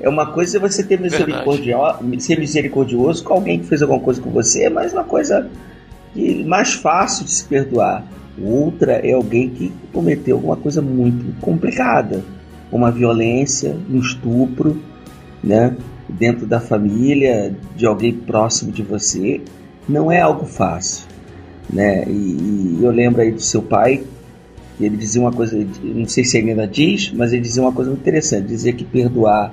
É 0.00 0.08
uma 0.08 0.24
coisa 0.24 0.58
você 0.58 0.82
ter 0.82 0.98
misericordio... 0.98 1.76
ser 2.18 2.38
misericordioso 2.38 3.22
com 3.22 3.34
alguém 3.34 3.58
que 3.58 3.66
fez 3.66 3.82
alguma 3.82 4.00
coisa 4.00 4.18
com 4.18 4.30
você, 4.30 4.70
mas 4.70 4.94
uma 4.94 5.04
coisa 5.04 5.46
que 6.14 6.42
mais 6.44 6.72
fácil 6.72 7.26
de 7.26 7.32
se 7.32 7.44
perdoar. 7.44 8.02
Outra 8.42 8.92
é 8.92 9.12
alguém 9.12 9.50
que 9.50 9.70
cometeu 9.92 10.36
alguma 10.36 10.56
coisa 10.56 10.80
muito 10.80 11.38
complicada, 11.40 12.24
uma 12.72 12.90
violência, 12.90 13.76
um 13.90 13.98
estupro, 13.98 14.80
né? 15.44 15.76
Dentro 16.08 16.46
da 16.46 16.60
família, 16.60 17.54
de 17.76 17.84
alguém 17.84 18.14
próximo 18.14 18.72
de 18.72 18.82
você, 18.82 19.42
não 19.86 20.10
é 20.10 20.20
algo 20.20 20.46
fácil, 20.46 21.04
né? 21.68 22.04
E, 22.06 22.78
e 22.78 22.78
eu 22.80 22.90
lembro 22.90 23.20
aí 23.20 23.32
do 23.32 23.42
seu 23.42 23.60
pai, 23.60 24.04
que 24.78 24.84
ele 24.84 24.96
dizia 24.96 25.20
uma 25.20 25.32
coisa, 25.32 25.58
não 25.82 26.06
sei 26.06 26.24
se 26.24 26.38
ele 26.38 26.50
ainda 26.50 26.66
diz, 26.66 27.10
mas 27.12 27.32
ele 27.32 27.42
dizia 27.42 27.60
uma 27.60 27.72
coisa 27.72 27.90
muito 27.90 28.00
interessante, 28.00 28.46
dizia 28.46 28.72
que 28.72 28.84
perdoar, 28.84 29.52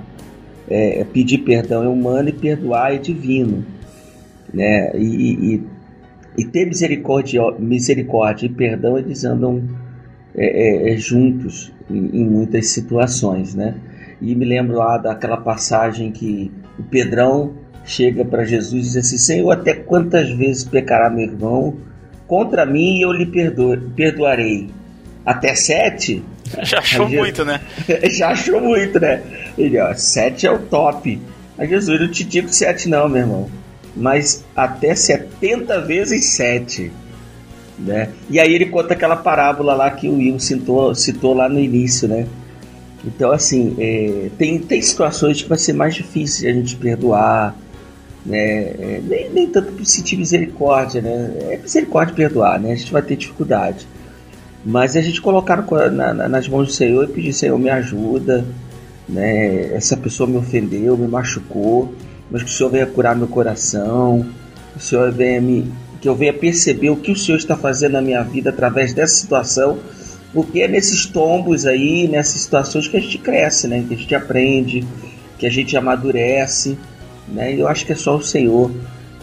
é, 0.70 1.04
pedir 1.12 1.38
perdão 1.38 1.82
é 1.82 1.88
humano 1.88 2.28
e 2.28 2.32
perdoar 2.32 2.94
é 2.94 2.98
divino, 2.98 3.66
né? 4.54 4.92
E, 4.96 5.54
e, 5.54 5.62
e 6.38 6.44
ter 6.44 6.66
misericórdia, 6.66 7.42
misericórdia 7.58 8.46
e 8.46 8.48
perdão 8.48 8.96
eles 8.96 9.24
andam 9.24 9.64
é, 10.32 10.44
é, 10.44 10.92
é, 10.92 10.96
juntos 10.96 11.72
em, 11.90 12.20
em 12.20 12.24
muitas 12.24 12.68
situações, 12.68 13.52
né? 13.52 13.74
E 14.22 14.32
me 14.32 14.44
lembro 14.44 14.76
lá 14.76 14.96
daquela 14.96 15.38
passagem 15.38 16.12
que 16.12 16.52
o 16.78 16.84
Pedrão 16.84 17.54
chega 17.84 18.24
para 18.24 18.44
Jesus 18.44 18.72
e 18.72 18.86
diz 18.92 18.96
assim: 18.96 19.18
Senhor, 19.18 19.50
até 19.50 19.74
quantas 19.74 20.30
vezes 20.30 20.62
pecará 20.62 21.10
meu 21.10 21.24
irmão 21.24 21.78
contra 22.28 22.64
mim 22.64 22.98
e 22.98 23.02
eu 23.02 23.10
lhe 23.10 23.26
perdo 23.26 23.90
perdoarei? 23.96 24.68
Até 25.26 25.56
sete? 25.56 26.22
Já 26.62 26.78
achou 26.78 27.08
Jesus- 27.08 27.20
muito, 27.20 27.44
né? 27.44 27.60
Já 28.10 28.28
achou 28.28 28.60
muito, 28.60 29.00
né? 29.00 29.20
Ele, 29.58 29.78
ó, 29.80 29.92
sete 29.94 30.46
é 30.46 30.50
o 30.50 30.58
top. 30.58 31.20
Aí 31.58 31.68
Jesus, 31.68 32.00
eu 32.00 32.06
não 32.06 32.12
te 32.12 32.22
digo 32.22 32.48
sete 32.48 32.88
não, 32.88 33.08
meu 33.08 33.22
irmão. 33.22 33.50
Mas 33.96 34.44
até 34.54 34.94
70 34.94 35.80
vezes 35.80 36.34
sete. 36.34 36.92
Né? 37.78 38.10
E 38.30 38.38
aí 38.38 38.54
ele 38.54 38.66
conta 38.66 38.94
aquela 38.94 39.16
parábola 39.16 39.74
lá 39.74 39.90
que 39.90 40.08
o 40.08 40.16
Will 40.16 40.38
citou, 40.38 40.94
citou 40.94 41.34
lá 41.34 41.48
no 41.48 41.58
início, 41.58 42.08
né? 42.08 42.26
Então, 43.04 43.30
assim, 43.30 43.76
é, 43.78 44.30
tem, 44.38 44.58
tem 44.58 44.80
situações 44.80 45.42
que 45.42 45.48
vai 45.48 45.58
ser 45.58 45.72
mais 45.74 45.94
difícil 45.94 46.42
de 46.42 46.48
a 46.48 46.52
gente 46.52 46.74
perdoar, 46.76 47.54
né? 48.24 48.38
É, 48.38 49.00
nem, 49.04 49.30
nem 49.30 49.46
tanto 49.46 49.84
sentir 49.84 50.16
misericórdia, 50.16 51.00
né? 51.00 51.32
É 51.50 51.56
misericórdia 51.58 52.14
perdoar, 52.14 52.58
né? 52.58 52.72
A 52.72 52.74
gente 52.74 52.92
vai 52.92 53.02
ter 53.02 53.16
dificuldade. 53.16 53.86
Mas 54.68 54.96
a 54.96 55.00
gente 55.00 55.20
colocar 55.20 55.64
na- 55.92 56.12
na- 56.12 56.28
nas 56.28 56.48
mãos 56.48 56.66
do 56.66 56.72
Senhor 56.72 57.04
e 57.04 57.12
pedir, 57.12 57.32
Senhor, 57.32 57.56
me 57.56 57.70
ajuda, 57.70 58.44
né? 59.08 59.72
Essa 59.72 59.96
pessoa 59.96 60.28
me 60.28 60.36
ofendeu, 60.36 60.96
me 60.96 61.06
machucou, 61.06 61.94
mas 62.28 62.42
que 62.42 62.50
o 62.50 62.52
Senhor 62.52 62.70
venha 62.70 62.84
curar 62.84 63.14
meu 63.14 63.28
coração, 63.28 64.26
que 64.72 64.78
o 64.78 64.82
Senhor 64.82 65.12
venha 65.12 65.40
me, 65.40 65.72
que 66.00 66.08
eu 66.08 66.16
venha 66.16 66.32
perceber 66.32 66.90
o 66.90 66.96
que 66.96 67.12
o 67.12 67.16
Senhor 67.16 67.38
está 67.38 67.56
fazendo 67.56 67.92
na 67.92 68.02
minha 68.02 68.24
vida 68.24 68.50
através 68.50 68.92
dessa 68.92 69.14
situação, 69.14 69.78
porque 70.34 70.60
é 70.60 70.66
nesses 70.66 71.06
tombos 71.06 71.64
aí, 71.64 72.08
nessas 72.08 72.40
situações 72.40 72.88
que 72.88 72.96
a 72.96 73.00
gente 73.00 73.18
cresce, 73.18 73.68
né? 73.68 73.84
Que 73.86 73.94
a 73.94 73.96
gente 73.96 74.14
aprende, 74.16 74.84
que 75.38 75.46
a 75.46 75.50
gente 75.50 75.76
amadurece, 75.76 76.76
né? 77.28 77.54
E 77.54 77.60
eu 77.60 77.68
acho 77.68 77.86
que 77.86 77.92
é 77.92 77.96
só 77.96 78.16
o 78.16 78.22
Senhor, 78.22 78.72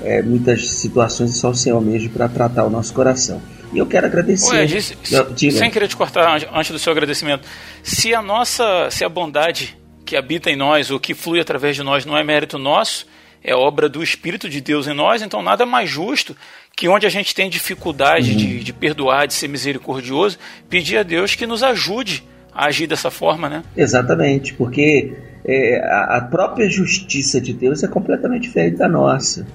é, 0.02 0.22
muitas 0.22 0.70
situações 0.70 1.32
é 1.32 1.34
só 1.34 1.50
o 1.50 1.56
Senhor 1.56 1.82
mesmo 1.82 2.12
para 2.12 2.30
tratar 2.30 2.64
o 2.64 2.70
nosso 2.70 2.94
coração. 2.94 3.42
E 3.74 3.78
eu 3.78 3.86
quero 3.86 4.06
agradecer. 4.06 4.52
Ué, 4.54 4.64
Eu- 5.12 5.34
diga. 5.34 5.58
sem 5.58 5.72
querer 5.72 5.88
te 5.88 5.96
cortar 5.96 6.28
an- 6.38 6.48
antes 6.54 6.72
do 6.72 6.80
seu 6.80 6.92
agradecimento, 6.92 7.48
se 7.82 8.14
a 8.14 8.22
nossa, 8.22 8.90
se 8.92 9.04
a 9.04 9.10
bondade 9.10 9.78
que 10.06 10.16
habita 10.16 10.50
em 10.52 10.56
nós, 10.56 10.92
ou 10.92 11.00
que 11.00 11.14
flui 11.14 11.40
através 11.40 11.76
de 11.76 11.84
nós, 11.84 12.06
não 12.06 12.18
é 12.18 12.24
mérito 12.24 12.58
nosso, 12.58 13.06
é 13.44 13.54
obra 13.56 13.90
do 13.90 14.02
Espírito 14.04 14.48
de 14.50 14.62
Deus 14.62 14.88
em 14.88 14.94
nós, 14.94 15.22
então 15.22 15.42
nada 15.42 15.66
mais 15.66 15.90
justo 15.90 16.36
que 16.76 16.88
onde 16.88 17.06
a 17.06 17.10
gente 17.10 17.34
tem 17.36 17.50
dificuldade 17.50 18.32
Uhum. 18.32 18.38
de, 18.38 18.60
de 18.64 18.74
perdoar, 18.74 19.28
de 19.28 19.34
ser 19.34 19.48
misericordioso, 19.48 20.38
pedir 20.70 20.98
a 20.98 21.04
Deus 21.04 21.36
que 21.36 21.46
nos 21.46 21.62
ajude 21.64 22.24
a 22.54 22.66
agir 22.66 22.88
dessa 22.88 23.10
forma, 23.12 23.50
né? 23.50 23.64
Exatamente, 23.76 24.54
porque 24.54 25.14
é, 25.46 25.80
a 26.10 26.22
própria 26.22 26.70
justiça 26.70 27.40
de 27.42 27.52
Deus 27.54 27.84
é 27.84 27.88
completamente 27.88 28.44
diferente 28.44 28.78
da 28.78 28.88
nossa. 28.88 29.46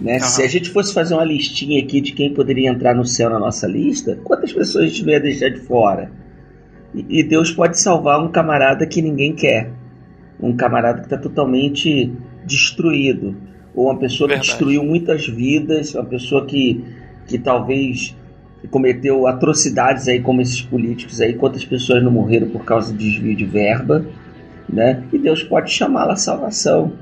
Né? 0.00 0.16
Aham. 0.16 0.20
Se 0.20 0.42
a 0.42 0.48
gente 0.48 0.70
fosse 0.70 0.94
fazer 0.94 1.14
uma 1.14 1.24
listinha 1.24 1.82
aqui 1.82 2.00
de 2.00 2.12
quem 2.12 2.32
poderia 2.32 2.70
entrar 2.70 2.94
no 2.94 3.04
céu 3.04 3.30
na 3.30 3.38
nossa 3.38 3.66
lista, 3.66 4.18
quantas 4.22 4.52
pessoas 4.52 4.84
a 4.84 4.86
gente 4.88 5.04
não 5.04 5.12
ia 5.12 5.20
deixar 5.20 5.48
de 5.48 5.60
fora? 5.60 6.10
E, 6.94 7.20
e 7.20 7.22
Deus 7.22 7.50
pode 7.50 7.80
salvar 7.80 8.22
um 8.22 8.28
camarada 8.28 8.86
que 8.86 9.02
ninguém 9.02 9.34
quer, 9.34 9.70
um 10.40 10.56
camarada 10.56 11.00
que 11.00 11.06
está 11.06 11.18
totalmente 11.18 12.12
destruído, 12.44 13.36
ou 13.74 13.86
uma 13.86 13.98
pessoa 13.98 14.28
Verdade. 14.28 14.46
que 14.46 14.52
destruiu 14.52 14.84
muitas 14.84 15.26
vidas, 15.26 15.94
uma 15.94 16.04
pessoa 16.04 16.46
que, 16.46 16.84
que 17.26 17.38
talvez 17.38 18.16
cometeu 18.70 19.26
atrocidades 19.26 20.08
aí 20.08 20.20
como 20.20 20.40
esses 20.40 20.60
políticos 20.60 21.20
aí, 21.20 21.34
quantas 21.34 21.64
pessoas 21.64 22.02
não 22.02 22.10
morreram 22.10 22.48
por 22.48 22.64
causa 22.64 22.92
de 22.92 22.98
desvio 22.98 23.36
de 23.36 23.44
verba, 23.44 24.04
né? 24.68 25.04
E 25.12 25.18
Deus 25.18 25.42
pode 25.42 25.70
chamá-la 25.70 26.14
à 26.14 26.16
salvação. 26.16 26.92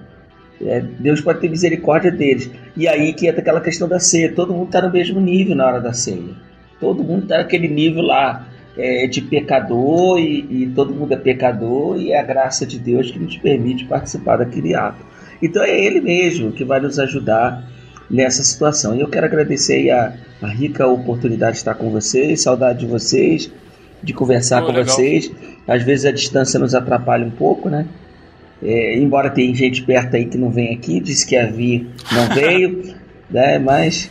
É, 0.65 0.81
Deus 0.81 1.21
pode 1.21 1.41
ter 1.41 1.49
misericórdia 1.49 2.11
deles. 2.11 2.51
E 2.77 2.89
aí 2.89 3.13
que 3.13 3.27
entra 3.27 3.41
aquela 3.41 3.61
questão 3.61 3.89
da 3.89 3.99
ceia. 3.99 4.33
Todo 4.33 4.53
mundo 4.53 4.67
está 4.67 4.83
no 4.83 4.93
mesmo 4.93 5.21
nível 5.21 5.55
na 5.55 5.67
hora 5.67 5.81
da 5.81 5.93
ceia. 5.93 6.35
Todo 6.81 7.05
mundo 7.05 7.25
está 7.25 7.39
naquele 7.39 7.69
nível 7.69 8.03
lá 8.03 8.47
é, 8.77 9.07
de 9.07 9.21
pecador 9.23 10.19
e, 10.19 10.47
e 10.51 10.73
todo 10.75 10.95
mundo 10.95 11.13
é 11.13 11.17
pecador 11.17 11.99
e 11.99 12.13
é 12.13 12.21
a 12.21 12.23
graça 12.23 12.67
de 12.67 12.79
Deus 12.79 13.11
que 13.11 13.19
nos 13.19 13.37
permite 13.37 13.85
participar 13.85 14.37
daquele 14.37 14.75
ato. 14.75 15.05
Então 15.43 15.63
é 15.63 15.79
Ele 15.79 16.01
mesmo 16.01 16.53
que 16.53 16.65
vai 16.65 16.81
nos 16.81 16.99
ajudar 16.99 17.65
nessa 18.11 18.43
situação. 18.43 18.95
E 18.95 19.01
eu 19.01 19.09
quero 19.09 19.27
agradecer 19.27 19.91
a, 19.91 20.15
a 20.43 20.49
rica 20.49 20.87
oportunidade 20.87 21.53
de 21.53 21.59
estar 21.59 21.75
com 21.75 21.91
vocês, 21.91 22.43
saudade 22.43 22.81
de 22.81 22.87
vocês, 22.87 23.51
de 24.03 24.13
conversar 24.13 24.61
Pô, 24.61 24.67
com 24.67 24.73
legal. 24.73 24.95
vocês. 24.95 25.31
Às 25.67 25.83
vezes 25.83 26.07
a 26.07 26.13
distância 26.13 26.59
nos 26.61 26.75
atrapalha 26.75 27.27
um 27.27 27.31
pouco, 27.31 27.69
né? 27.69 27.87
É, 28.63 28.97
embora 28.97 29.31
tenha 29.31 29.55
gente 29.55 29.83
perto 29.83 30.17
aí 30.17 30.25
que 30.25 30.39
não 30.39 30.51
vem 30.51 30.75
aqui, 30.75 30.99
disse 31.01 31.27
que 31.27 31.35
ia 31.35 31.47
vir, 31.47 31.89
não 32.11 32.35
veio, 32.35 32.95
né? 33.31 33.59
Mas 33.59 34.11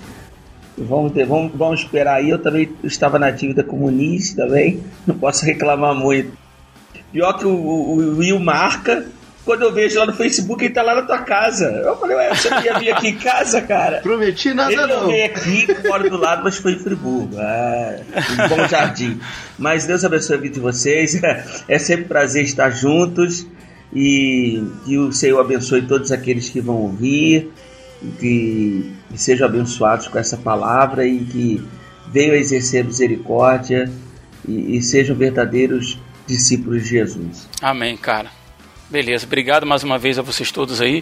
vamos, 0.77 1.13
ter, 1.13 1.25
vamos, 1.25 1.51
vamos 1.55 1.81
esperar 1.81 2.15
aí. 2.17 2.29
Eu 2.29 2.39
também 2.39 2.69
estava 2.83 3.17
na 3.17 3.31
dívida 3.31 3.63
com 3.63 3.75
o 3.75 3.79
Muniz 3.81 4.33
também, 4.33 4.81
não 5.05 5.17
posso 5.17 5.45
reclamar 5.45 5.95
muito. 5.95 6.37
Pior 7.11 7.33
que 7.33 7.45
o, 7.45 7.49
o, 7.51 7.97
o 7.97 8.17
Will 8.17 8.39
marca, 8.39 9.05
quando 9.45 9.61
eu 9.61 9.71
vejo 9.71 9.97
lá 9.99 10.07
no 10.07 10.13
Facebook, 10.13 10.65
ele 10.65 10.73
tá 10.73 10.81
lá 10.81 10.95
na 10.95 11.03
tua 11.03 11.19
casa. 11.19 11.65
Eu 11.65 11.95
falei, 11.97 12.17
ué, 12.17 12.35
você 12.35 12.49
não 12.49 12.61
ia 12.63 12.79
vir 12.79 12.91
aqui 12.91 13.09
em 13.09 13.15
casa, 13.15 13.61
cara? 13.61 13.99
Prometi 14.01 14.53
nada 14.53 14.73
Ele 14.73 14.85
não 14.87 15.01
não. 15.01 15.07
veio 15.07 15.25
aqui, 15.25 15.67
mora 15.87 16.09
do 16.09 16.17
lado, 16.17 16.43
mas 16.43 16.57
foi 16.57 16.73
em 16.73 16.79
Friburgo. 16.79 17.37
Ah, 17.37 17.97
um 18.43 18.49
bom 18.49 18.67
jardim. 18.67 19.19
Mas 19.57 19.85
Deus 19.85 20.03
abençoe 20.03 20.35
a 20.35 20.39
vida 20.39 20.55
de 20.55 20.59
vocês. 20.59 21.21
É 21.69 21.79
sempre 21.79 22.05
um 22.05 22.07
prazer 22.07 22.43
estar 22.43 22.69
juntos 22.69 23.47
e 23.95 24.61
que 24.85 24.97
o 24.97 25.13
Senhor 25.13 25.39
abençoe 25.39 25.83
todos 25.83 26.11
aqueles 26.11 26.49
que 26.49 26.59
vão 26.59 26.75
ouvir, 26.75 27.49
que, 28.19 28.91
que 29.09 29.17
sejam 29.17 29.47
abençoados 29.47 30.09
com 30.09 30.19
essa 30.19 30.35
palavra 30.35 31.07
e 31.07 31.19
que 31.19 31.65
venham 32.11 32.35
a 32.35 32.37
exercer 32.37 32.83
misericórdia 32.83 33.89
e, 34.45 34.77
e 34.77 34.81
sejam 34.83 35.15
verdadeiros 35.15 35.97
discípulos 36.27 36.83
de 36.83 36.89
Jesus. 36.89 37.47
Amém, 37.61 37.95
cara. 37.95 38.29
Beleza, 38.89 39.25
obrigado 39.25 39.65
mais 39.65 39.81
uma 39.81 39.97
vez 39.97 40.19
a 40.19 40.21
vocês 40.21 40.51
todos 40.51 40.81
aí. 40.81 41.01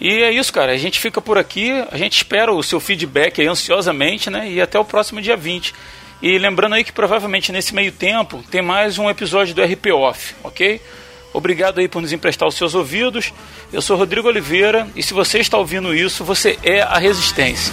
E 0.00 0.22
é 0.22 0.32
isso, 0.32 0.52
cara. 0.52 0.72
A 0.72 0.76
gente 0.76 0.98
fica 0.98 1.20
por 1.20 1.38
aqui. 1.38 1.70
A 1.90 1.96
gente 1.96 2.16
espera 2.16 2.52
o 2.52 2.62
seu 2.62 2.80
feedback 2.80 3.40
aí 3.40 3.46
ansiosamente, 3.46 4.28
né? 4.28 4.50
E 4.50 4.60
até 4.60 4.78
o 4.78 4.84
próximo 4.84 5.20
dia 5.20 5.36
20. 5.36 5.74
E 6.20 6.38
lembrando 6.38 6.74
aí 6.74 6.84
que 6.84 6.92
provavelmente 6.92 7.52
nesse 7.52 7.74
meio 7.74 7.92
tempo 7.92 8.44
tem 8.50 8.60
mais 8.60 8.98
um 8.98 9.08
episódio 9.08 9.54
do 9.54 9.62
RP 9.62 9.92
Off, 9.92 10.34
ok? 10.42 10.80
Obrigado 11.32 11.78
aí 11.78 11.88
por 11.88 12.00
nos 12.00 12.12
emprestar 12.12 12.48
os 12.48 12.54
seus 12.54 12.74
ouvidos. 12.74 13.32
Eu 13.72 13.82
sou 13.82 13.96
Rodrigo 13.96 14.28
Oliveira 14.28 14.88
e 14.96 15.02
se 15.02 15.12
você 15.14 15.38
está 15.38 15.58
ouvindo 15.58 15.94
isso, 15.94 16.24
você 16.24 16.58
é 16.62 16.80
a 16.80 16.98
Resistência. 16.98 17.72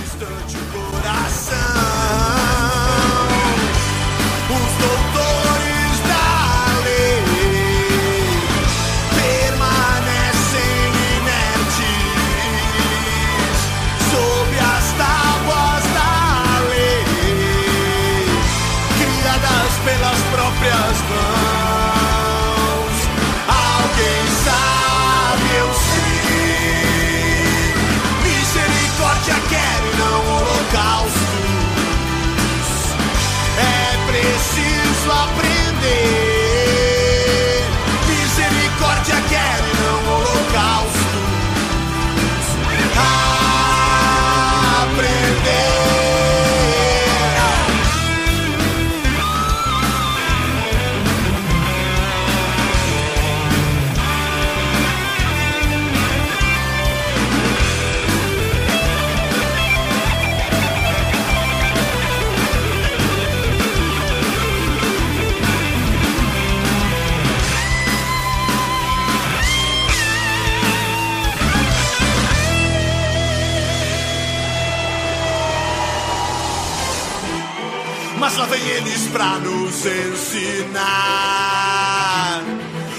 Lá 78.38 78.45
vem 78.48 78.68
eles 78.68 79.07
pra 79.14 79.40
nos 79.40 79.86
ensinar 79.86 80.86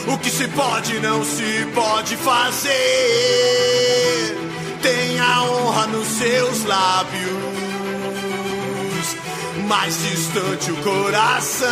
o 0.07 0.17
que 0.17 0.31
se 0.31 0.49
pode 0.49 0.97
e 0.97 1.01
não 1.01 1.23
se 1.23 1.67
pode 1.75 2.17
fazer. 2.17 2.73
Tenha 4.81 5.43
honra 5.43 5.89
nos 5.89 6.07
seus 6.09 6.65
lábios, 6.65 7.27
mais 9.69 10.03
distante 10.03 10.73
o 10.73 10.77
coração. 10.77 11.67